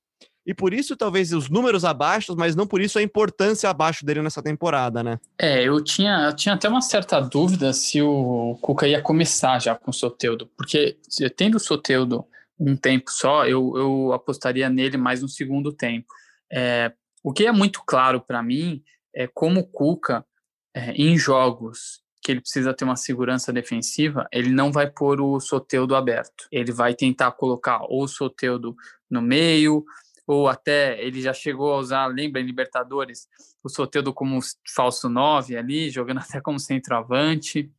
E 0.45 0.53
por 0.53 0.73
isso, 0.73 0.97
talvez, 0.97 1.33
os 1.33 1.49
números 1.49 1.85
abaixo, 1.85 2.35
mas 2.35 2.55
não 2.55 2.65
por 2.65 2.81
isso 2.81 2.97
a 2.97 3.01
importância 3.01 3.69
abaixo 3.69 4.05
dele 4.05 4.21
nessa 4.21 4.41
temporada, 4.41 5.03
né? 5.03 5.19
É, 5.37 5.63
eu 5.63 5.83
tinha, 5.83 6.25
eu 6.25 6.35
tinha 6.35 6.55
até 6.55 6.67
uma 6.67 6.81
certa 6.81 7.19
dúvida 7.19 7.71
se 7.73 8.01
o 8.01 8.57
Cuca 8.61 8.87
ia 8.87 9.01
começar 9.01 9.59
já 9.59 9.75
com 9.75 9.91
o 9.91 9.93
Soteudo, 9.93 10.49
porque 10.57 10.97
tendo 11.35 11.55
o 11.55 11.59
Soteudo 11.59 12.25
um 12.59 12.75
tempo 12.75 13.11
só, 13.11 13.45
eu, 13.45 13.73
eu 13.75 14.13
apostaria 14.13 14.69
nele 14.69 14.97
mais 14.97 15.21
no 15.21 15.29
segundo 15.29 15.71
tempo. 15.71 16.07
É, 16.51 16.91
o 17.23 17.31
que 17.31 17.45
é 17.45 17.51
muito 17.51 17.81
claro 17.85 18.19
para 18.19 18.41
mim 18.41 18.83
é 19.13 19.27
como 19.27 19.59
o 19.59 19.67
Cuca, 19.67 20.25
é, 20.73 20.91
em 20.91 21.17
jogos 21.17 22.01
que 22.21 22.31
ele 22.31 22.41
precisa 22.41 22.73
ter 22.73 22.85
uma 22.85 22.95
segurança 22.95 23.51
defensiva, 23.51 24.27
ele 24.31 24.51
não 24.51 24.71
vai 24.71 24.87
pôr 24.89 25.19
o 25.19 25.39
Soteudo 25.39 25.95
aberto. 25.95 26.47
Ele 26.51 26.71
vai 26.71 26.93
tentar 26.93 27.31
colocar 27.31 27.81
ou 27.83 28.03
o 28.03 28.07
Soteudo 28.07 28.75
no 29.09 29.21
meio, 29.21 29.83
ou 30.25 30.47
até 30.47 31.01
ele 31.03 31.21
já 31.21 31.33
chegou 31.33 31.73
a 31.73 31.77
usar, 31.77 32.07
lembra 32.07 32.41
em 32.41 32.45
Libertadores, 32.45 33.27
o 33.63 33.69
Soteldo 33.69 34.13
como 34.13 34.39
falso 34.73 35.09
9 35.09 35.57
ali, 35.57 35.89
jogando 35.89 36.19
até 36.21 36.41
como 36.41 36.59
centroavante. 36.59 37.71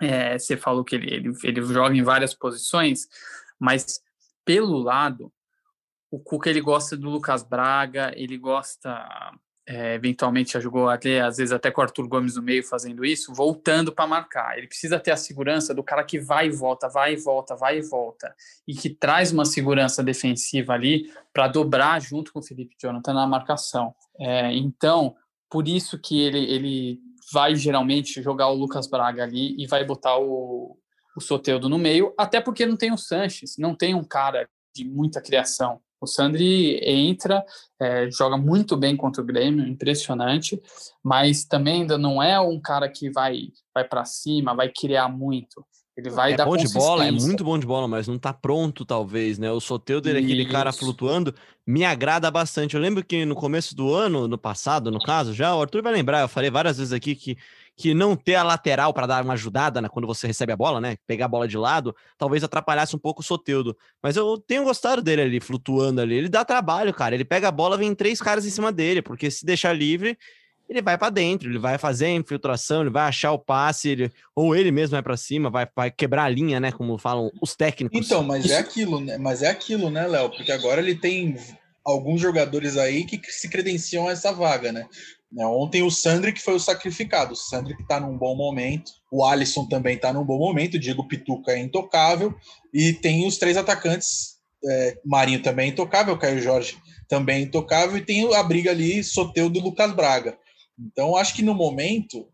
É, 0.00 0.38
você 0.38 0.56
falou 0.56 0.84
que 0.84 0.94
ele, 0.94 1.12
ele, 1.12 1.32
ele 1.42 1.62
joga 1.64 1.96
em 1.96 2.02
várias 2.02 2.32
posições, 2.32 3.08
mas 3.58 4.00
pelo 4.44 4.78
lado, 4.78 5.32
o 6.10 6.18
Cuca 6.18 6.48
ele 6.48 6.60
gosta 6.60 6.96
do 6.96 7.10
Lucas 7.10 7.42
Braga, 7.42 8.12
ele 8.16 8.38
gosta 8.38 9.06
é, 9.68 9.94
eventualmente 9.96 10.54
já 10.54 10.60
jogou 10.60 10.88
até, 10.88 11.20
às 11.20 11.36
vezes 11.36 11.52
até 11.52 11.70
com 11.70 11.82
o 11.82 11.84
Arthur 11.84 12.08
Gomes 12.08 12.36
no 12.36 12.42
meio 12.42 12.64
fazendo 12.64 13.04
isso, 13.04 13.34
voltando 13.34 13.92
para 13.92 14.06
marcar. 14.06 14.56
Ele 14.56 14.66
precisa 14.66 14.98
ter 14.98 15.10
a 15.10 15.16
segurança 15.16 15.74
do 15.74 15.82
cara 15.82 16.02
que 16.02 16.18
vai 16.18 16.46
e 16.46 16.50
volta, 16.50 16.88
vai 16.88 17.12
e 17.12 17.16
volta, 17.16 17.54
vai 17.54 17.78
e 17.78 17.82
volta, 17.82 18.34
e 18.66 18.74
que 18.74 18.88
traz 18.88 19.30
uma 19.30 19.44
segurança 19.44 20.02
defensiva 20.02 20.72
ali 20.72 21.12
para 21.34 21.48
dobrar 21.48 22.00
junto 22.00 22.32
com 22.32 22.38
o 22.38 22.42
Felipe 22.42 22.76
Jonathan 22.80 23.12
na 23.12 23.26
marcação. 23.26 23.94
É, 24.18 24.50
então, 24.54 25.14
por 25.50 25.68
isso 25.68 25.98
que 25.98 26.18
ele, 26.18 26.50
ele 26.50 26.98
vai 27.30 27.54
geralmente 27.54 28.22
jogar 28.22 28.48
o 28.48 28.54
Lucas 28.54 28.88
Braga 28.88 29.22
ali 29.22 29.54
e 29.62 29.66
vai 29.66 29.84
botar 29.84 30.16
o, 30.16 30.78
o 31.14 31.20
Soteudo 31.20 31.68
no 31.68 31.76
meio, 31.76 32.14
até 32.16 32.40
porque 32.40 32.64
não 32.64 32.76
tem 32.76 32.90
o 32.90 32.96
Sanches, 32.96 33.56
não 33.58 33.74
tem 33.74 33.94
um 33.94 34.04
cara 34.04 34.48
de 34.74 34.82
muita 34.82 35.20
criação. 35.20 35.78
O 36.00 36.06
Sandri 36.06 36.80
entra, 36.84 37.44
é, 37.80 38.10
joga 38.10 38.36
muito 38.36 38.76
bem 38.76 38.96
contra 38.96 39.22
o 39.22 39.26
Grêmio, 39.26 39.66
impressionante, 39.66 40.60
mas 41.02 41.44
também 41.44 41.82
ainda 41.82 41.98
não 41.98 42.22
é 42.22 42.38
um 42.40 42.60
cara 42.60 42.88
que 42.88 43.10
vai, 43.10 43.48
vai 43.74 43.84
para 43.84 44.04
cima, 44.04 44.54
vai 44.54 44.68
criar 44.68 45.08
muito. 45.08 45.64
Ele 45.98 46.10
vai 46.10 46.32
é 46.32 46.36
dar 46.36 46.44
bom 46.44 46.56
de 46.56 46.72
bola, 46.72 47.06
é 47.06 47.10
muito 47.10 47.42
bom 47.42 47.58
de 47.58 47.66
bola, 47.66 47.88
mas 47.88 48.06
não 48.06 48.16
tá 48.16 48.32
pronto, 48.32 48.84
talvez, 48.84 49.36
né? 49.36 49.50
O 49.50 49.58
Soteudo, 49.58 50.08
é 50.08 50.12
aquele 50.12 50.46
cara 50.46 50.72
flutuando, 50.72 51.34
me 51.66 51.84
agrada 51.84 52.30
bastante. 52.30 52.76
Eu 52.76 52.80
lembro 52.80 53.04
que 53.04 53.24
no 53.24 53.34
começo 53.34 53.74
do 53.74 53.92
ano, 53.92 54.28
no 54.28 54.38
passado, 54.38 54.92
no 54.92 55.00
caso, 55.00 55.34
já, 55.34 55.56
o 55.56 55.60
Arthur 55.60 55.82
vai 55.82 55.92
lembrar, 55.92 56.20
eu 56.20 56.28
falei 56.28 56.52
várias 56.52 56.78
vezes 56.78 56.92
aqui 56.92 57.16
que 57.16 57.36
que 57.78 57.94
não 57.94 58.16
ter 58.16 58.34
a 58.34 58.42
lateral 58.42 58.92
para 58.92 59.06
dar 59.06 59.22
uma 59.22 59.34
ajudada 59.34 59.80
né, 59.80 59.88
quando 59.88 60.04
você 60.04 60.26
recebe 60.26 60.52
a 60.52 60.56
bola, 60.56 60.80
né? 60.80 60.96
Pegar 61.06 61.26
a 61.26 61.28
bola 61.28 61.46
de 61.46 61.56
lado, 61.56 61.94
talvez 62.18 62.42
atrapalhasse 62.42 62.96
um 62.96 62.98
pouco 62.98 63.20
o 63.20 63.24
Soteudo. 63.24 63.76
Mas 64.02 64.16
eu 64.16 64.36
tenho 64.36 64.64
gostado 64.64 65.00
dele 65.00 65.22
ali, 65.22 65.40
flutuando 65.40 66.00
ali. 66.00 66.16
Ele 66.16 66.28
dá 66.28 66.44
trabalho, 66.44 66.92
cara. 66.92 67.14
Ele 67.14 67.24
pega 67.24 67.46
a 67.46 67.52
bola, 67.52 67.76
vem 67.76 67.94
três 67.94 68.20
caras 68.20 68.44
em 68.44 68.50
cima 68.50 68.72
dele, 68.72 69.00
porque 69.00 69.30
se 69.30 69.46
deixar 69.46 69.72
livre, 69.72 70.18
ele 70.68 70.82
vai 70.82 70.98
para 70.98 71.08
dentro, 71.08 71.48
ele 71.48 71.58
vai 71.58 71.78
fazer 71.78 72.06
a 72.06 72.14
infiltração, 72.14 72.80
ele 72.80 72.90
vai 72.90 73.04
achar 73.04 73.30
o 73.30 73.38
passe, 73.38 73.90
ele, 73.90 74.12
ou 74.34 74.56
ele 74.56 74.72
mesmo 74.72 74.96
vai 74.96 75.02
para 75.02 75.16
cima, 75.16 75.48
vai, 75.48 75.68
vai 75.74 75.88
quebrar 75.88 76.24
a 76.24 76.28
linha, 76.28 76.58
né? 76.58 76.72
Como 76.72 76.98
falam 76.98 77.30
os 77.40 77.54
técnicos. 77.54 78.04
Então, 78.04 78.24
mas 78.24 78.42
é 78.42 78.46
Isso... 78.46 78.54
é 78.54 78.58
aquilo, 78.58 79.00
né? 79.00 79.18
Mas 79.18 79.42
é 79.42 79.48
aquilo, 79.48 79.88
né, 79.88 80.04
Léo? 80.08 80.30
Porque 80.30 80.50
agora 80.50 80.80
ele 80.80 80.96
tem 80.96 81.36
alguns 81.84 82.20
jogadores 82.20 82.76
aí 82.76 83.04
que 83.04 83.20
se 83.30 83.48
credenciam 83.48 84.08
a 84.08 84.10
essa 84.10 84.32
vaga, 84.32 84.72
né? 84.72 84.84
Né, 85.30 85.44
ontem 85.46 85.82
o 85.82 85.90
Sandri 85.90 86.32
que 86.32 86.40
foi 86.40 86.54
o 86.54 86.60
sacrificado, 86.60 87.34
o 87.34 87.36
Sandri 87.36 87.76
que 87.76 87.82
está 87.82 88.00
num 88.00 88.16
bom 88.16 88.34
momento, 88.34 88.90
o 89.12 89.22
Alisson 89.22 89.66
também 89.66 89.96
está 89.96 90.10
num 90.10 90.24
bom 90.24 90.38
momento, 90.38 90.74
o 90.74 90.78
Diego 90.78 91.06
Pituca 91.06 91.52
é 91.52 91.58
intocável, 91.58 92.34
e 92.72 92.94
tem 92.94 93.26
os 93.26 93.36
três 93.36 93.56
atacantes, 93.56 94.38
é, 94.64 94.98
Marinho 95.04 95.42
também 95.42 95.66
é 95.66 95.72
intocável, 95.72 96.16
Caio 96.18 96.40
Jorge 96.40 96.78
também 97.08 97.36
é 97.36 97.40
intocável, 97.42 97.98
e 97.98 98.04
tem 98.04 98.34
a 98.34 98.42
briga 98.42 98.70
ali, 98.70 99.04
Soteu 99.04 99.50
do 99.50 99.60
Lucas 99.60 99.92
Braga. 99.92 100.38
Então, 100.78 101.16
acho 101.16 101.34
que 101.34 101.42
no 101.42 101.54
momento, 101.54 102.28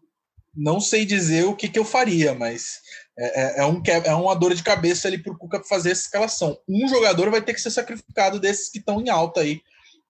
não 0.54 0.80
sei 0.80 1.04
dizer 1.04 1.44
o 1.44 1.57
que, 1.57 1.68
que 1.68 1.78
eu 1.78 1.85
faria, 1.85 2.35
mas 2.35 2.80
é, 3.18 3.61
é, 3.61 3.61
é 3.61 3.66
um, 3.66 3.83
é 3.87 4.14
uma 4.14 4.35
dor 4.35 4.54
de 4.54 4.62
cabeça 4.62 5.09
ali 5.09 5.18
para 5.18 5.33
o 5.33 5.38
Cuca 5.38 5.62
fazer 5.64 5.90
essa 5.90 6.02
escalação. 6.02 6.57
Um 6.68 6.87
jogador 6.88 7.30
vai 7.30 7.42
ter 7.42 7.54
que 7.54 7.61
ser 7.61 7.70
sacrificado 7.70 8.38
desses 8.38 8.70
que 8.70 8.78
estão 8.78 9.00
em 9.00 9.09
alta 9.09 9.40
aí 9.40 9.61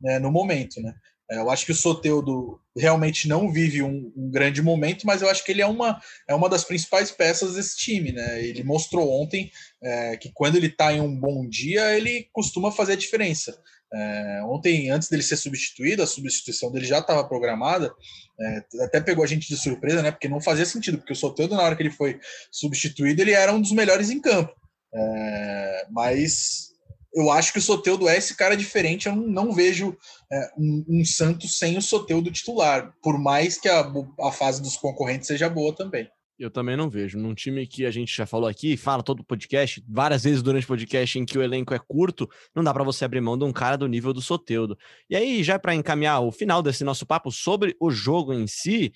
né, 0.01 0.19
no 0.19 0.33
momento, 0.33 0.81
né? 0.81 0.95
É, 1.31 1.39
eu 1.39 1.51
acho 1.51 1.65
que 1.65 1.73
o 1.73 1.75
Soteudo 1.75 2.61
realmente 2.77 3.27
não 3.29 3.51
vive 3.51 3.83
um, 3.83 4.13
um, 4.17 4.31
grande 4.31 4.61
momento, 4.61 5.07
mas 5.07 5.23
eu 5.23 5.31
acho 5.31 5.45
que 5.45 5.53
ele 5.53 5.63
é 5.63 5.67
uma, 5.67 6.01
é 6.29 6.35
uma 6.35 6.49
das 6.49 6.65
principais 6.65 7.11
peças 7.11 7.55
desse 7.55 7.77
time, 7.77 8.13
né? 8.13 8.45
Ele 8.45 8.63
mostrou 8.63 9.11
ontem 9.23 9.51
é, 9.83 10.17
que 10.17 10.31
quando 10.35 10.57
ele 10.57 10.67
está 10.67 10.93
em 10.93 11.01
um 11.01 11.19
bom 11.19 11.49
dia, 11.49 11.97
ele 11.97 12.29
costuma 12.33 12.71
fazer 12.71 12.93
a 12.93 12.97
diferença. 12.97 13.59
É, 13.93 14.43
ontem, 14.45 14.91
antes 14.91 15.09
dele 15.09 15.23
ser 15.23 15.37
substituído, 15.37 16.03
a 16.03 16.07
substituição 16.07 16.71
dele 16.71 16.85
já 16.85 16.99
estava 16.99 17.27
programada, 17.27 17.95
é, 18.41 18.85
até 18.85 19.01
pegou 19.01 19.25
a 19.25 19.27
gente 19.27 19.49
de 19.49 19.57
surpresa, 19.57 20.03
né? 20.03 20.11
Porque 20.11 20.29
não 20.29 20.41
fazia 20.41 20.67
sentido, 20.67 20.99
porque 20.99 21.13
o 21.13 21.17
Soteudo, 21.17 21.55
na 21.55 21.63
hora 21.63 21.77
que 21.77 21.83
ele 21.83 21.91
foi 21.91 22.19
substituído, 22.51 23.23
ele 23.23 23.33
era 23.33 23.53
um 23.53 23.61
dos 23.61 23.73
melhores 23.73 24.11
em 24.11 24.21
campo. 24.21 24.53
É, 24.93 25.87
mas 25.91 26.74
eu 27.15 27.31
acho 27.31 27.53
que 27.53 27.59
o 27.59 27.63
Soteudo 27.63 28.09
é 28.09 28.17
esse 28.17 28.37
cara 28.37 28.57
diferente. 28.57 29.09
Eu 29.09 29.15
não, 29.15 29.53
vejo 29.53 29.97
é, 30.31 30.51
um, 30.59 30.85
um, 30.89 31.05
Santos 31.05 31.59
sem 31.59 31.79
o 31.79 31.83
Soteudo 31.83 32.31
titular, 32.31 32.93
por 33.03 33.19
mais 33.19 33.57
que 33.57 33.69
a, 33.69 33.91
a 34.21 34.33
fase 34.33 34.61
dos 34.61 34.77
concorrentes 34.77 35.29
seja 35.29 35.49
boa 35.49 35.75
também. 35.75 36.09
Eu 36.37 36.51
também 36.51 36.77
não 36.77 36.91
vejo. 36.91 37.17
Num 37.17 37.33
time 37.33 37.65
que 37.67 37.87
a 37.87 37.91
gente 37.93 38.15
já 38.15 38.27
falou 38.27 38.49
aqui, 38.49 38.77
fala 38.77 39.05
todo 39.05 39.23
podcast, 39.23 39.83
várias 39.89 40.25
vezes 40.25 40.43
durante 40.43 40.65
o 40.65 40.69
podcast 40.69 41.17
em 41.17 41.25
que 41.25 41.39
o 41.39 41.43
elenco 41.43 41.73
é 41.73 41.79
curto, 41.79 42.29
não 42.53 42.65
dá 42.65 42.75
para 42.75 42.83
você 42.83 43.05
abrir 43.05 43.21
mão 43.21 43.39
de 43.39 43.45
um 43.45 43.53
cara 43.53 43.77
do 43.77 43.87
nível 43.87 44.13
do 44.13 44.21
Soteudo. 44.21 44.77
E 45.09 45.15
aí, 45.15 45.45
já 45.45 45.59
para 45.59 45.75
encaminhar 45.75 46.21
o 46.21 46.33
final 46.33 46.61
desse 46.61 46.83
nosso 46.83 47.07
papo 47.07 47.31
sobre 47.31 47.77
o 47.79 47.89
jogo 47.91 48.33
em 48.33 48.49
si, 48.49 48.93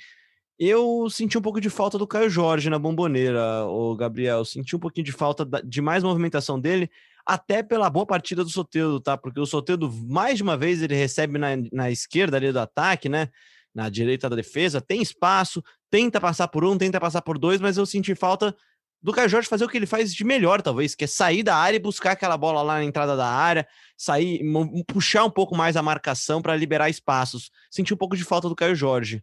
eu 0.59 1.09
senti 1.09 1.39
um 1.39 1.41
pouco 1.41 1.61
de 1.61 1.71
falta 1.71 1.97
do 1.97 2.07
Caio 2.07 2.29
Jorge 2.29 2.69
na 2.69 2.81
bomboneira, 2.81 3.65
o 3.67 3.95
Gabriel. 3.95 4.45
Senti 4.45 4.75
um 4.75 4.81
pouquinho 4.81 5.05
de 5.05 5.13
falta 5.13 5.47
de 5.65 5.81
mais 5.81 6.03
movimentação 6.03 6.59
dele, 6.59 6.91
até 7.29 7.63
pela 7.63 7.91
boa 7.91 8.07
partida 8.07 8.43
do 8.43 8.49
Soteudo, 8.49 8.99
tá? 8.99 9.15
Porque 9.19 9.39
o 9.39 9.45
Soteudo, 9.45 9.93
mais 10.09 10.41
uma 10.41 10.57
vez, 10.57 10.81
ele 10.81 10.95
recebe 10.95 11.39
na, 11.39 11.49
na 11.71 11.91
esquerda 11.91 12.39
ali 12.39 12.51
do 12.51 12.59
ataque, 12.59 13.07
né? 13.07 13.29
Na 13.75 13.91
direita 13.91 14.31
da 14.31 14.35
defesa, 14.35 14.81
tem 14.81 15.03
espaço, 15.03 15.63
tenta 15.91 16.19
passar 16.19 16.49
por 16.49 16.65
um, 16.65 16.79
tenta 16.79 16.99
passar 16.99 17.21
por 17.21 17.39
dois, 17.39 17.61
mas 17.61 17.77
eu 17.77 17.85
senti 17.85 18.15
falta 18.15 18.57
do 19.03 19.13
Caio 19.13 19.29
Jorge 19.29 19.47
fazer 19.47 19.65
o 19.67 19.69
que 19.69 19.77
ele 19.77 19.87
faz 19.87 20.13
de 20.13 20.25
melhor, 20.25 20.63
talvez, 20.63 20.95
que 20.95 21.05
é 21.05 21.07
sair 21.07 21.43
da 21.43 21.55
área 21.55 21.77
e 21.77 21.81
buscar 21.81 22.13
aquela 22.13 22.37
bola 22.37 22.63
lá 22.63 22.79
na 22.79 22.85
entrada 22.85 23.15
da 23.15 23.29
área, 23.29 23.69
sair, 23.95 24.41
puxar 24.87 25.25
um 25.25 25.31
pouco 25.31 25.55
mais 25.55 25.77
a 25.77 25.83
marcação 25.83 26.41
para 26.41 26.57
liberar 26.57 26.89
espaços. 26.89 27.51
Senti 27.71 27.93
um 27.93 27.97
pouco 27.97 28.17
de 28.17 28.25
falta 28.25 28.49
do 28.49 28.57
Caio 28.57 28.75
Jorge. 28.75 29.23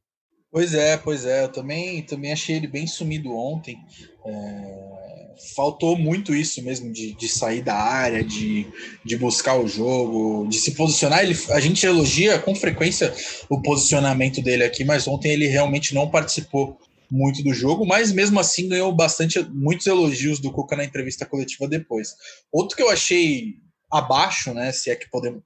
Pois 0.56 0.74
é, 0.74 0.96
pois 0.96 1.26
é. 1.26 1.44
Eu 1.44 1.50
também, 1.50 2.02
também 2.02 2.32
achei 2.32 2.56
ele 2.56 2.66
bem 2.66 2.88
sumido 2.88 3.36
ontem. 3.36 3.78
É... 4.26 5.36
Faltou 5.54 5.98
muito 5.98 6.34
isso 6.34 6.64
mesmo, 6.64 6.94
de, 6.94 7.12
de 7.12 7.28
sair 7.28 7.62
da 7.62 7.76
área, 7.76 8.24
de, 8.24 8.66
de 9.04 9.18
buscar 9.18 9.60
o 9.60 9.68
jogo, 9.68 10.48
de 10.48 10.58
se 10.58 10.72
posicionar. 10.72 11.26
Ele, 11.26 11.38
a 11.50 11.60
gente 11.60 11.86
elogia 11.86 12.40
com 12.40 12.56
frequência 12.56 13.14
o 13.50 13.62
posicionamento 13.62 14.42
dele 14.42 14.64
aqui, 14.64 14.86
mas 14.86 15.06
ontem 15.10 15.34
ele 15.34 15.46
realmente 15.46 15.94
não 15.94 16.10
participou 16.10 16.80
muito 17.12 17.44
do 17.44 17.54
jogo, 17.54 17.86
mas 17.86 18.14
mesmo 18.14 18.40
assim 18.40 18.70
ganhou 18.70 18.94
bastante 18.96 19.44
muitos 19.52 19.88
elogios 19.88 20.40
do 20.40 20.54
Cuca 20.54 20.78
na 20.78 20.86
entrevista 20.86 21.26
coletiva 21.26 21.68
depois. 21.68 22.16
Outro 22.50 22.78
que 22.78 22.82
eu 22.82 22.90
achei 22.90 23.56
abaixo, 23.92 24.54
né, 24.54 24.72
se 24.72 24.90
é 24.90 24.96
que 24.96 25.10
podemos, 25.10 25.42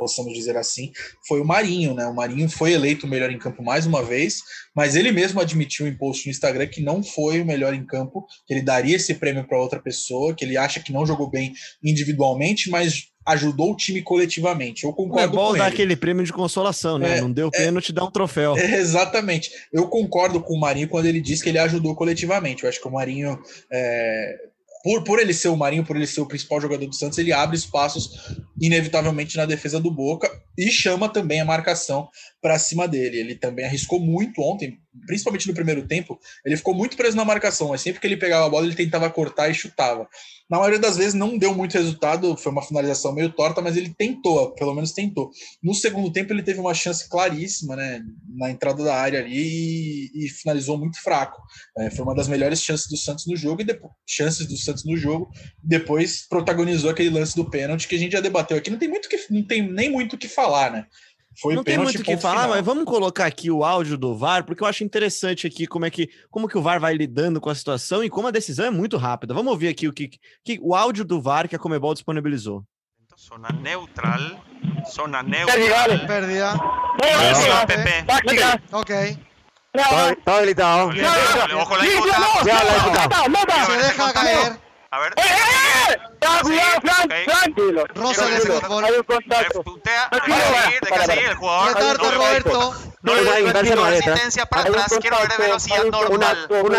possamos 0.00 0.32
dizer 0.32 0.56
assim, 0.56 0.90
foi 1.28 1.40
o 1.40 1.44
Marinho, 1.44 1.94
né? 1.94 2.06
O 2.06 2.14
Marinho 2.14 2.48
foi 2.48 2.72
eleito 2.72 3.06
o 3.06 3.08
melhor 3.08 3.30
em 3.30 3.38
campo 3.38 3.62
mais 3.62 3.84
uma 3.84 4.02
vez, 4.02 4.40
mas 4.74 4.96
ele 4.96 5.12
mesmo 5.12 5.40
admitiu 5.40 5.86
em 5.86 5.94
post 5.94 6.26
no 6.26 6.30
Instagram 6.30 6.66
que 6.66 6.82
não 6.82 7.02
foi 7.02 7.42
o 7.42 7.44
melhor 7.44 7.74
em 7.74 7.84
campo, 7.84 8.24
que 8.46 8.54
ele 8.54 8.62
daria 8.62 8.96
esse 8.96 9.14
prêmio 9.14 9.46
para 9.46 9.60
outra 9.60 9.78
pessoa, 9.78 10.34
que 10.34 10.42
ele 10.42 10.56
acha 10.56 10.80
que 10.80 10.92
não 10.92 11.04
jogou 11.04 11.28
bem 11.28 11.52
individualmente, 11.84 12.70
mas 12.70 13.10
ajudou 13.26 13.72
o 13.72 13.76
time 13.76 14.00
coletivamente. 14.02 14.84
Eu 14.84 14.92
concordo 14.92 15.22
é 15.22 15.36
bom 15.36 15.54
dar 15.54 15.66
aquele 15.66 15.94
prêmio 15.94 16.24
de 16.24 16.32
consolação, 16.32 16.98
né? 16.98 17.18
É, 17.18 17.20
não 17.20 17.30
deu 17.30 17.50
é. 17.52 17.58
pênalti, 17.58 17.90
é, 17.90 17.92
dá 17.92 18.04
um 18.04 18.10
troféu. 18.10 18.56
É, 18.56 18.76
exatamente. 18.76 19.50
Eu 19.72 19.88
concordo 19.88 20.40
com 20.40 20.54
o 20.54 20.60
Marinho 20.60 20.88
quando 20.88 21.06
ele 21.06 21.20
diz 21.20 21.42
que 21.42 21.48
ele 21.48 21.58
ajudou 21.58 21.94
coletivamente. 21.94 22.62
Eu 22.62 22.68
acho 22.68 22.80
que 22.80 22.88
o 22.88 22.92
Marinho 22.92 23.38
é, 23.70 24.36
por, 24.82 25.04
por 25.04 25.18
ele 25.18 25.34
ser 25.34 25.48
o 25.48 25.56
Marinho, 25.56 25.84
por 25.84 25.96
ele 25.96 26.06
ser 26.06 26.20
o 26.20 26.26
principal 26.26 26.60
jogador 26.60 26.86
do 26.86 26.94
Santos, 26.94 27.18
ele 27.18 27.32
abre 27.32 27.56
espaços 27.56 28.34
inevitavelmente 28.60 29.36
na 29.36 29.44
defesa 29.44 29.78
do 29.78 29.90
Boca 29.90 30.30
e 30.56 30.70
chama 30.70 31.08
também 31.08 31.40
a 31.40 31.44
marcação 31.44 32.08
para 32.40 32.58
cima 32.58 32.88
dele. 32.88 33.18
Ele 33.18 33.34
também 33.34 33.64
arriscou 33.64 34.00
muito 34.00 34.40
ontem, 34.40 34.78
principalmente 35.06 35.46
no 35.46 35.54
primeiro 35.54 35.86
tempo, 35.86 36.18
ele 36.44 36.56
ficou 36.56 36.74
muito 36.74 36.96
preso 36.96 37.16
na 37.16 37.24
marcação, 37.24 37.68
mas 37.68 37.80
sempre 37.80 38.00
que 38.00 38.06
ele 38.06 38.16
pegava 38.16 38.46
a 38.46 38.48
bola, 38.48 38.66
ele 38.66 38.74
tentava 38.74 39.08
cortar 39.10 39.48
e 39.48 39.54
chutava. 39.54 40.08
Na 40.50 40.58
maioria 40.58 40.80
das 40.80 40.96
vezes 40.96 41.14
não 41.14 41.38
deu 41.38 41.54
muito 41.54 41.74
resultado, 41.74 42.36
foi 42.36 42.50
uma 42.50 42.62
finalização 42.62 43.14
meio 43.14 43.30
torta, 43.30 43.62
mas 43.62 43.76
ele 43.76 43.94
tentou, 43.96 44.52
pelo 44.54 44.74
menos 44.74 44.90
tentou. 44.90 45.30
No 45.62 45.72
segundo 45.72 46.12
tempo, 46.12 46.32
ele 46.32 46.42
teve 46.42 46.58
uma 46.58 46.74
chance 46.74 47.08
claríssima, 47.08 47.76
né, 47.76 48.02
na 48.36 48.50
entrada 48.50 48.82
da 48.82 48.96
área 48.96 49.20
ali 49.20 50.10
e, 50.12 50.26
e 50.26 50.28
finalizou 50.28 50.76
muito 50.76 51.00
fraco. 51.00 51.40
É, 51.78 51.90
foi 51.90 52.04
uma 52.04 52.16
das 52.16 52.26
melhores 52.26 52.60
chances 52.60 52.88
do 52.88 52.96
Santos 52.96 53.26
no 53.28 53.36
jogo 53.36 53.62
e 53.62 53.64
depois, 53.64 53.92
chances 54.04 54.46
do 54.46 54.56
Santos 54.56 54.84
no 54.84 54.96
jogo. 54.96 55.30
Depois 55.62 56.26
protagonizou 56.28 56.90
aquele 56.90 57.10
lance 57.10 57.36
do 57.36 57.48
pênalti 57.48 57.86
que 57.86 57.94
a 57.94 57.98
gente 57.98 58.12
já 58.12 58.20
debateu 58.20 58.56
aqui. 58.56 58.70
Não 58.70 58.78
tem 58.78 58.88
muito 58.88 59.08
que, 59.08 59.16
não 59.30 59.44
tem 59.44 59.62
nem 59.62 59.88
muito 59.88 60.16
o 60.16 60.18
que 60.18 60.28
falar, 60.28 60.72
né? 60.72 60.86
Foi 61.40 61.54
não 61.54 61.64
tem 61.64 61.78
muito 61.78 62.00
o 62.00 62.04
que 62.04 62.16
falar, 62.16 62.42
final. 62.42 62.56
mas 62.56 62.64
vamos 62.64 62.84
colocar 62.84 63.24
aqui 63.24 63.50
o 63.50 63.64
áudio 63.64 63.96
do 63.96 64.14
VAR, 64.14 64.44
porque 64.44 64.62
eu 64.62 64.66
acho 64.66 64.84
interessante 64.84 65.46
aqui 65.46 65.66
como 65.66 65.86
é 65.86 65.90
que 65.90 66.08
como 66.30 66.46
que 66.46 66.58
o 66.58 66.62
VAR 66.62 66.78
vai 66.78 66.94
lidando 66.94 67.40
com 67.40 67.48
a 67.48 67.54
situação 67.54 68.04
e 68.04 68.10
como 68.10 68.28
a 68.28 68.30
decisão 68.30 68.66
é 68.66 68.70
muito 68.70 68.96
rápida. 68.96 69.32
Vamos 69.32 69.50
ouvir 69.50 69.68
aqui 69.68 69.88
o 69.88 69.92
que, 69.92 70.10
que 70.44 70.58
o 70.60 70.74
áudio 70.74 71.04
do 71.04 71.20
VAR 71.20 71.48
que 71.48 71.56
a 71.56 71.58
Comebol 71.58 71.94
disponibilizou. 71.94 72.64
Zona 73.16 73.50
neutral, 73.52 74.42
zona 74.94 75.22
neutral. 75.22 75.56
Pérdida. 75.56 76.06
Pérdida. 76.06 77.66
Pepe. 77.66 78.04
Ok. 78.72 79.18
Todo 80.24 80.36
habilitado. 80.36 80.88
Ojo 80.88 81.76
la. 81.76 81.88
Se 83.66 83.76
deja 83.76 84.12
caer. 84.12 84.58
A 84.90 84.98
ver. 84.98 86.09
¡Eh, 87.10 87.26
eh! 87.26 87.84
Rosa 87.94 88.26
de 88.26 88.40
fútbol. 88.40 88.84
Hay 88.84 88.92
un 88.94 89.02
contacto. 89.02 89.64
Deja 89.84 91.06
seguir, 91.06 91.24
el 91.24 91.34
jugador. 91.34 91.74
Retardo, 91.74 92.10
Roberto. 92.10 92.74
No 93.02 93.14
le 93.14 93.24
doy 93.24 93.46
asistencia 93.46 94.44
para 94.46 94.68
atrás. 94.68 94.94
Quiero 95.00 95.16
ver 95.18 95.30
velocidad 95.38 95.84
normal. 95.84 96.46
Una. 96.62 96.78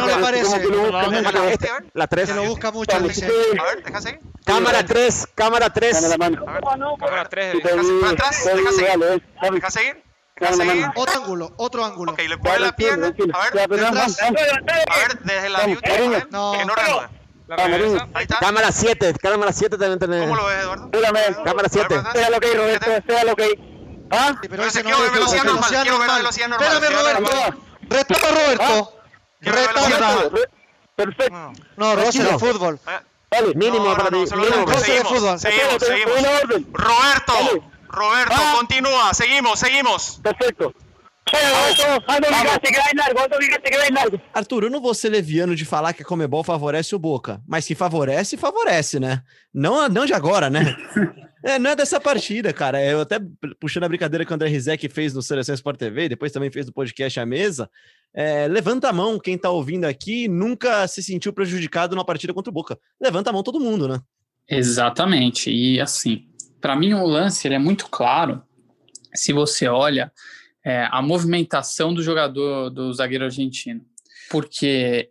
No 0.00 0.20
parece. 0.20 1.68
La 1.94 2.06
3. 2.06 2.28
Se 2.28 2.34
lo 2.34 2.44
busca 2.44 2.70
mucho, 2.70 3.00
dice. 3.00 3.26
A 3.26 3.64
ver, 3.64 3.82
deja 3.84 4.00
seguir. 4.02 4.20
Cámara 4.44 4.84
3, 4.84 5.28
cámara 5.34 5.72
3. 5.72 6.16
Cámara 6.98 7.28
3, 7.28 7.52
deja 7.62 7.82
seguir. 7.82 8.00
Para 8.00 8.12
atrás, 8.12 8.44
deja 8.44 8.72
seguir. 8.72 9.22
Deja 9.40 9.70
seguir. 9.70 10.11
Otro 10.94 11.20
ángulo, 11.22 11.52
otro 11.56 11.84
ángulo. 11.84 12.12
Ok, 12.12 12.18
le 12.28 12.38
pone 12.38 12.58
la 12.60 12.76
pierna. 12.76 13.14
A 13.32 13.50
ver, 13.50 13.68
detrás. 13.68 14.20
A 14.20 14.30
ver, 14.30 15.18
desde 15.22 15.48
la 15.48 15.66
beauty. 15.66 15.90
No, 16.30 16.52
que 16.52 16.64
no 16.64 16.74
reanuda. 16.74 17.10
Ahí 18.14 18.22
está. 18.22 18.38
Cámara 18.38 18.72
7, 18.72 19.14
cámara 19.20 19.52
7 19.52 19.76
también 19.76 19.98
tenés. 19.98 20.22
¿Cómo 20.22 20.36
lo 20.36 20.46
ves, 20.46 20.62
Eduardo? 20.62 20.90
Cámara 21.44 21.68
7. 21.70 21.94
Espéralo 21.94 22.40
que 22.40 22.54
Roberto, 22.54 22.90
espéralo 22.90 23.36
que 23.36 23.72
¿Ah? 24.12 24.36
Sí, 24.42 24.48
pero 24.48 24.64
ese 24.64 24.82
no 24.82 25.04
es 25.04 25.12
velocidad 25.12 25.44
normal. 25.44 25.70
Quiero 25.70 25.98
ver 25.98 26.10
velocidad 26.10 26.48
normal. 26.48 26.72
Espérame, 26.72 26.96
Roberto. 26.98 27.62
Retoma, 27.88 28.28
Roberto. 28.28 28.92
Retoma. 29.40 30.30
Perfecto. 30.94 31.52
No, 31.76 31.96
Rosa 31.96 32.22
de 32.22 32.38
fútbol. 32.38 32.78
Vale, 33.30 33.54
mínimo 33.54 33.96
para 33.96 34.10
ti. 34.10 34.16
Mínimo. 34.16 34.78
Seguimos, 34.78 35.40
seguimos, 35.40 35.82
seguimos. 35.82 36.14
Roberto. 36.72 37.71
Roberto, 37.92 38.32
ah. 38.32 38.56
continúa, 38.58 39.14
seguimos, 39.14 39.58
seguimos. 39.58 40.20
Perfecto. 40.22 40.74
Arthur, 44.34 44.64
eu 44.64 44.70
não 44.70 44.80
vou 44.80 44.92
ser 44.92 45.08
leviano 45.08 45.54
de 45.54 45.64
falar 45.64 45.92
que 45.92 46.02
a 46.02 46.04
Comebol 46.04 46.42
favorece 46.42 46.94
o 46.94 46.98
Boca, 46.98 47.40
mas 47.46 47.64
se 47.64 47.74
favorece, 47.74 48.36
favorece, 48.36 48.98
né? 48.98 49.22
Não, 49.54 49.88
não 49.88 50.04
de 50.04 50.12
agora, 50.12 50.50
né? 50.50 50.76
É, 51.44 51.58
não 51.58 51.70
é 51.70 51.74
dessa 51.74 52.00
partida, 52.00 52.52
cara. 52.52 52.80
Eu 52.80 53.00
até 53.00 53.18
puxando 53.58 53.82
a 53.82 53.88
brincadeira 53.88 54.24
que 54.24 54.30
o 54.30 54.34
André 54.34 54.48
Rizek 54.48 54.88
fez 54.88 55.12
no 55.12 55.20
Seleção 55.20 55.52
Sport 55.56 55.76
TV, 55.76 56.08
depois 56.08 56.30
também 56.30 56.52
fez 56.52 56.66
no 56.66 56.72
podcast 56.72 57.18
à 57.18 57.26
mesa. 57.26 57.68
É, 58.14 58.46
levanta 58.46 58.88
a 58.88 58.92
mão 58.92 59.18
quem 59.18 59.36
tá 59.36 59.50
ouvindo 59.50 59.84
aqui 59.84 60.28
nunca 60.28 60.86
se 60.86 61.02
sentiu 61.02 61.32
prejudicado 61.32 61.96
na 61.96 62.04
partida 62.04 62.32
contra 62.32 62.48
o 62.48 62.54
Boca. 62.54 62.78
Levanta 63.00 63.30
a 63.30 63.32
mão 63.32 63.42
todo 63.42 63.58
mundo, 63.58 63.88
né? 63.88 64.00
Exatamente. 64.48 65.50
E 65.50 65.80
assim, 65.80 66.28
para 66.62 66.76
mim 66.76 66.94
o 66.94 67.04
lance 67.04 67.46
ele 67.46 67.56
é 67.56 67.58
muito 67.58 67.88
claro 67.90 68.42
se 69.12 69.32
você 69.32 69.68
olha 69.68 70.10
é, 70.64 70.88
a 70.90 71.02
movimentação 71.02 71.92
do 71.92 72.02
jogador 72.02 72.70
do 72.70 72.92
zagueiro 72.94 73.24
argentino, 73.24 73.84
porque 74.30 75.10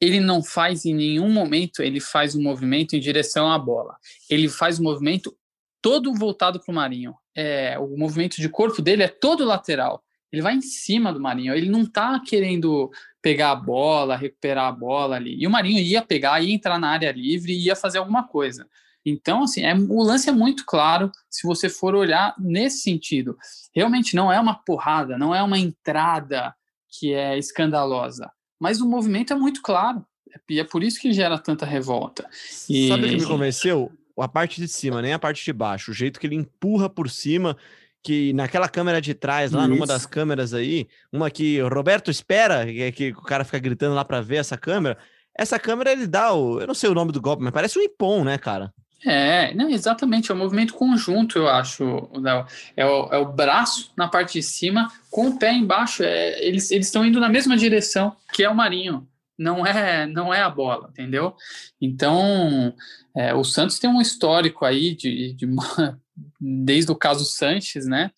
ele 0.00 0.20
não 0.20 0.42
faz 0.42 0.84
em 0.84 0.94
nenhum 0.94 1.30
momento 1.30 1.82
ele 1.82 2.00
faz 2.00 2.34
um 2.34 2.42
movimento 2.42 2.94
em 2.94 3.00
direção 3.00 3.50
à 3.50 3.58
bola, 3.58 3.96
ele 4.28 4.48
faz 4.48 4.78
um 4.78 4.82
movimento 4.82 5.34
todo 5.80 6.12
voltado 6.12 6.60
para 6.60 6.72
o 6.72 6.74
Marinho. 6.74 7.14
É, 7.34 7.78
o 7.78 7.96
movimento 7.96 8.40
de 8.40 8.48
corpo 8.48 8.82
dele 8.82 9.04
é 9.04 9.08
todo 9.08 9.44
lateral. 9.44 10.02
Ele 10.30 10.42
vai 10.42 10.54
em 10.54 10.60
cima 10.60 11.12
do 11.12 11.20
Marinho. 11.20 11.54
Ele 11.54 11.70
não 11.70 11.82
está 11.82 12.20
querendo 12.20 12.90
pegar 13.22 13.52
a 13.52 13.56
bola, 13.56 14.16
recuperar 14.16 14.66
a 14.66 14.72
bola 14.72 15.16
ali. 15.16 15.40
E 15.40 15.46
o 15.46 15.50
Marinho 15.50 15.80
ia 15.80 16.02
pegar, 16.02 16.42
ia 16.42 16.52
entrar 16.52 16.78
na 16.80 16.90
área 16.90 17.12
livre 17.12 17.52
ia 17.52 17.76
fazer 17.76 17.98
alguma 17.98 18.26
coisa. 18.26 18.68
Então, 19.04 19.44
assim, 19.44 19.62
é, 19.62 19.74
o 19.74 20.02
lance 20.02 20.28
é 20.28 20.32
muito 20.32 20.64
claro 20.66 21.10
se 21.30 21.46
você 21.46 21.68
for 21.68 21.94
olhar 21.94 22.34
nesse 22.38 22.80
sentido. 22.80 23.36
Realmente 23.74 24.14
não 24.14 24.30
é 24.30 24.38
uma 24.38 24.54
porrada, 24.54 25.16
não 25.16 25.34
é 25.34 25.42
uma 25.42 25.58
entrada 25.58 26.54
que 26.88 27.12
é 27.12 27.38
escandalosa, 27.38 28.30
mas 28.60 28.80
o 28.80 28.88
movimento 28.88 29.32
é 29.32 29.36
muito 29.36 29.62
claro. 29.62 30.04
E 30.48 30.60
é 30.60 30.64
por 30.64 30.82
isso 30.82 31.00
que 31.00 31.12
gera 31.12 31.38
tanta 31.38 31.64
revolta. 31.64 32.28
E... 32.68 32.88
Sabe 32.88 33.06
o 33.06 33.08
que 33.08 33.16
me 33.16 33.26
convenceu? 33.26 33.90
A 34.18 34.28
parte 34.28 34.60
de 34.60 34.68
cima, 34.68 35.00
nem 35.00 35.12
a 35.12 35.18
parte 35.18 35.44
de 35.44 35.52
baixo. 35.52 35.90
O 35.90 35.94
jeito 35.94 36.18
que 36.18 36.26
ele 36.26 36.34
empurra 36.34 36.88
por 36.88 37.08
cima, 37.08 37.56
que 38.02 38.32
naquela 38.32 38.68
câmera 38.68 39.00
de 39.00 39.14
trás, 39.14 39.52
lá 39.52 39.62
Isso. 39.62 39.70
numa 39.70 39.86
das 39.86 40.06
câmeras 40.06 40.52
aí, 40.52 40.88
uma 41.12 41.30
que 41.30 41.62
o 41.62 41.68
Roberto 41.68 42.10
espera, 42.10 42.66
que, 42.66 42.92
que 42.92 43.10
o 43.10 43.22
cara 43.22 43.44
fica 43.44 43.58
gritando 43.58 43.94
lá 43.94 44.04
para 44.04 44.20
ver 44.20 44.36
essa 44.36 44.56
câmera, 44.56 44.98
essa 45.36 45.58
câmera 45.58 45.92
ele 45.92 46.06
dá 46.06 46.32
o. 46.32 46.60
Eu 46.60 46.66
não 46.66 46.74
sei 46.74 46.90
o 46.90 46.94
nome 46.94 47.12
do 47.12 47.20
golpe, 47.20 47.44
mas 47.44 47.52
parece 47.52 47.78
um 47.78 47.82
Ipom, 47.82 48.24
né, 48.24 48.36
cara? 48.36 48.74
É, 49.04 49.54
não, 49.54 49.68
exatamente, 49.68 50.30
é 50.30 50.34
um 50.34 50.38
movimento 50.38 50.74
conjunto, 50.74 51.38
eu 51.38 51.48
acho, 51.48 52.10
Léo. 52.14 52.46
É 52.76 52.84
o, 52.84 53.08
é 53.12 53.18
o 53.18 53.32
braço 53.32 53.92
na 53.96 54.08
parte 54.08 54.34
de 54.34 54.42
cima 54.42 54.90
com 55.10 55.28
o 55.28 55.38
pé 55.38 55.52
embaixo. 55.52 56.02
É, 56.02 56.44
eles 56.44 56.70
estão 56.70 57.04
indo 57.04 57.20
na 57.20 57.28
mesma 57.28 57.56
direção, 57.56 58.16
que 58.32 58.42
é 58.42 58.50
o 58.50 58.54
Marinho. 58.54 59.06
Não 59.38 59.64
é, 59.64 60.04
não 60.06 60.34
é 60.34 60.42
a 60.42 60.50
bola, 60.50 60.88
entendeu? 60.90 61.36
Então, 61.80 62.74
é, 63.14 63.32
o 63.32 63.44
Santos 63.44 63.78
tem 63.78 63.88
um 63.88 64.00
histórico 64.00 64.64
aí 64.64 64.96
de, 64.96 65.32
de 65.34 65.46
desde 66.40 66.90
o 66.90 66.96
caso 66.96 67.24
Sanches, 67.24 67.86
né? 67.86 68.10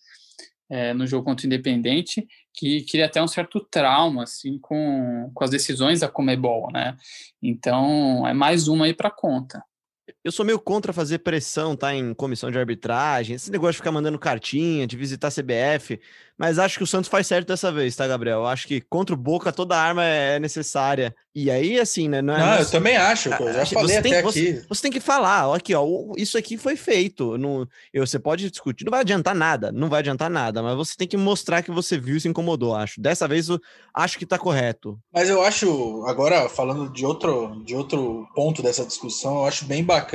É, 0.67 0.93
no 0.93 1.05
jogo 1.05 1.25
contra 1.25 1.45
o 1.45 1.47
Independente, 1.47 2.25
que 2.53 2.85
cria 2.85 3.05
até 3.05 3.21
um 3.21 3.27
certo 3.27 3.59
trauma 3.59 4.23
assim 4.23 4.57
com, 4.57 5.29
com 5.33 5.43
as 5.43 5.49
decisões 5.49 5.99
da 5.99 6.07
Comebol, 6.07 6.71
né? 6.71 6.95
Então 7.41 8.25
é 8.25 8.33
mais 8.33 8.67
uma 8.67 8.85
aí 8.85 8.93
para 8.93 9.11
conta. 9.11 9.61
Eu 10.23 10.31
sou 10.31 10.45
meio 10.45 10.59
contra 10.59 10.93
fazer 10.93 11.19
pressão, 11.19 11.75
tá? 11.75 11.95
Em 11.95 12.13
comissão 12.13 12.51
de 12.51 12.59
arbitragem, 12.59 13.35
esse 13.35 13.49
negócio 13.49 13.73
de 13.73 13.77
ficar 13.77 13.91
mandando 13.91 14.19
cartinha, 14.19 14.85
de 14.85 14.95
visitar 14.95 15.29
a 15.29 15.31
CBF. 15.31 15.99
Mas 16.37 16.59
acho 16.59 16.77
que 16.77 16.83
o 16.83 16.87
Santos 16.87 17.09
faz 17.09 17.25
certo 17.25 17.47
dessa 17.47 17.71
vez, 17.71 17.95
tá, 17.95 18.07
Gabriel? 18.07 18.45
Acho 18.45 18.67
que 18.67 18.81
contra 18.81 19.15
o 19.15 19.17
Boca 19.17 19.51
toda 19.51 19.77
arma 19.77 20.03
é 20.03 20.39
necessária. 20.39 21.15
E 21.33 21.49
aí, 21.49 21.79
assim, 21.79 22.07
né? 22.07 22.21
Não, 22.21 22.35
é 22.35 22.39
não 22.39 22.59
eu 22.59 22.69
também 22.69 22.97
acho, 22.97 23.29
eu 23.29 23.53
já 23.53 23.65
falei 23.65 23.95
você 23.95 24.01
tem, 24.01 24.13
até 24.13 24.21
você, 24.21 24.39
aqui. 24.39 24.65
Você 24.67 24.81
tem 24.81 24.91
que 24.91 24.99
falar, 24.99 25.55
aqui, 25.55 25.73
ó, 25.73 25.85
isso 26.17 26.37
aqui 26.37 26.57
foi 26.57 26.75
feito. 26.75 27.37
Não, 27.37 27.67
eu, 27.93 28.05
você 28.05 28.19
pode 28.19 28.49
discutir, 28.49 28.83
não 28.83 28.91
vai 28.91 29.01
adiantar 29.01 29.35
nada, 29.35 29.71
não 29.71 29.87
vai 29.87 29.99
adiantar 29.99 30.29
nada, 30.29 30.61
mas 30.61 30.75
você 30.75 30.95
tem 30.97 31.07
que 31.07 31.17
mostrar 31.17 31.61
que 31.61 31.71
você 31.71 31.97
viu 31.97 32.17
e 32.17 32.21
se 32.21 32.27
incomodou, 32.27 32.75
acho. 32.75 32.99
Dessa 32.99 33.27
vez, 33.27 33.47
eu 33.47 33.59
acho 33.93 34.17
que 34.19 34.25
tá 34.25 34.37
correto. 34.37 34.99
Mas 35.13 35.29
eu 35.29 35.41
acho, 35.41 36.03
agora 36.05 36.49
falando 36.49 36.91
de 36.91 37.05
outro, 37.05 37.61
de 37.63 37.75
outro 37.75 38.27
ponto 38.35 38.61
dessa 38.61 38.85
discussão, 38.85 39.37
eu 39.37 39.45
acho 39.45 39.65
bem 39.65 39.83
bacana 39.83 40.10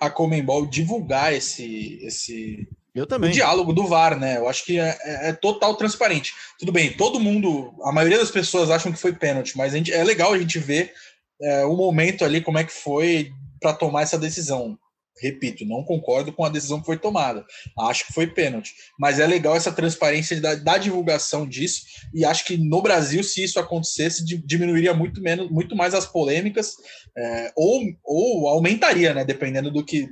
a 0.00 0.10
Comembol 0.10 0.66
divulgar 0.66 1.32
esse, 1.32 1.98
esse 2.02 2.68
eu 2.96 3.06
também. 3.06 3.30
O 3.30 3.34
diálogo 3.34 3.74
do 3.74 3.86
VAR, 3.86 4.18
né? 4.18 4.38
Eu 4.38 4.48
acho 4.48 4.64
que 4.64 4.80
é, 4.80 4.98
é, 5.02 5.28
é, 5.28 5.32
total 5.34 5.74
transparente. 5.74 6.32
Tudo 6.58 6.72
bem, 6.72 6.90
todo 6.94 7.20
mundo, 7.20 7.74
a 7.84 7.92
maioria 7.92 8.18
das 8.18 8.30
pessoas 8.30 8.70
acham 8.70 8.90
que 8.90 8.98
foi 8.98 9.12
pênalti, 9.12 9.54
mas 9.54 9.72
gente, 9.72 9.92
é 9.92 10.02
legal 10.02 10.32
a 10.32 10.38
gente 10.38 10.58
ver 10.58 10.94
é, 11.42 11.66
o 11.66 11.76
momento 11.76 12.24
ali, 12.24 12.40
como 12.40 12.58
é 12.58 12.64
que 12.64 12.72
foi 12.72 13.32
para 13.60 13.74
tomar 13.74 14.00
essa 14.00 14.18
decisão. 14.18 14.78
Repito, 15.20 15.64
não 15.64 15.82
concordo 15.82 16.32
com 16.32 16.44
a 16.44 16.48
decisão 16.48 16.80
que 16.80 16.86
foi 16.86 16.98
tomada. 16.98 17.44
Acho 17.78 18.06
que 18.06 18.12
foi 18.12 18.26
pênalti. 18.26 18.74
Mas 18.98 19.18
é 19.18 19.26
legal 19.26 19.56
essa 19.56 19.72
transparência 19.72 20.40
da, 20.40 20.54
da 20.54 20.78
divulgação 20.78 21.46
disso. 21.46 21.82
E 22.12 22.24
acho 22.24 22.44
que 22.44 22.56
no 22.56 22.82
Brasil, 22.82 23.22
se 23.24 23.42
isso 23.42 23.58
acontecesse, 23.58 24.24
diminuiria 24.24 24.92
muito 24.92 25.20
menos, 25.22 25.50
muito 25.50 25.74
mais 25.74 25.94
as 25.94 26.06
polêmicas, 26.06 26.74
é, 27.16 27.52
ou, 27.56 27.82
ou 28.04 28.48
aumentaria, 28.48 29.14
né? 29.14 29.24
Dependendo 29.24 29.70
do 29.70 29.84
que 29.84 30.08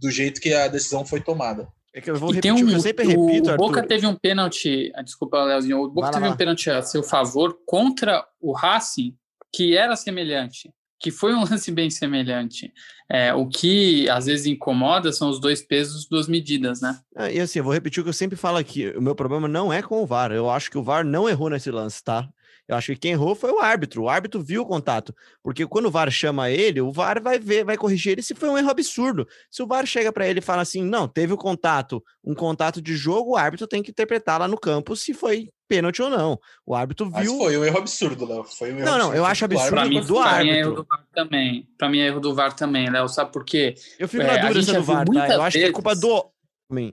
do 0.00 0.10
jeito 0.10 0.40
que 0.40 0.52
a 0.52 0.68
decisão 0.68 1.04
foi 1.04 1.20
tomada. 1.20 1.66
É 1.94 2.00
que 2.00 2.10
eu 2.10 2.16
vou 2.16 2.30
e 2.30 2.34
repetir 2.34 2.52
um, 2.52 2.70
eu 2.70 2.80
sempre 2.80 3.06
repito, 3.06 3.52
O 3.52 3.56
Boca 3.56 3.86
teve 3.86 4.06
um 4.06 4.16
pênalti, 4.16 4.92
ah, 4.94 5.02
desculpa, 5.02 5.42
Leozinho, 5.44 5.80
o 5.80 5.90
Boca 5.90 6.10
teve 6.10 6.28
um 6.28 6.36
pênalti 6.36 6.68
a 6.68 6.82
seu 6.82 7.02
favor 7.02 7.56
contra 7.64 8.26
o 8.40 8.52
Racing, 8.52 9.14
que 9.52 9.76
era 9.76 9.94
semelhante, 9.94 10.70
que 11.04 11.10
foi 11.10 11.34
um 11.34 11.44
lance 11.44 11.70
bem 11.70 11.90
semelhante. 11.90 12.72
É, 13.10 13.34
o 13.34 13.46
que 13.46 14.08
às 14.08 14.24
vezes 14.24 14.46
incomoda 14.46 15.12
são 15.12 15.28
os 15.28 15.38
dois 15.38 15.60
pesos, 15.60 16.08
duas 16.08 16.26
medidas, 16.26 16.80
né? 16.80 16.98
Ah, 17.14 17.30
e 17.30 17.38
assim, 17.38 17.58
eu 17.58 17.64
vou 17.64 17.74
repetir 17.74 18.00
o 18.00 18.04
que 18.04 18.08
eu 18.08 18.14
sempre 18.14 18.38
falo 18.38 18.56
aqui, 18.56 18.88
o 18.96 19.02
meu 19.02 19.14
problema 19.14 19.46
não 19.46 19.70
é 19.70 19.82
com 19.82 20.02
o 20.02 20.06
VAR, 20.06 20.32
eu 20.32 20.48
acho 20.48 20.70
que 20.70 20.78
o 20.78 20.82
VAR 20.82 21.04
não 21.04 21.28
errou 21.28 21.50
nesse 21.50 21.70
lance, 21.70 22.02
tá? 22.02 22.26
Eu 22.66 22.74
acho 22.74 22.94
que 22.94 22.98
quem 22.98 23.12
errou 23.12 23.34
foi 23.34 23.50
o 23.50 23.60
árbitro. 23.60 24.04
O 24.04 24.08
árbitro 24.08 24.42
viu 24.42 24.62
o 24.62 24.66
contato. 24.66 25.14
Porque 25.42 25.66
quando 25.66 25.84
o 25.84 25.90
VAR 25.90 26.10
chama 26.10 26.48
ele, 26.48 26.80
o 26.80 26.90
VAR 26.90 27.22
vai 27.22 27.38
ver, 27.38 27.62
vai 27.62 27.76
corrigir 27.76 28.12
ele 28.12 28.22
se 28.22 28.34
foi 28.34 28.48
um 28.48 28.56
erro 28.56 28.70
absurdo. 28.70 29.28
Se 29.50 29.62
o 29.62 29.66
VAR 29.66 29.84
chega 29.84 30.10
para 30.10 30.26
ele 30.26 30.38
e 30.38 30.42
fala 30.42 30.62
assim: 30.62 30.82
não, 30.82 31.06
teve 31.06 31.34
o 31.34 31.36
contato, 31.36 32.02
um 32.24 32.34
contato 32.34 32.80
de 32.80 32.96
jogo, 32.96 33.32
o 33.32 33.36
árbitro 33.36 33.66
tem 33.66 33.82
que 33.82 33.90
interpretar 33.90 34.40
lá 34.40 34.48
no 34.48 34.56
campo 34.56 34.96
se 34.96 35.12
foi 35.12 35.50
pênalti 35.68 36.02
ou 36.02 36.10
não. 36.10 36.38
O 36.66 36.74
árbitro 36.74 37.06
viu. 37.06 37.14
Mas 37.14 37.26
foi 37.26 37.56
um 37.58 37.64
erro 37.64 37.78
absurdo, 37.78 38.26
Léo. 38.26 38.44
Foi 38.44 38.72
um 38.72 38.78
erro 38.78 38.84
não, 38.84 38.98
não, 38.98 39.14
eu 39.14 39.24
acho 39.24 39.44
absurdo 39.44 39.70
pra 39.70 39.86
mim, 39.86 40.00
do 40.00 40.18
árbitro. 40.18 40.24
Pra 40.26 40.44
mim 40.44 40.50
é 40.50 40.58
erro 40.58 40.74
do 40.74 40.84
VAR 40.84 41.06
também. 41.14 41.68
Pra 41.78 41.88
mim 41.88 41.98
é 41.98 42.06
erro 42.06 42.20
do 42.20 42.34
VAR 42.34 42.52
também, 42.52 42.90
Léo. 42.90 43.08
Sabe 43.08 43.32
por 43.32 43.44
quê? 43.44 43.74
Eu 43.98 44.08
fico 44.08 44.24
na 44.24 44.34
é, 44.34 44.48
dúvida 44.48 44.72
do 44.72 44.82
VAR, 44.82 45.06
tá? 45.06 45.34
Eu 45.34 45.42
acho 45.42 45.58
que 45.58 45.64
é 45.64 45.72
culpa 45.72 45.94
do 45.94 46.30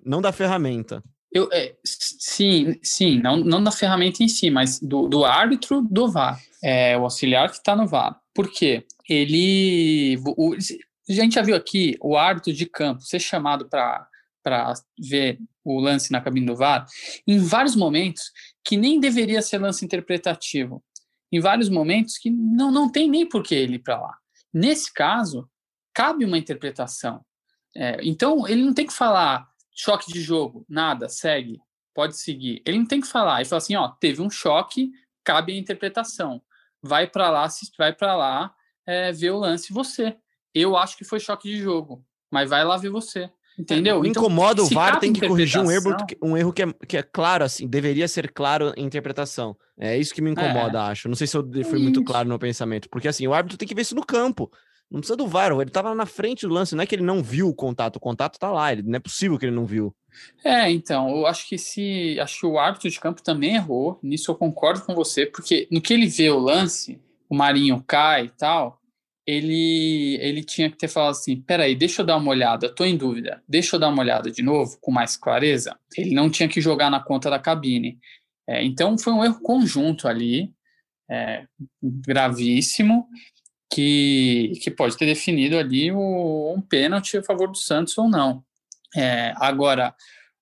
não 0.06 0.22
da 0.22 0.32
ferramenta. 0.32 1.04
Eu, 1.32 1.48
é, 1.52 1.76
sim, 1.84 2.78
sim, 2.84 3.20
não, 3.22 3.38
não 3.38 3.64
da 3.64 3.72
ferramenta 3.72 4.22
em 4.22 4.28
si, 4.28 4.50
mas 4.50 4.80
do, 4.80 5.08
do 5.08 5.24
árbitro 5.24 5.82
do 5.82 6.12
VAR, 6.12 6.38
é, 6.62 6.98
o 6.98 7.04
auxiliar 7.04 7.50
que 7.50 7.58
está 7.58 7.74
no 7.74 7.88
VAR. 7.88 8.20
Por 8.34 8.50
quê? 8.52 8.86
Ele. 9.10 10.18
O, 10.38 10.54
a 10.54 11.14
gente 11.14 11.36
já 11.36 11.42
viu 11.42 11.56
aqui 11.56 11.98
o 12.02 12.18
árbitro 12.18 12.54
de 12.54 12.66
campo 12.66 13.02
ser 13.02 13.20
chamado 13.20 13.68
para 13.68 14.08
ver 15.00 15.40
o 15.64 15.80
lance 15.80 16.12
na 16.12 16.22
cabine 16.22 16.46
do 16.46 16.56
VAR 16.56 16.86
em 17.28 17.38
vários 17.38 17.76
momentos 17.76 18.32
que 18.64 18.78
nem 18.78 19.00
deveria 19.00 19.42
ser 19.42 19.60
lance 19.60 19.86
interpretativo. 19.86 20.84
Em 21.32 21.40
vários 21.40 21.70
momentos 21.70 22.18
que 22.18 22.30
não, 22.30 22.72
não 22.72 22.92
tem 22.92 23.10
nem 23.10 23.28
por 23.28 23.44
que 23.44 23.56
ele 23.56 23.76
ir 23.76 23.80
para 23.80 24.00
lá. 24.00 24.18
Nesse 24.54 24.94
caso, 24.94 25.50
cabe 25.94 26.26
uma 26.26 26.38
interpretação. 26.38 27.24
É, 27.76 28.00
então, 28.04 28.48
ele 28.48 28.64
não 28.64 28.74
tem 28.74 28.86
que 28.86 28.94
falar 28.94 29.48
choque 29.74 30.12
de 30.12 30.22
jogo, 30.22 30.66
nada, 30.68 31.08
segue, 31.08 31.60
pode 31.94 32.18
seguir. 32.18 32.62
Ele 32.66 32.80
não 32.80 32.86
tem 32.86 33.02
que 33.02 33.08
falar, 33.08 33.40
ele 33.40 33.50
fala 33.50 33.58
assim, 33.58 33.76
ó, 33.76 33.88
teve 33.88 34.22
um 34.22 34.30
choque, 34.30 34.92
cabe 35.24 35.54
a 35.54 35.58
interpretação. 35.58 36.42
Vai 36.82 37.08
para 37.08 37.30
lá, 37.30 37.48
vai 37.78 37.94
para 37.94 38.16
lá 38.16 38.56
é, 38.86 39.12
ver 39.12 39.32
o 39.32 39.40
lance 39.40 39.74
você. 39.74 40.18
Eu 40.54 40.76
acho 40.76 40.98
que 40.98 41.06
foi 41.06 41.20
choque 41.20 41.50
de 41.50 41.58
jogo, 41.58 42.06
mas 42.30 42.50
vai 42.50 42.64
lá 42.64 42.78
ver 42.78 42.90
você. 42.90 43.32
Entendeu? 43.62 44.02
Me 44.02 44.10
então, 44.10 44.24
incomoda 44.24 44.64
o 44.64 44.68
VAR 44.68 45.00
tem 45.00 45.14
que 45.14 45.28
corrigir 45.28 45.62
um 45.62 45.70
erro, 45.70 45.96
um 46.20 46.36
erro 46.36 46.52
que, 46.52 46.64
é, 46.64 46.74
que 46.88 46.98
é 46.98 47.04
claro, 47.04 47.44
assim, 47.44 47.68
deveria 47.68 48.08
ser 48.08 48.32
claro 48.32 48.74
em 48.76 48.84
interpretação. 48.84 49.56
É 49.80 49.96
isso 49.96 50.16
que 50.16 50.22
me 50.22 50.32
incomoda, 50.32 50.80
é. 50.80 50.82
acho. 50.82 51.08
Não 51.08 51.16
sei 51.16 51.28
se 51.28 51.38
eu 51.38 51.48
fui 51.64 51.80
é 51.80 51.84
muito 51.84 52.04
claro 52.04 52.28
no 52.28 52.40
pensamento. 52.40 52.90
Porque 52.90 53.08
assim, 53.08 53.28
o 53.28 53.34
árbitro 53.34 53.60
tem 53.60 53.68
que 53.68 53.76
ver 53.76 53.84
isso 53.84 53.94
no 53.94 54.04
campo. 54.04 54.52
Não 54.90 55.00
precisa 55.00 55.16
do 55.16 55.28
VAR, 55.28 55.52
ele 55.52 55.64
estava 55.64 55.94
na 55.94 56.08
frente 56.08 56.48
do 56.48 56.54
lance, 56.54 56.76
não 56.76 56.84
é 56.84 56.86
que 56.88 56.96
ele 56.96 57.04
não 57.04 57.24
viu 57.24 57.48
o 57.48 57.54
contato, 57.54 57.96
o 57.96 58.00
contato 58.00 58.34
está 58.34 58.52
lá, 58.52 58.74
ele, 58.74 58.82
não 58.82 58.98
é 58.98 59.00
possível 59.00 59.38
que 59.38 59.46
ele 59.46 59.56
não 59.56 59.66
viu. 59.66 59.96
É, 60.44 60.70
então, 60.70 61.10
eu 61.10 61.28
acho 61.28 61.48
que 61.48 61.58
se. 61.58 62.20
Acho 62.20 62.42
que 62.42 62.46
o 62.46 62.60
árbitro 62.60 62.90
de 62.90 63.00
campo 63.00 63.22
também 63.22 63.56
errou, 63.56 64.00
nisso 64.04 64.32
eu 64.32 64.36
concordo 64.36 64.82
com 64.82 64.94
você, 64.94 65.26
porque 65.26 65.68
no 65.72 65.80
que 65.80 65.94
ele 65.94 66.08
vê 66.08 66.30
o 66.30 66.40
lance, 66.40 67.00
o 67.30 67.36
Marinho 67.36 67.82
cai 67.88 68.26
e 68.26 68.30
tal, 68.32 68.81
ele, 69.32 70.18
ele 70.20 70.44
tinha 70.44 70.70
que 70.70 70.78
ter 70.78 70.90
falado 70.90 71.12
assim: 71.12 71.42
peraí, 71.42 71.74
deixa 71.74 72.02
eu 72.02 72.06
dar 72.06 72.18
uma 72.18 72.30
olhada, 72.30 72.68
tô 72.68 72.84
em 72.84 72.98
dúvida, 72.98 73.42
deixa 73.48 73.76
eu 73.76 73.80
dar 73.80 73.88
uma 73.88 74.02
olhada 74.02 74.30
de 74.30 74.44
novo, 74.44 74.78
com 74.82 74.92
mais 74.92 75.16
clareza. 75.16 75.78
Ele 75.96 76.14
não 76.14 76.30
tinha 76.30 76.50
que 76.50 76.60
jogar 76.60 76.90
na 76.90 77.00
conta 77.00 77.30
da 77.30 77.40
cabine. 77.40 77.98
É, 78.48 78.64
então 78.64 78.98
foi 78.98 79.14
um 79.14 79.24
erro 79.24 79.40
conjunto 79.42 80.08
ali, 80.08 80.52
é, 81.10 81.46
gravíssimo, 81.82 83.08
que, 83.72 84.52
que 84.62 84.70
pode 84.70 84.98
ter 84.98 85.06
definido 85.06 85.58
ali 85.58 85.92
o, 85.92 86.54
um 86.54 86.60
pênalti 86.62 87.18
a 87.18 87.24
favor 87.24 87.48
do 87.48 87.58
Santos 87.58 87.98
ou 87.98 88.10
não. 88.10 88.44
É, 88.96 89.34
agora, 89.38 89.96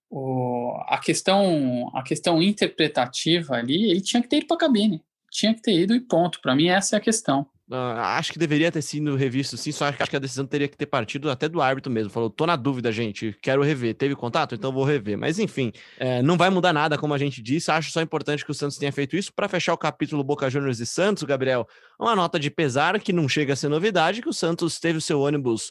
o, 0.10 0.74
a 0.88 0.98
questão 0.98 1.92
a 1.94 2.02
questão 2.02 2.42
interpretativa 2.42 3.56
ali, 3.56 3.92
ele 3.92 4.02
tinha 4.02 4.22
que 4.24 4.28
ter 4.28 4.38
ido 4.38 4.48
para 4.48 4.58
a 4.58 4.60
cabine, 4.62 5.04
tinha 5.32 5.54
que 5.54 5.62
ter 5.62 5.74
ido 5.74 5.94
e 5.94 6.00
ponto. 6.00 6.42
Para 6.42 6.56
mim, 6.56 6.70
essa 6.70 6.96
é 6.96 6.98
a 6.98 7.02
questão. 7.02 7.46
Uh, 7.72 8.00
acho 8.00 8.34
que 8.34 8.40
deveria 8.40 8.72
ter 8.72 8.82
sido 8.82 9.16
revisto 9.16 9.56
sim, 9.56 9.72
só 9.72 9.86
acho 9.86 10.10
que 10.10 10.16
a 10.16 10.20
decisão 10.20 10.44
teria 10.44 10.68
que 10.68 10.76
ter 10.76 10.88
partido 10.88 11.30
até 11.30 11.48
do 11.48 11.62
árbitro 11.62 11.92
mesmo. 11.92 12.10
Falou, 12.10 12.28
tô 12.28 12.48
na 12.48 12.56
dúvida, 12.56 12.92
gente, 12.92 13.38
quero 13.44 13.62
rever. 13.62 13.94
Teve 13.94 14.16
contato? 14.16 14.56
Então 14.56 14.72
vou 14.72 14.84
rever. 14.84 15.16
Mas 15.20 15.38
enfim, 15.38 15.72
é, 16.00 16.20
não 16.24 16.36
vai 16.36 16.50
mudar 16.50 16.74
nada, 16.74 16.98
como 16.98 17.14
a 17.14 17.18
gente 17.20 17.44
disse. 17.44 17.70
Acho 17.70 17.92
só 17.92 18.02
importante 18.02 18.44
que 18.44 18.50
o 18.50 18.56
Santos 18.56 18.78
tenha 18.78 18.92
feito 18.92 19.16
isso. 19.16 19.32
Para 19.32 19.48
fechar 19.48 19.74
o 19.74 19.78
capítulo 19.78 20.24
Boca 20.24 20.50
Juniors 20.50 20.80
e 20.80 20.86
Santos, 20.86 21.22
Gabriel, 21.22 21.68
uma 22.00 22.16
nota 22.16 22.40
de 22.40 22.50
pesar 22.50 23.00
que 23.00 23.14
não 23.14 23.30
chega 23.30 23.54
a 23.54 23.56
ser 23.56 23.70
novidade, 23.70 24.24
que 24.24 24.30
o 24.30 24.34
Santos 24.34 24.80
teve 24.80 24.98
o 24.98 25.02
seu 25.02 25.22
ônibus 25.22 25.70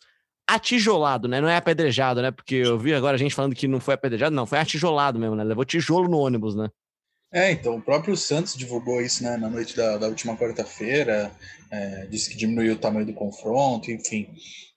atijolado, 0.48 1.26
né? 1.26 1.40
Não 1.40 1.48
é 1.48 1.56
apedrejado, 1.56 2.22
né? 2.22 2.30
Porque 2.30 2.54
eu 2.54 2.78
vi 2.78 2.94
agora 2.94 3.16
a 3.16 3.18
gente 3.18 3.34
falando 3.34 3.56
que 3.56 3.66
não 3.66 3.80
foi 3.80 3.94
apedrejado, 3.94 4.34
não, 4.34 4.46
foi 4.46 4.58
atijolado 4.58 5.18
mesmo, 5.18 5.34
né? 5.34 5.42
Levou 5.42 5.64
tijolo 5.64 6.08
no 6.08 6.18
ônibus, 6.18 6.54
né? 6.54 6.68
É, 7.32 7.52
então, 7.52 7.76
o 7.76 7.82
próprio 7.82 8.16
Santos 8.16 8.56
divulgou 8.56 9.02
isso 9.02 9.22
né, 9.22 9.36
na 9.36 9.50
noite 9.50 9.76
da, 9.76 9.98
da 9.98 10.08
última 10.08 10.36
quarta-feira, 10.36 11.30
é, 11.70 12.06
disse 12.06 12.30
que 12.30 12.36
diminuiu 12.36 12.74
o 12.74 12.78
tamanho 12.78 13.04
do 13.04 13.12
confronto, 13.12 13.90
enfim. 13.90 14.28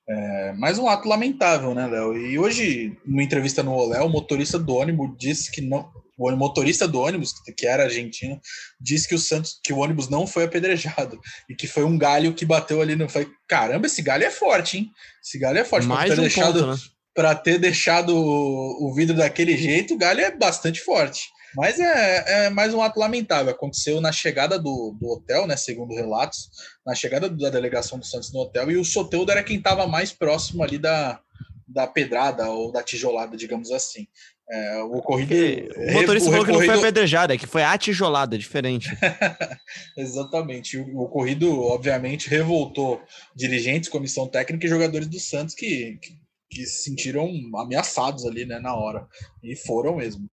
É, 0.07 0.51
mais 0.53 0.77
um 0.77 0.87
ato 0.87 1.07
lamentável, 1.07 1.73
né, 1.73 1.87
Léo? 1.87 2.17
E 2.17 2.37
hoje, 2.37 2.97
numa 3.05 3.23
entrevista 3.23 3.63
no 3.63 3.73
Olé, 3.73 4.01
o 4.01 4.09
motorista 4.09 4.59
do 4.59 4.75
ônibus 4.75 5.11
disse 5.17 5.51
que 5.51 5.61
não. 5.61 5.89
O 6.17 6.29
motorista 6.35 6.87
do 6.87 6.99
ônibus, 6.99 7.33
que 7.57 7.65
era 7.65 7.83
argentino, 7.83 8.39
disse 8.79 9.07
que 9.07 9.15
o 9.15 9.19
Santos, 9.19 9.59
que 9.63 9.73
o 9.73 9.79
ônibus 9.79 10.07
não 10.07 10.27
foi 10.27 10.43
apedrejado 10.43 11.19
e 11.49 11.55
que 11.55 11.65
foi 11.65 11.83
um 11.83 11.97
galho 11.97 12.33
que 12.33 12.45
bateu 12.45 12.81
ali 12.81 12.95
no. 12.95 13.09
Falei, 13.09 13.27
caramba, 13.47 13.87
esse 13.87 14.01
galho 14.03 14.25
é 14.25 14.29
forte, 14.29 14.77
hein? 14.77 14.91
Esse 15.23 15.39
galho 15.39 15.57
é 15.57 15.63
forte. 15.63 15.87
Mais 15.87 16.11
um 16.11 16.21
deixado, 16.21 16.59
ponto, 16.59 16.71
né? 16.73 16.77
Para 17.15 17.33
ter 17.33 17.57
deixado 17.57 18.15
o 18.15 18.93
vidro 18.93 19.15
daquele 19.15 19.57
jeito, 19.57 19.95
o 19.95 19.97
galho 19.97 20.21
é 20.21 20.29
bastante 20.29 20.81
forte. 20.81 21.29
Mas 21.55 21.79
é, 21.79 22.45
é, 22.45 22.49
mais 22.49 22.73
um 22.73 22.81
ato 22.81 22.99
lamentável. 22.99 23.51
Aconteceu 23.51 23.99
na 23.99 24.11
chegada 24.11 24.57
do, 24.57 24.95
do 24.99 25.07
hotel, 25.09 25.45
né? 25.45 25.55
Segundo 25.57 25.95
relatos, 25.95 26.49
na 26.85 26.95
chegada 26.95 27.29
da 27.29 27.49
delegação 27.49 27.99
do 27.99 28.05
Santos 28.05 28.31
no 28.33 28.39
hotel, 28.39 28.71
e 28.71 28.77
o 28.77 28.85
Soteudo 28.85 29.31
era 29.31 29.43
quem 29.43 29.57
estava 29.57 29.87
mais 29.87 30.11
próximo 30.11 30.63
ali 30.63 30.77
da, 30.77 31.19
da 31.67 31.87
pedrada 31.87 32.49
ou 32.49 32.71
da 32.71 32.83
tijolada, 32.83 33.35
digamos 33.35 33.71
assim. 33.71 34.07
É, 34.49 34.83
o 34.83 34.97
ocorrido. 34.97 35.33
O 35.33 35.93
motorista 35.93 36.29
o 36.29 36.31
falou 36.31 36.45
que 36.45 36.51
não 36.51 36.59
foi 36.59 36.77
apedrejada, 36.77 37.33
é 37.33 37.37
que 37.37 37.47
foi 37.47 37.63
a 37.63 37.77
tijolada, 37.77 38.37
diferente. 38.37 38.89
Exatamente. 39.97 40.77
O 40.77 40.99
ocorrido, 40.99 41.61
obviamente, 41.61 42.29
revoltou 42.29 43.01
dirigentes, 43.33 43.89
comissão 43.89 44.27
técnica 44.27 44.65
e 44.65 44.69
jogadores 44.69 45.07
do 45.07 45.19
Santos 45.19 45.55
que, 45.55 45.97
que, 46.01 46.17
que 46.49 46.65
se 46.65 46.83
sentiram 46.83 47.29
ameaçados 47.55 48.25
ali, 48.25 48.45
né, 48.45 48.59
na 48.59 48.75
hora. 48.75 49.07
E 49.41 49.55
foram 49.55 49.95
mesmo. 49.95 50.29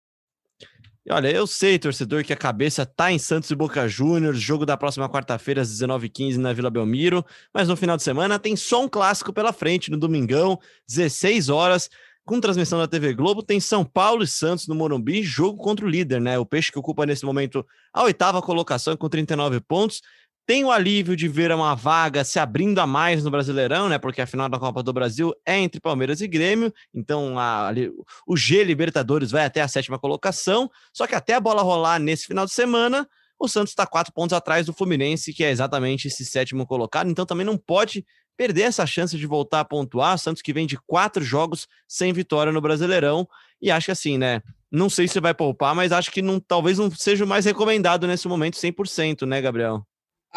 E 1.07 1.13
olha, 1.13 1.31
eu 1.31 1.47
sei, 1.47 1.79
torcedor, 1.79 2.21
que 2.21 2.33
a 2.33 2.35
cabeça 2.35 2.85
tá 2.85 3.09
em 3.09 3.17
Santos 3.17 3.49
e 3.49 3.55
Boca 3.55 3.87
Juniors, 3.87 4.41
jogo 4.41 4.65
da 4.65 4.75
próxima 4.75 5.07
quarta-feira 5.07 5.61
às 5.61 5.69
19h15 5.69 6.35
na 6.35 6.51
Vila 6.51 6.69
Belmiro, 6.69 7.25
mas 7.53 7.69
no 7.69 7.77
final 7.77 7.95
de 7.95 8.03
semana 8.03 8.37
tem 8.37 8.57
só 8.57 8.83
um 8.83 8.89
clássico 8.89 9.31
pela 9.31 9.53
frente, 9.53 9.89
no 9.89 9.95
domingão, 9.95 10.59
16 10.85 11.47
horas, 11.47 11.89
com 12.25 12.41
transmissão 12.41 12.77
da 12.77 12.89
TV 12.89 13.13
Globo, 13.13 13.41
tem 13.41 13.57
São 13.57 13.85
Paulo 13.85 14.21
e 14.21 14.27
Santos 14.27 14.67
no 14.67 14.75
Morumbi, 14.75 15.23
jogo 15.23 15.57
contra 15.63 15.85
o 15.85 15.89
líder, 15.89 16.19
né? 16.19 16.37
O 16.37 16.45
Peixe 16.45 16.73
que 16.73 16.77
ocupa 16.77 17.05
nesse 17.05 17.23
momento 17.23 17.65
a 17.93 18.03
oitava 18.03 18.41
colocação 18.41 18.97
com 18.97 19.07
39 19.07 19.61
pontos, 19.61 20.01
tem 20.47 20.63
o 20.63 20.71
alívio 20.71 21.13
de 21.13 21.27
ver 21.27 21.51
uma 21.51 21.75
vaga 21.75 22.23
se 22.23 22.39
abrindo 22.39 22.79
a 22.79 22.87
mais 22.87 23.21
no 23.21 23.29
Brasileirão, 23.29 23.89
né? 23.89 23.97
Porque 23.99 24.21
a 24.21 24.25
final 24.25 24.47
da 24.47 24.57
Copa 24.57 24.81
do 24.81 24.93
Brasil 24.93 25.33
é 25.45 25.57
entre 25.57 25.81
Palmeiras 25.81 26.21
e 26.21 26.27
Grêmio, 26.27 26.73
então 26.93 27.37
a, 27.37 27.67
ali, 27.67 27.91
o 28.25 28.37
G 28.37 28.63
Libertadores 28.63 29.29
vai 29.29 29.43
até 29.43 29.59
a 29.59 29.67
sétima 29.67 29.99
colocação. 29.99 30.71
Só 30.93 31.05
que 31.05 31.13
até 31.13 31.33
a 31.33 31.41
bola 31.41 31.61
rolar 31.61 31.99
nesse 31.99 32.25
final 32.25 32.45
de 32.45 32.53
semana, 32.53 33.05
o 33.37 33.45
Santos 33.49 33.73
está 33.73 33.85
quatro 33.85 34.13
pontos 34.13 34.31
atrás 34.31 34.65
do 34.65 34.71
Fluminense, 34.71 35.33
que 35.33 35.43
é 35.43 35.51
exatamente 35.51 36.07
esse 36.07 36.23
sétimo 36.23 36.65
colocado. 36.65 37.09
Então 37.09 37.25
também 37.25 37.45
não 37.45 37.57
pode 37.57 38.05
perder 38.37 38.61
essa 38.61 38.85
chance 38.85 39.17
de 39.17 39.27
voltar 39.27 39.59
a 39.59 39.65
pontuar. 39.65 40.15
O 40.15 40.17
Santos 40.17 40.41
que 40.41 40.53
vem 40.53 40.65
de 40.65 40.77
quatro 40.87 41.25
jogos 41.25 41.67
sem 41.85 42.13
vitória 42.13 42.53
no 42.53 42.61
Brasileirão. 42.61 43.27
E 43.61 43.69
acho 43.69 43.87
que 43.87 43.91
assim, 43.91 44.17
né? 44.17 44.41
Não 44.71 44.89
sei 44.89 45.09
se 45.09 45.19
vai 45.19 45.33
poupar, 45.33 45.75
mas 45.75 45.91
acho 45.91 46.09
que 46.09 46.21
não, 46.21 46.39
talvez 46.39 46.77
não 46.77 46.89
seja 46.89 47.25
o 47.25 47.27
mais 47.27 47.43
recomendado 47.43 48.07
nesse 48.07 48.29
momento 48.29 48.55
100%, 48.55 49.27
né, 49.27 49.41
Gabriel? 49.41 49.85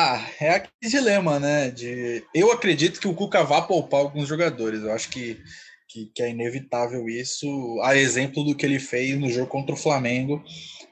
Ah, 0.02 0.26
é 0.40 0.54
aquele 0.54 0.90
dilema, 0.90 1.38
né? 1.38 1.70
De... 1.70 2.24
Eu 2.34 2.50
acredito 2.50 2.98
que 2.98 3.06
o 3.06 3.12
Cuca 3.12 3.44
vá 3.44 3.60
poupar 3.60 4.00
alguns 4.00 4.26
jogadores. 4.26 4.80
Eu 4.80 4.92
acho 4.92 5.10
que, 5.10 5.38
que, 5.86 6.06
que, 6.06 6.22
é 6.22 6.30
inevitável 6.30 7.06
isso, 7.06 7.46
a 7.82 7.94
exemplo 7.94 8.42
do 8.42 8.56
que 8.56 8.64
ele 8.64 8.78
fez 8.78 9.20
no 9.20 9.28
jogo 9.28 9.48
contra 9.48 9.74
o 9.74 9.78
Flamengo, 9.78 10.42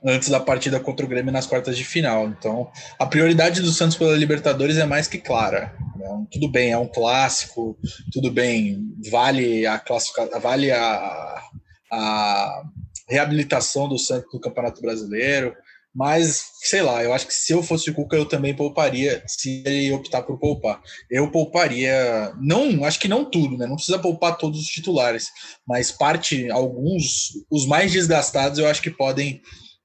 antes 0.04 0.28
da 0.28 0.38
partida 0.38 0.78
contra 0.78 1.06
o 1.06 1.08
Grêmio 1.08 1.32
nas 1.32 1.46
quartas 1.46 1.74
de 1.78 1.84
final. 1.84 2.28
Então, 2.28 2.70
a 2.98 3.06
prioridade 3.06 3.62
do 3.62 3.70
Santos 3.70 3.96
pela 3.96 4.14
Libertadores 4.14 4.76
é 4.76 4.84
mais 4.84 5.08
que 5.08 5.16
clara. 5.16 5.74
Né? 5.96 6.26
Tudo 6.30 6.46
bem, 6.46 6.72
é 6.72 6.76
um 6.76 6.86
clássico, 6.86 7.78
tudo 8.12 8.30
bem, 8.30 8.94
vale 9.10 9.66
a 9.66 9.78
classificação, 9.78 10.38
vale 10.38 10.70
a, 10.70 11.42
a 11.90 12.62
reabilitação 13.08 13.88
do 13.88 13.98
Santos 13.98 14.34
no 14.34 14.38
Campeonato 14.40 14.82
Brasileiro 14.82 15.56
mas, 15.94 16.42
sei 16.62 16.82
lá, 16.82 17.02
eu 17.02 17.12
acho 17.12 17.26
que 17.26 17.34
se 17.34 17.52
eu 17.52 17.62
fosse 17.62 17.90
o 17.90 17.94
Cuca, 17.94 18.16
eu 18.16 18.26
também 18.26 18.54
pouparia, 18.54 19.22
se 19.26 19.62
ele 19.66 19.92
optar 19.92 20.22
por 20.22 20.38
poupar. 20.38 20.80
Eu 21.10 21.30
pouparia, 21.30 22.32
não, 22.40 22.84
acho 22.84 23.00
que 23.00 23.08
não 23.08 23.24
tudo, 23.24 23.56
né? 23.56 23.66
Não 23.66 23.76
precisa 23.76 23.98
poupar 23.98 24.36
todos 24.36 24.60
os 24.60 24.66
titulares, 24.66 25.28
mas 25.66 25.90
parte, 25.90 26.50
alguns, 26.50 27.30
os 27.50 27.66
mais 27.66 27.90
desgastados, 27.90 28.58
eu 28.58 28.66
acho 28.66 28.82
que 28.82 28.90
podem 28.90 29.40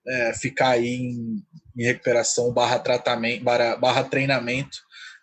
é, 0.07 0.33
ficar 0.33 0.69
aí 0.69 0.95
em, 0.95 1.43
em 1.77 1.83
recuperação 1.83 2.53
barra 2.53 2.79
tratamento, 2.79 3.43
barra, 3.43 3.75
barra 3.77 4.03
treinamento, 4.03 4.77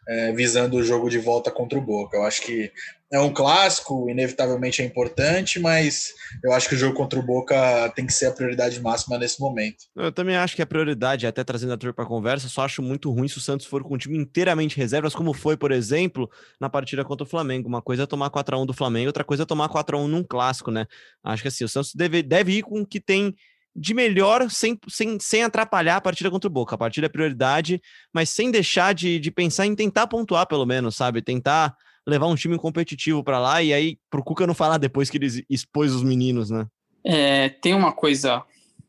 é, 0.09 0.33
visando 0.33 0.77
o 0.77 0.83
jogo 0.83 1.09
de 1.09 1.19
volta 1.19 1.51
contra 1.51 1.79
o 1.79 1.83
Boca. 1.83 2.17
Eu 2.17 2.25
acho 2.25 2.43
que 2.43 2.73
é 3.13 3.19
um 3.19 3.33
clássico, 3.33 4.09
inevitavelmente 4.09 4.81
é 4.81 4.85
importante, 4.85 5.59
mas 5.59 6.15
eu 6.45 6.53
acho 6.53 6.69
que 6.69 6.77
o 6.77 6.79
jogo 6.79 6.95
contra 6.95 7.19
o 7.19 7.23
Boca 7.23 7.93
tem 7.97 8.07
que 8.07 8.13
ser 8.13 8.27
a 8.27 8.31
prioridade 8.31 8.81
máxima 8.81 9.19
nesse 9.19 9.41
momento. 9.41 9.79
Eu 9.97 10.13
também 10.13 10.37
acho 10.37 10.55
que 10.55 10.63
a 10.63 10.67
prioridade, 10.67 11.27
até 11.27 11.43
trazendo 11.43 11.73
a 11.73 11.77
turma 11.77 11.93
para 11.93 12.05
a 12.05 12.09
conversa, 12.09 12.49
só 12.49 12.63
acho 12.63 12.81
muito 12.81 13.11
ruim 13.11 13.27
se 13.27 13.37
o 13.37 13.41
Santos 13.41 13.67
for 13.67 13.83
com 13.83 13.95
um 13.95 13.99
time 13.99 14.17
inteiramente 14.17 14.77
reservas, 14.77 15.13
como 15.13 15.33
foi, 15.33 15.57
por 15.57 15.73
exemplo, 15.73 16.31
na 16.61 16.71
partida 16.71 17.05
contra 17.05 17.25
o 17.25 17.29
Flamengo. 17.29 17.69
Uma 17.69 17.83
coisa 17.83 18.05
é 18.05 18.07
tomar 18.07 18.31
4x1 18.31 18.67
do 18.67 18.73
Flamengo, 18.73 19.09
outra 19.09 19.25
coisa 19.25 19.43
é 19.43 19.47
tomar 19.47 19.69
4x1 19.69 20.07
num 20.07 20.23
clássico, 20.23 20.71
né? 20.71 20.87
Acho 21.25 21.43
que 21.43 21.49
assim, 21.49 21.65
o 21.65 21.69
Santos 21.69 21.93
deve, 21.95 22.23
deve 22.23 22.59
ir 22.59 22.63
com 22.63 22.81
o 22.81 22.87
que 22.87 23.01
tem 23.01 23.35
de 23.75 23.93
melhor 23.93 24.49
sem, 24.51 24.79
sem, 24.89 25.19
sem 25.19 25.43
atrapalhar 25.43 25.97
a 25.97 26.01
partida 26.01 26.31
contra 26.31 26.49
o 26.49 26.53
Boca. 26.53 26.77
A 26.77 26.79
partida 26.79 27.07
é 27.07 27.11
prioridade, 27.11 27.81
mas 28.13 28.31
sem 28.31 28.53
deixar 28.53 28.95
de, 28.95 29.19
de 29.19 29.31
pensar 29.33 29.67
em 29.67 29.75
tentar 29.75 30.07
pontuar, 30.07 30.47
pelo 30.47 30.67
menos, 30.67 30.95
sabe? 30.95 31.23
Tentar 31.23 31.75
levar 32.07 32.27
um 32.27 32.35
time 32.35 32.59
competitivo 32.59 33.23
para 33.23 33.39
lá 33.39 33.63
e 33.63 33.73
aí 33.73 33.99
pro 34.11 34.23
Cuca 34.23 34.47
não 34.47 34.55
falar 34.55 34.79
depois 34.79 35.11
que 35.11 35.19
ele 35.19 35.45
expôs 35.49 35.93
os 35.95 36.03
meninos, 36.03 36.51
né? 36.51 36.67
É, 37.05 37.49
tem 37.49 37.75
uma 37.75 37.93
coisa 37.93 38.45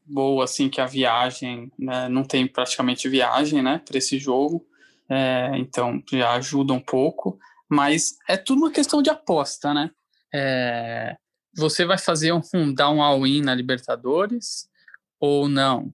boa 0.05 0.43
assim 0.43 0.69
que 0.69 0.81
a 0.81 0.85
viagem, 0.85 1.71
né, 1.79 2.09
não 2.09 2.23
tem 2.23 2.45
praticamente 2.45 3.07
viagem, 3.07 3.61
né, 3.61 3.81
para 3.85 3.97
esse 3.97 4.19
jogo, 4.19 4.65
é, 5.09 5.51
então 5.55 6.01
já 6.11 6.33
ajuda 6.33 6.73
um 6.73 6.79
pouco, 6.79 7.39
mas 7.69 8.17
é 8.27 8.35
tudo 8.35 8.59
uma 8.59 8.71
questão 8.71 9.01
de 9.01 9.09
aposta, 9.09 9.73
né? 9.73 9.89
É, 10.33 11.15
você 11.55 11.85
vai 11.85 11.97
fazer 11.97 12.33
um, 12.33 12.41
um 12.53 12.73
dar 12.73 12.89
um 12.89 13.01
all-in 13.01 13.41
na 13.41 13.53
Libertadores 13.55 14.67
ou 15.19 15.47
não? 15.47 15.93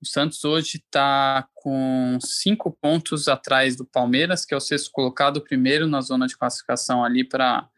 O 0.00 0.06
Santos 0.06 0.44
hoje 0.44 0.76
está 0.76 1.48
com 1.54 2.18
cinco 2.20 2.70
pontos 2.70 3.26
atrás 3.26 3.74
do 3.74 3.84
Palmeiras, 3.84 4.44
que 4.44 4.54
é 4.54 4.56
o 4.56 4.60
sexto 4.60 4.90
colocado, 4.92 5.40
primeiro 5.40 5.88
na 5.88 6.00
zona 6.00 6.26
de 6.26 6.36
classificação 6.36 7.04
ali 7.04 7.24
para 7.24 7.68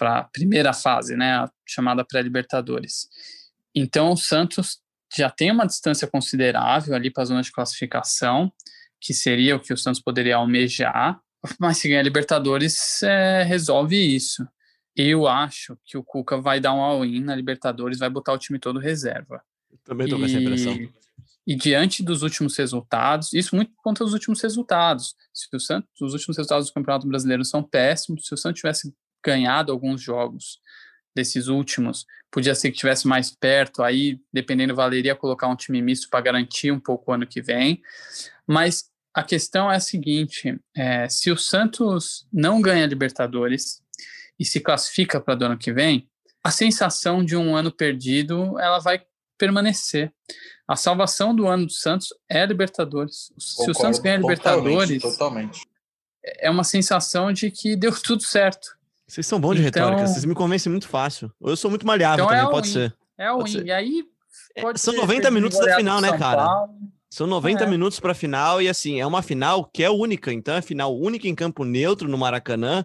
a 0.00 0.24
primeira 0.24 0.72
fase, 0.72 1.16
né, 1.16 1.34
a 1.34 1.50
chamada 1.66 2.02
pré-Libertadores. 2.02 3.08
Então 3.74 4.12
o 4.12 4.16
Santos 4.16 4.80
já 5.14 5.28
tem 5.28 5.50
uma 5.50 5.66
distância 5.66 6.08
considerável 6.08 6.94
ali 6.94 7.10
para 7.10 7.22
a 7.22 7.26
zona 7.26 7.42
de 7.42 7.52
classificação, 7.52 8.50
que 8.98 9.12
seria 9.12 9.56
o 9.56 9.60
que 9.60 9.74
o 9.74 9.76
Santos 9.76 10.00
poderia 10.00 10.36
almejar, 10.36 11.20
mas 11.60 11.76
se 11.76 11.88
ganhar 11.88 12.02
Libertadores, 12.02 13.02
é, 13.02 13.42
resolve 13.42 13.96
isso. 13.96 14.48
Eu 14.96 15.28
acho 15.28 15.78
que 15.84 15.98
o 15.98 16.02
Cuca 16.02 16.40
vai 16.40 16.58
dar 16.58 16.72
um 16.72 16.80
all-in 16.80 17.22
na 17.22 17.36
Libertadores, 17.36 17.98
vai 17.98 18.08
botar 18.08 18.32
o 18.32 18.38
time 18.38 18.58
todo 18.58 18.80
reserva. 18.80 19.42
Também 19.84 20.08
tô 20.08 20.18
com 20.18 20.24
essa 20.24 20.38
impressão. 20.38 20.74
E 21.46 21.54
diante 21.54 22.02
dos 22.02 22.22
últimos 22.22 22.56
resultados, 22.56 23.32
isso 23.32 23.54
muito 23.54 23.72
conta 23.76 24.02
dos 24.02 24.12
últimos 24.12 24.42
resultados. 24.42 25.14
Se 25.32 25.48
o 25.54 25.60
Santos, 25.60 25.88
os 26.00 26.12
últimos 26.12 26.36
resultados 26.36 26.66
do 26.66 26.72
Campeonato 26.72 27.06
Brasileiro 27.06 27.44
são 27.44 27.62
péssimos, 27.62 28.26
se 28.26 28.34
o 28.34 28.36
Santos 28.36 28.60
tivesse 28.60 28.92
ganhado 29.24 29.70
alguns 29.70 30.02
jogos 30.02 30.58
desses 31.14 31.46
últimos, 31.46 32.04
podia 32.30 32.54
ser 32.54 32.70
que 32.70 32.78
tivesse 32.78 33.06
mais 33.06 33.30
perto, 33.30 33.82
aí 33.82 34.20
dependendo 34.32 34.74
valeria 34.74 35.14
colocar 35.14 35.48
um 35.48 35.56
time 35.56 35.80
misto 35.80 36.10
para 36.10 36.20
garantir 36.20 36.70
um 36.70 36.80
pouco 36.80 37.10
o 37.10 37.14
ano 37.14 37.26
que 37.26 37.40
vem. 37.40 37.80
Mas 38.46 38.90
a 39.14 39.22
questão 39.22 39.72
é 39.72 39.76
a 39.76 39.80
seguinte: 39.80 40.60
é, 40.76 41.08
se 41.08 41.30
o 41.30 41.36
Santos 41.36 42.26
não 42.32 42.60
ganha 42.60 42.86
Libertadores 42.86 43.80
e 44.38 44.44
se 44.44 44.60
classifica 44.60 45.20
para 45.20 45.40
o 45.40 45.44
ano 45.46 45.56
que 45.56 45.72
vem, 45.72 46.08
a 46.44 46.50
sensação 46.50 47.24
de 47.24 47.34
um 47.34 47.56
ano 47.56 47.72
perdido 47.72 48.58
ela 48.58 48.78
vai 48.78 49.02
permanecer. 49.38 50.12
A 50.66 50.76
salvação 50.76 51.34
do 51.34 51.46
ano 51.46 51.66
do 51.66 51.72
Santos 51.72 52.08
é 52.28 52.42
a 52.42 52.46
Libertadores. 52.46 53.28
Concordo, 53.28 53.64
Se 53.64 53.70
o 53.70 53.74
Santos 53.74 54.00
ganhar 54.00 54.16
a 54.16 54.20
Libertadores, 54.20 55.02
totalmente. 55.02 55.60
é 56.24 56.50
uma 56.50 56.64
sensação 56.64 57.32
de 57.32 57.50
que 57.50 57.76
deu 57.76 57.92
tudo 58.02 58.22
certo. 58.22 58.76
Vocês 59.06 59.26
são 59.26 59.40
bons 59.40 59.54
de 59.54 59.64
então, 59.64 59.84
retórica, 59.84 60.08
vocês 60.08 60.24
me 60.24 60.34
convencem 60.34 60.70
muito 60.70 60.88
fácil. 60.88 61.32
Eu 61.40 61.56
sou 61.56 61.70
muito 61.70 61.86
maleável 61.86 62.24
então 62.24 62.36
também, 62.36 62.48
é 62.48 62.50
pode 62.50 62.68
ser. 62.68 62.96
É 63.16 63.30
o 63.30 63.42
win. 63.44 63.64
E 63.64 63.70
aí 63.70 64.04
é, 64.56 64.76
São 64.76 64.94
90 64.94 65.30
minutos 65.30 65.58
da 65.58 65.76
final, 65.76 66.00
né, 66.00 66.16
cara? 66.18 66.44
Paulo. 66.44 66.72
São 67.08 67.26
90 67.26 67.64
é. 67.64 67.66
minutos 67.66 68.00
para 68.00 68.12
a 68.12 68.14
final 68.14 68.60
e 68.60 68.68
assim, 68.68 69.00
é 69.00 69.06
uma 69.06 69.22
final 69.22 69.64
que 69.64 69.82
é 69.82 69.90
única, 69.90 70.32
então 70.32 70.54
é 70.54 70.62
final 70.62 70.94
única 70.94 71.28
em 71.28 71.34
campo 71.34 71.64
neutro 71.64 72.08
no 72.08 72.18
Maracanã. 72.18 72.84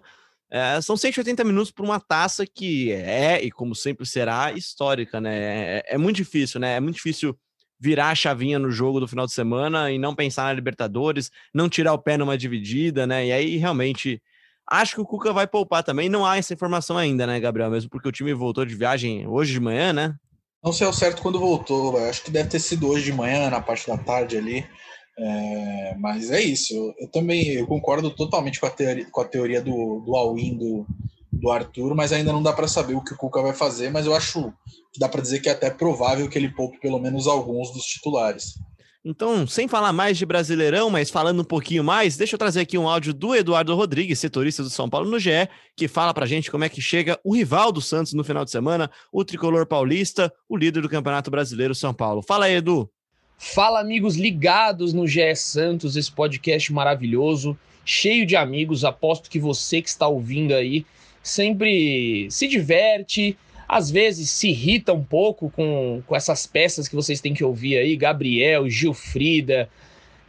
É, 0.52 0.82
são 0.82 0.98
180 0.98 1.46
minutos 1.46 1.72
para 1.72 1.86
uma 1.86 1.98
taça 1.98 2.46
que 2.46 2.92
é, 2.92 3.42
e 3.42 3.50
como 3.50 3.74
sempre 3.74 4.06
será, 4.06 4.52
histórica, 4.52 5.22
né? 5.22 5.78
É, 5.78 5.96
é, 5.96 5.98
muito 5.98 6.18
difícil, 6.18 6.60
né? 6.60 6.76
É 6.76 6.80
muito 6.82 6.96
difícil 6.96 7.38
virar 7.80 8.10
a 8.10 8.16
chavinha 8.16 8.60
no 8.60 8.70
jogo 8.70 9.00
do 9.00 9.08
final 9.08 9.26
de 9.26 9.32
semana 9.32 9.90
e 9.90 9.98
não 9.98 10.14
pensar 10.14 10.44
na 10.44 10.54
Libertadores, 10.54 11.32
não 11.54 11.70
tirar 11.70 11.94
o 11.94 11.98
pé 11.98 12.18
numa 12.18 12.38
dividida, 12.38 13.08
né? 13.08 13.28
E 13.28 13.32
aí 13.32 13.56
realmente 13.56 14.22
acho 14.70 14.96
que 14.96 15.02
o 15.02 15.06
Cuca 15.06 15.32
vai 15.32 15.48
poupar 15.48 15.84
também. 15.84 16.10
Não 16.10 16.26
há 16.26 16.38
essa 16.38 16.54
informação 16.54 16.98
ainda, 16.98 17.26
né, 17.26 17.40
Gabriel? 17.40 17.72
Mesmo 17.72 17.90
porque 17.90 18.10
o 18.10 18.12
time 18.12 18.34
voltou 18.34 18.66
de 18.66 18.76
viagem 18.76 19.26
hoje 19.26 19.54
de 19.54 19.60
manhã, 19.60 19.94
né? 19.94 20.16
Não 20.62 20.74
sei 20.74 20.86
ao 20.86 20.94
certo 20.94 21.22
quando 21.22 21.40
voltou, 21.40 21.98
acho 21.98 22.24
que 22.24 22.30
deve 22.30 22.50
ter 22.50 22.60
sido 22.60 22.88
hoje 22.88 23.06
de 23.06 23.14
manhã, 23.14 23.50
na 23.50 23.62
parte 23.62 23.88
da 23.88 23.98
tarde 23.98 24.38
ali. 24.38 24.68
É, 25.18 25.96
mas 26.00 26.32
é 26.32 26.42
isso, 26.42 26.74
eu, 26.74 26.94
eu, 27.00 27.08
também 27.08 27.48
eu 27.50 27.68
concordo 27.68 28.10
totalmente 28.10 28.60
com 28.60 28.66
a 28.66 28.70
teoria, 28.70 29.06
com 29.12 29.22
a 29.22 29.26
teoria 29.26 29.62
do, 29.62 30.00
do 30.06 30.16
all-in 30.16 30.58
do, 30.58 30.86
do 31.32 31.52
Arthur, 31.52 31.94
mas 31.94 32.14
ainda 32.14 32.32
não 32.32 32.42
dá 32.42 32.54
para 32.54 32.68
saber 32.68 32.96
o 32.96 33.04
que 33.04 33.14
o 33.14 33.18
Cuca 33.18 33.42
vai 33.42 33.54
fazer, 33.54 33.92
mas 33.92 34.06
eu 34.06 34.16
acho 34.16 34.54
que 34.92 35.00
dá 35.00 35.10
para 35.10 35.22
dizer 35.22 35.40
que 35.40 35.50
é 35.50 35.52
até 35.52 35.70
provável 35.70 36.30
que 36.30 36.38
ele 36.38 36.50
poupe 36.50 36.80
pelo 36.80 37.00
menos 37.00 37.28
alguns 37.28 37.72
dos 37.72 37.84
titulares. 37.84 38.56
Então, 39.04 39.48
sem 39.48 39.68
falar 39.68 39.92
mais 39.92 40.16
de 40.16 40.28
Brasileirão, 40.28 40.88
mas 40.92 41.10
falando 41.10 41.42
um 41.42 41.46
pouquinho 41.46 41.84
mais, 41.84 42.16
deixa 42.16 42.36
eu 42.36 42.40
trazer 42.40 42.62
aqui 42.62 42.78
um 42.78 42.88
áudio 42.88 43.16
do 43.16 43.36
Eduardo 43.36 43.76
Rodrigues, 43.76 44.20
setorista 44.20 44.62
do 44.62 44.70
São 44.70 44.88
Paulo 44.88 45.10
no 45.10 45.18
GE, 45.18 45.50
que 45.76 45.88
fala 45.88 46.14
pra 46.14 46.28
gente 46.28 46.52
como 46.52 46.66
é 46.66 46.70
que 46.70 46.80
chega 46.80 47.20
o 47.24 47.34
rival 47.34 47.72
do 47.72 47.82
Santos 47.82 48.14
no 48.14 48.24
final 48.24 48.46
de 48.46 48.52
semana, 48.52 48.92
o 49.12 49.26
tricolor 49.26 49.66
paulista, 49.66 50.32
o 50.48 50.56
líder 50.56 50.82
do 50.82 50.90
Campeonato 50.90 51.32
Brasileiro 51.32 51.74
São 51.74 51.96
Paulo. 51.96 52.22
Fala 52.22 52.46
aí, 52.46 52.56
Edu. 52.56 52.88
Fala, 53.44 53.80
amigos 53.80 54.18
ligados 54.18 54.94
no 54.94 55.08
GE 55.08 55.36
Santos, 55.36 55.96
esse 55.96 56.12
podcast 56.12 56.72
maravilhoso, 56.72 57.58
cheio 57.84 58.24
de 58.24 58.36
amigos. 58.36 58.86
Aposto 58.86 59.32
que 59.32 59.40
você 59.40 59.82
que 59.82 59.90
está 59.90 60.08
ouvindo 60.08 60.54
aí 60.54 60.86
sempre 61.24 62.28
se 62.30 62.48
diverte, 62.48 63.36
às 63.68 63.90
vezes 63.90 64.30
se 64.30 64.50
irrita 64.50 64.94
um 64.94 65.04
pouco 65.04 65.50
com, 65.50 66.04
com 66.06 66.16
essas 66.16 66.46
peças 66.46 66.88
que 66.88 66.96
vocês 66.96 67.20
têm 67.20 67.34
que 67.34 67.44
ouvir 67.44 67.78
aí, 67.78 67.96
Gabriel, 67.98 68.70
Gilfrida, 68.70 69.68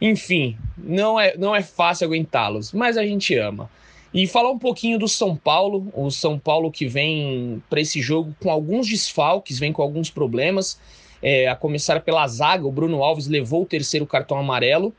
enfim, 0.01 0.57
não 0.75 1.17
é, 1.17 1.37
não 1.37 1.55
é 1.55 1.61
fácil 1.61 2.07
aguentá-los, 2.07 2.73
mas 2.73 2.97
a 2.97 3.05
gente 3.05 3.35
ama. 3.37 3.69
E 4.11 4.25
falar 4.25 4.49
um 4.49 4.59
pouquinho 4.59 4.97
do 4.97 5.07
São 5.07 5.35
Paulo, 5.35 5.87
o 5.93 6.09
São 6.09 6.39
Paulo 6.39 6.71
que 6.71 6.87
vem 6.87 7.61
para 7.69 7.79
esse 7.79 8.01
jogo 8.01 8.35
com 8.41 8.49
alguns 8.49 8.87
desfalques, 8.87 9.59
vem 9.59 9.71
com 9.71 9.83
alguns 9.83 10.09
problemas. 10.09 10.79
É, 11.23 11.47
a 11.47 11.55
começar 11.55 12.01
pela 12.01 12.27
zaga, 12.27 12.67
o 12.67 12.71
Bruno 12.71 13.01
Alves 13.01 13.27
levou 13.27 13.63
o 13.63 13.65
terceiro 13.65 14.05
cartão 14.05 14.37
amarelo 14.37 14.93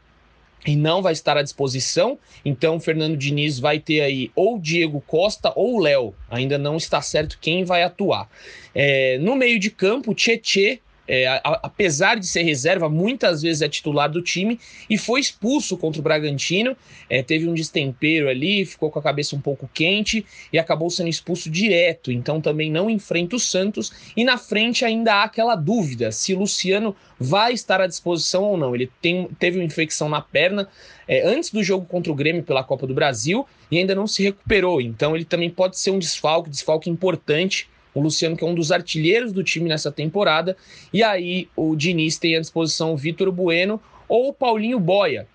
e 0.66 0.74
não 0.74 1.02
vai 1.02 1.12
estar 1.12 1.36
à 1.36 1.42
disposição. 1.42 2.18
Então, 2.44 2.76
o 2.76 2.80
Fernando 2.80 3.16
Diniz 3.16 3.58
vai 3.58 3.78
ter 3.78 4.00
aí 4.00 4.30
ou 4.34 4.58
Diego 4.58 5.02
Costa 5.06 5.52
ou 5.54 5.78
Léo. 5.78 6.14
Ainda 6.30 6.56
não 6.56 6.76
está 6.76 7.02
certo 7.02 7.38
quem 7.40 7.64
vai 7.64 7.82
atuar. 7.82 8.28
É, 8.74 9.18
no 9.18 9.36
meio 9.36 9.58
de 9.58 9.70
campo, 9.70 10.14
Tietê 10.14 10.80
é, 11.07 11.26
a, 11.26 11.40
apesar 11.62 12.18
de 12.18 12.26
ser 12.26 12.42
reserva, 12.42 12.88
muitas 12.88 13.42
vezes 13.42 13.62
é 13.62 13.68
titular 13.68 14.11
do 14.11 14.22
time 14.22 14.59
e 14.88 14.96
foi 14.96 15.20
expulso 15.20 15.76
contra 15.76 16.00
o 16.00 16.02
Bragantino. 16.02 16.76
É, 17.09 17.22
teve 17.22 17.48
um 17.48 17.55
destempero 17.55 18.28
ali, 18.28 18.64
ficou 18.64 18.90
com 18.90 18.98
a 18.98 19.02
cabeça 19.02 19.36
um 19.36 19.40
pouco 19.40 19.68
quente 19.72 20.24
e 20.52 20.59
acabou 20.59 20.88
sendo 20.90 21.09
expulso 21.09 21.50
direto. 21.50 22.11
Então 22.11 22.40
também 22.40 22.70
não 22.70 22.88
enfrenta 22.88 23.36
o 23.36 23.40
Santos. 23.40 23.92
E 24.16 24.24
na 24.24 24.38
frente 24.38 24.84
ainda 24.84 25.14
há 25.14 25.24
aquela 25.24 25.55
dúvida 25.55 26.11
se 26.11 26.34
Luciano 26.34 26.96
vai 27.18 27.52
estar 27.52 27.80
à 27.80 27.86
disposição 27.86 28.42
ou 28.44 28.57
não. 28.57 28.74
Ele 28.74 28.90
tem, 29.00 29.28
teve 29.38 29.59
uma 29.59 29.64
infecção 29.64 30.09
na 30.09 30.20
perna 30.20 30.68
é, 31.07 31.26
antes 31.26 31.50
do 31.50 31.62
jogo 31.62 31.86
contra 31.86 32.11
o 32.11 32.14
Grêmio 32.14 32.42
pela 32.42 32.64
Copa 32.64 32.86
do 32.86 32.94
Brasil 32.94 33.46
e 33.70 33.78
ainda 33.78 33.94
não 33.94 34.07
se 34.07 34.22
recuperou. 34.22 34.80
Então 34.80 35.14
ele 35.14 35.24
também 35.24 35.50
pode 35.50 35.78
ser 35.78 35.90
um 35.90 35.98
desfalque, 35.98 36.50
desfalque 36.50 36.88
importante 36.88 37.68
o 37.95 38.01
Luciano, 38.01 38.36
que 38.36 38.45
é 38.45 38.47
um 38.47 38.55
dos 38.55 38.72
artilheiros 38.72 39.32
do 39.32 39.45
time 39.45 39.68
nessa 39.68 39.92
temporada. 39.92 40.57
E 40.92 41.03
aí 41.03 41.49
o 41.57 41.76
Diniz 41.76 42.18
tem 42.18 42.36
à 42.36 42.40
disposição 42.40 42.92
o 42.92 42.97
Vitor 42.97 43.30
Bueno 43.30 43.80
ou 44.09 44.28
o 44.28 44.32
Paulinho 44.32 44.80
Boia. 44.80 45.26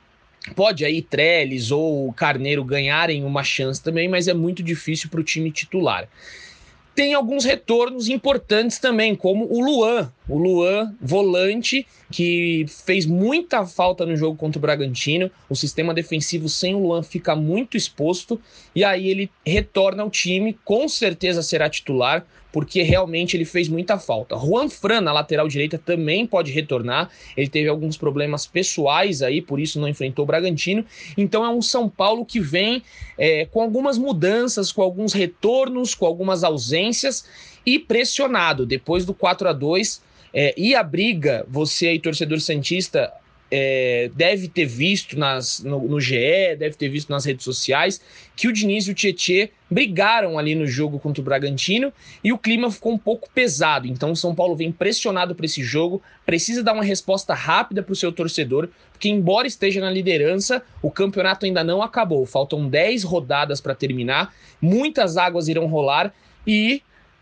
Pode 0.56 0.86
aí 0.86 1.02
Trellis 1.02 1.72
ou 1.72 2.12
Carneiro 2.14 2.64
ganharem 2.64 3.24
uma 3.24 3.44
chance 3.44 3.82
também, 3.82 4.08
mas 4.08 4.28
é 4.28 4.34
muito 4.34 4.64
difícil 4.64 5.10
para 5.10 5.20
o 5.20 5.24
time 5.24 5.52
titular 5.52 6.08
tem 7.00 7.14
alguns 7.14 7.46
retornos 7.46 8.10
importantes 8.10 8.78
também, 8.78 9.16
como 9.16 9.46
o 9.50 9.62
Luan, 9.64 10.12
o 10.28 10.38
Luan 10.38 10.94
volante, 11.02 11.88
que 12.12 12.66
fez 12.86 13.06
muita 13.06 13.66
falta 13.66 14.06
no 14.06 14.18
jogo 14.18 14.36
contra 14.36 14.60
o 14.60 14.62
Bragantino. 14.62 15.32
O 15.50 15.56
sistema 15.56 15.94
defensivo 15.94 16.50
sem 16.50 16.76
o 16.76 16.80
Luan 16.80 17.02
fica 17.02 17.38
muito 17.38 17.78
exposto, 17.78 18.38
e 18.76 18.84
aí 18.84 19.08
ele 19.08 19.32
retorna 19.46 20.04
ao 20.04 20.10
time, 20.10 20.60
com 20.66 20.90
certeza 20.90 21.42
será 21.42 21.70
titular, 21.70 22.26
porque 22.52 22.82
realmente 22.82 23.38
ele 23.38 23.46
fez 23.46 23.68
muita 23.68 23.98
falta. 23.98 24.38
Juan 24.38 24.70
Fran, 24.70 25.02
na 25.02 25.14
lateral 25.14 25.48
direita, 25.48 25.78
também 25.78 26.26
pode 26.26 26.52
retornar. 26.52 27.10
Ele 27.38 27.48
teve 27.48 27.70
alguns 27.70 27.98
problemas 27.98 28.48
pessoais 28.48 29.22
aí, 29.22 29.42
por 29.42 29.60
isso 29.60 29.80
não 29.80 29.88
enfrentou 29.88 30.24
o 30.24 30.26
Bragantino. 30.26 30.84
Então 31.18 31.46
é 31.46 31.50
um 31.50 31.62
São 31.62 31.88
Paulo 31.88 32.26
que 32.26 32.40
vem 32.40 32.82
é, 33.18 33.46
com 33.46 33.62
algumas 33.62 33.98
mudanças, 33.98 34.72
com 34.72 34.82
alguns 34.82 35.14
retornos, 35.14 35.94
com 35.94 36.06
algumas 36.06 36.44
ausências 36.44 37.26
e 37.66 37.78
pressionado. 37.78 38.66
Depois 38.66 39.06
do 39.06 39.14
4 39.14 39.50
a 39.50 39.54
2 39.54 40.02
é, 40.34 40.54
e 40.58 40.76
a 40.76 40.84
briga, 40.84 41.46
você 41.48 41.88
aí, 41.88 42.00
torcedor 42.00 42.40
Santista, 42.40 43.12
é, 43.52 44.12
deve 44.16 44.48
ter 44.48 44.66
visto 44.66 45.18
nas, 45.18 45.62
no, 45.64 45.88
no, 45.88 46.00
GE, 46.00 46.56
deve 46.58 46.76
ter 46.76 46.90
visto 46.90 47.10
nas 47.10 47.26
redes 47.26 47.44
sociais, 47.44 48.02
que 48.36 48.48
o 48.48 48.54
Diniz 48.54 48.88
e 48.88 48.92
o 48.92 48.94
Tietê 48.94 49.52
brigaram 49.70 50.38
ali 50.38 50.56
no 50.56 50.66
jogo 50.66 51.00
contra 51.00 51.22
o 51.22 51.24
Bragantino 51.24 51.92
e 52.24 52.32
o 52.32 52.38
clima 52.38 52.72
ficou 52.72 52.94
um 52.94 52.98
pouco 52.98 53.30
pesado. 53.34 53.88
Então 53.88 54.12
o 54.12 54.16
São 54.16 54.36
Paulo 54.36 54.56
vem 54.56 54.72
pressionado 54.72 55.34
para 55.34 55.46
esse 55.46 55.64
jogo, 55.64 56.02
precisa 56.26 56.64
dar 56.64 56.74
uma 56.74 56.84
resposta 56.84 57.34
rápida 57.34 57.82
para 57.82 57.94
o 57.94 57.96
seu 57.96 58.12
torcedor, 58.12 58.70
porque 58.92 59.10
embora 59.10 59.48
esteja 59.48 59.82
na 59.82 59.90
liderança, 59.90 60.62
o 60.82 60.92
campeonato 60.92 61.46
ainda 61.46 61.64
não 61.64 61.82
acabou. 61.82 62.26
Faltam 62.26 62.68
10 62.68 63.04
rodadas 63.04 63.60
para 63.60 63.76
terminar, 63.76 64.34
muitas 64.62 65.18
águas 65.18 65.48
irão 65.48 65.66
rolar 65.66 66.14
e 66.46 66.82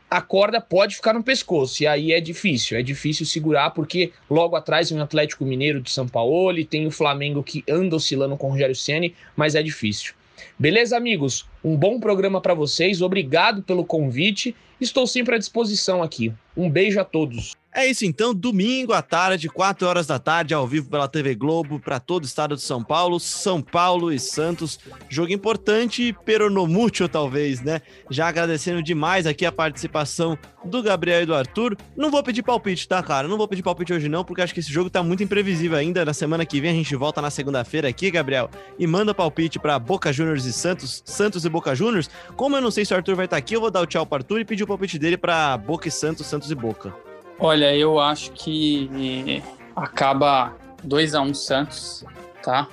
a 0.10 0.22
corda 0.22 0.62
pode 0.62 0.96
ficar 0.96 1.14
no 1.14 1.24
pescoço, 1.24 1.84
e 1.84 1.88
aí 1.88 2.14
é 2.14 2.22
difícil, 2.22 2.78
é 2.78 2.82
difícil 2.82 3.26
segurar, 3.26 3.72
porque 3.72 4.12
logo 4.30 4.56
atrás 4.56 4.90
vem 4.90 5.00
o 5.00 5.04
Atlético 5.04 5.46
Mineiro 5.46 5.82
de 5.82 5.92
São 5.92 6.08
Paulo, 6.08 6.58
e 6.58 6.64
tem 6.66 6.88
o 6.88 6.92
Flamengo 6.92 7.44
que 7.44 7.64
anda 7.70 7.96
oscilando 7.96 8.38
com 8.38 8.48
o 8.48 8.52
Rogério 8.52 8.76
Ceni, 8.76 9.14
mas 9.36 9.56
é 9.56 9.62
difícil. 9.62 10.14
Beleza, 10.58 10.96
amigos? 10.96 11.46
Um 11.64 11.76
bom 11.76 12.00
programa 12.00 12.40
para 12.40 12.54
vocês, 12.54 13.02
obrigado 13.02 13.62
pelo 13.64 13.84
convite, 13.84 14.56
estou 14.80 15.08
sempre 15.08 15.36
à 15.36 15.38
disposição 15.38 16.02
aqui. 16.04 16.34
Um 16.56 16.70
beijo 16.70 17.00
a 17.00 17.06
todos. 17.06 17.54
É 17.78 17.86
isso 17.86 18.06
então, 18.06 18.34
domingo 18.34 18.92
à 18.92 19.04
tarde, 19.04 19.48
4 19.48 19.88
horas 19.88 20.08
da 20.08 20.18
tarde, 20.18 20.52
ao 20.52 20.66
vivo 20.66 20.90
pela 20.90 21.08
TV 21.08 21.36
Globo, 21.36 21.80
para 21.80 22.00
todo 22.00 22.24
o 22.24 22.26
estado 22.26 22.56
de 22.56 22.62
São 22.64 22.84
Paulo, 22.84 23.20
São 23.20 23.62
Paulo 23.62 24.12
e 24.12 24.20
Santos. 24.20 24.80
Jogo 25.08 25.32
importante, 25.32 26.16
pero 26.26 26.50
no 26.50 26.66
mucho, 26.66 27.08
talvez, 27.08 27.62
né? 27.62 27.82
Já 28.10 28.30
agradecendo 28.30 28.82
demais 28.82 29.28
aqui 29.28 29.46
a 29.46 29.52
participação 29.52 30.36
do 30.66 30.82
Gabriel 30.82 31.22
e 31.22 31.26
do 31.26 31.36
Arthur. 31.36 31.78
Não 31.96 32.10
vou 32.10 32.24
pedir 32.24 32.42
palpite, 32.44 32.88
tá, 32.88 33.02
cara? 33.04 33.28
Não 33.28 33.38
vou 33.38 33.48
pedir 33.48 33.62
palpite 33.64 33.94
hoje, 33.94 34.10
não, 34.10 34.24
porque 34.24 34.42
acho 34.42 34.54
que 34.54 34.60
esse 34.60 34.72
jogo 34.72 34.90
tá 34.90 35.04
muito 35.04 35.24
imprevisível 35.24 35.78
ainda. 35.78 36.04
Na 36.04 36.14
semana 36.14 36.46
que 36.46 36.60
vem 36.60 36.72
a 36.72 36.74
gente 36.74 36.96
volta 36.96 37.22
na 37.22 37.30
segunda-feira 37.30 37.88
aqui, 37.88 38.10
Gabriel, 38.10 38.50
e 38.80 38.88
manda 38.88 39.14
palpite 39.14 39.60
para 39.60 39.78
Boca 39.78 40.12
Juniors 40.12 40.46
e 40.46 40.54
Santos, 40.54 41.04
Santos 41.06 41.46
e 41.46 41.50
Boca 41.50 41.76
Juniors. 41.76 42.10
Como 42.36 42.56
eu 42.56 42.62
não 42.62 42.72
sei 42.72 42.86
se 42.86 42.94
o 42.94 42.98
Arthur 42.98 43.16
vai 43.16 43.26
estar 43.26 43.36
tá 43.36 43.40
aqui, 43.40 43.56
eu 43.56 43.62
vou 43.62 43.70
dar 43.70 43.82
o 43.82 43.86
tchau 43.86 44.06
pro 44.06 44.18
Arthur 44.18 44.40
e 44.42 44.46
pedir 44.46 44.66
o 44.68 44.78
palpite 44.78 45.00
dele 45.00 45.18
para 45.18 45.58
Boca 45.58 45.88
e 45.88 45.92
Santos, 45.92 46.28
Santos 46.28 46.52
e 46.52 46.56
Boca. 46.56 46.94
Olha, 47.40 47.74
eu 47.76 48.00
acho 48.00 48.32
que 48.32 49.42
acaba 49.76 50.56
2 50.84 51.16
a 51.16 51.22
1 51.22 51.26
um 51.26 51.34
Santos, 51.34 52.04
tá? 52.44 52.68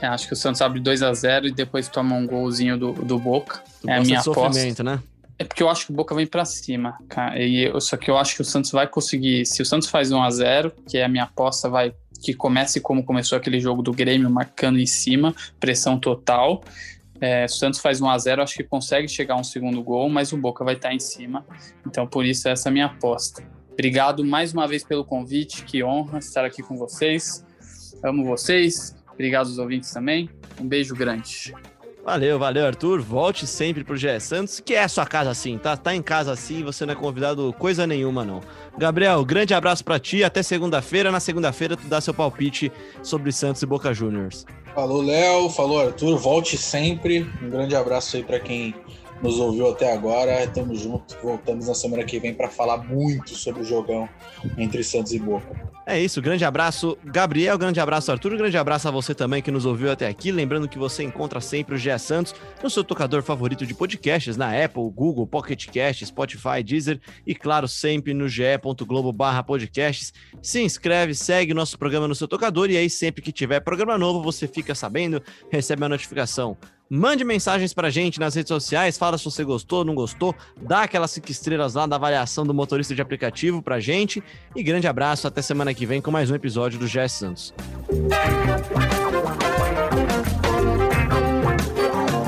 Eu 0.00 0.10
acho 0.10 0.26
que 0.26 0.34
o 0.34 0.36
Santos 0.36 0.60
abre 0.60 0.80
2 0.80 1.02
a 1.02 1.14
0 1.14 1.46
e 1.46 1.52
depois 1.52 1.88
toma 1.88 2.16
um 2.16 2.26
golzinho 2.26 2.76
do, 2.76 2.92
do 2.92 3.18
Boca. 3.18 3.62
Tu 3.80 3.88
é 3.88 3.96
a 3.96 4.00
minha 4.00 4.20
aposta. 4.20 4.82
Né? 4.82 5.00
É 5.38 5.44
porque 5.44 5.62
eu 5.62 5.70
acho 5.70 5.86
que 5.86 5.92
o 5.92 5.94
Boca 5.94 6.14
vem 6.14 6.26
para 6.26 6.44
cima, 6.44 6.98
cara. 7.08 7.40
E 7.40 7.64
eu, 7.64 7.80
só 7.80 7.96
que 7.96 8.10
eu 8.10 8.18
acho 8.18 8.34
que 8.34 8.42
o 8.42 8.44
Santos 8.44 8.70
vai 8.72 8.86
conseguir. 8.86 9.46
Se 9.46 9.62
o 9.62 9.64
Santos 9.64 9.88
faz 9.88 10.10
1 10.10 10.22
a 10.22 10.30
0 10.30 10.72
que 10.88 10.98
é 10.98 11.04
a 11.04 11.08
minha 11.08 11.24
aposta, 11.24 11.68
vai 11.68 11.94
que 12.22 12.32
comece 12.32 12.80
como 12.80 13.02
começou 13.02 13.36
aquele 13.36 13.58
jogo 13.58 13.82
do 13.82 13.92
Grêmio, 13.92 14.30
marcando 14.30 14.78
em 14.78 14.86
cima, 14.86 15.34
pressão 15.58 15.98
total. 15.98 16.62
É, 17.22 17.44
o 17.44 17.48
Santos 17.48 17.78
faz 17.78 18.00
1 18.00 18.10
a 18.10 18.18
0 18.18 18.42
acho 18.42 18.56
que 18.56 18.64
consegue 18.64 19.06
chegar 19.06 19.34
a 19.34 19.36
um 19.36 19.44
segundo 19.44 19.80
gol, 19.80 20.10
mas 20.10 20.32
o 20.32 20.36
Boca 20.36 20.64
vai 20.64 20.74
estar 20.74 20.92
em 20.92 20.98
cima. 20.98 21.46
Então, 21.86 22.04
por 22.04 22.26
isso, 22.26 22.48
essa 22.48 22.68
é 22.68 22.70
a 22.70 22.72
minha 22.72 22.86
aposta. 22.86 23.44
Obrigado 23.72 24.24
mais 24.24 24.52
uma 24.52 24.66
vez 24.66 24.82
pelo 24.82 25.04
convite, 25.04 25.62
que 25.62 25.84
honra 25.84 26.18
estar 26.18 26.44
aqui 26.44 26.64
com 26.64 26.76
vocês. 26.76 27.46
Amo 28.02 28.24
vocês, 28.24 28.96
obrigado 29.14 29.46
aos 29.46 29.58
ouvintes 29.58 29.92
também. 29.92 30.28
Um 30.60 30.66
beijo 30.66 30.96
grande. 30.96 31.54
Valeu, 32.04 32.40
valeu, 32.40 32.66
Arthur. 32.66 33.00
Volte 33.00 33.46
sempre 33.46 33.84
pro 33.84 33.96
GE 33.96 34.18
Santos, 34.18 34.58
que 34.58 34.74
é 34.74 34.82
a 34.82 34.88
sua 34.88 35.06
casa 35.06 35.30
assim, 35.30 35.56
tá? 35.58 35.76
Tá 35.76 35.94
em 35.94 36.02
casa 36.02 36.32
assim, 36.32 36.64
você 36.64 36.84
não 36.84 36.94
é 36.94 36.96
convidado 36.96 37.54
coisa 37.56 37.86
nenhuma, 37.86 38.24
não. 38.24 38.40
Gabriel, 38.76 39.24
grande 39.24 39.54
abraço 39.54 39.84
para 39.84 40.00
ti, 40.00 40.24
até 40.24 40.42
segunda-feira. 40.42 41.12
Na 41.12 41.20
segunda-feira, 41.20 41.76
tu 41.76 41.86
dá 41.86 42.00
seu 42.00 42.12
palpite 42.12 42.72
sobre 43.00 43.30
Santos 43.30 43.62
e 43.62 43.66
Boca 43.66 43.94
Juniors. 43.94 44.44
Falou, 44.74 45.02
Léo. 45.02 45.50
Falou, 45.50 45.80
Arthur. 45.80 46.16
Volte 46.18 46.56
sempre. 46.56 47.26
Um 47.42 47.50
grande 47.50 47.76
abraço 47.76 48.16
aí 48.16 48.22
para 48.22 48.40
quem 48.40 48.74
nos 49.22 49.38
ouviu 49.38 49.70
até 49.70 49.92
agora. 49.92 50.46
Tamo 50.48 50.74
junto. 50.74 51.16
Voltamos 51.22 51.68
na 51.68 51.74
semana 51.74 52.04
que 52.04 52.18
vem 52.18 52.34
para 52.34 52.48
falar 52.48 52.78
muito 52.78 53.34
sobre 53.34 53.62
o 53.62 53.64
jogão 53.64 54.08
entre 54.58 54.82
Santos 54.82 55.12
e 55.12 55.18
Boca. 55.18 55.72
É 55.84 55.98
isso, 55.98 56.22
grande 56.22 56.44
abraço, 56.44 56.96
Gabriel, 57.04 57.58
grande 57.58 57.80
abraço, 57.80 58.12
Arthur, 58.12 58.36
grande 58.36 58.56
abraço 58.56 58.86
a 58.86 58.90
você 58.90 59.16
também 59.16 59.42
que 59.42 59.50
nos 59.50 59.66
ouviu 59.66 59.90
até 59.90 60.06
aqui. 60.06 60.30
Lembrando 60.30 60.68
que 60.68 60.78
você 60.78 61.02
encontra 61.02 61.40
sempre 61.40 61.74
o 61.74 61.78
GE 61.78 61.98
Santos 61.98 62.34
no 62.62 62.70
seu 62.70 62.84
tocador 62.84 63.20
favorito 63.22 63.66
de 63.66 63.74
podcasts, 63.74 64.36
na 64.36 64.64
Apple, 64.64 64.88
Google, 64.94 65.26
Pocket 65.26 65.66
Cast, 65.66 66.06
Spotify, 66.06 66.62
Deezer 66.64 67.00
e, 67.26 67.34
claro, 67.34 67.66
sempre 67.66 68.14
no 68.14 68.28
ge.globo 68.28 69.12
podcasts. 69.44 70.12
Se 70.40 70.62
inscreve, 70.62 71.16
segue 71.16 71.52
nosso 71.52 71.76
programa 71.76 72.06
no 72.06 72.14
seu 72.14 72.28
tocador 72.28 72.70
e 72.70 72.76
aí 72.76 72.88
sempre 72.88 73.20
que 73.20 73.32
tiver 73.32 73.58
programa 73.58 73.98
novo 73.98 74.22
você 74.22 74.46
fica 74.46 74.76
sabendo, 74.76 75.20
recebe 75.50 75.84
a 75.84 75.88
notificação. 75.88 76.56
Mande 76.94 77.24
mensagens 77.24 77.72
pra 77.72 77.88
gente 77.88 78.20
nas 78.20 78.34
redes 78.34 78.48
sociais, 78.48 78.98
fala 78.98 79.16
se 79.16 79.24
você 79.24 79.42
gostou, 79.42 79.82
não 79.82 79.94
gostou, 79.94 80.34
dá 80.60 80.82
aquelas 80.82 81.10
cinco 81.10 81.30
estrelas 81.30 81.72
lá 81.72 81.86
da 81.86 81.96
avaliação 81.96 82.44
do 82.44 82.52
motorista 82.52 82.94
de 82.94 83.00
aplicativo 83.00 83.62
pra 83.62 83.80
gente. 83.80 84.22
E 84.54 84.62
grande 84.62 84.86
abraço, 84.86 85.26
até 85.26 85.40
semana 85.40 85.72
que 85.72 85.86
vem 85.86 86.02
com 86.02 86.10
mais 86.10 86.30
um 86.30 86.34
episódio 86.34 86.78
do 86.78 86.84
GS 86.84 87.12
Santos. 87.12 87.54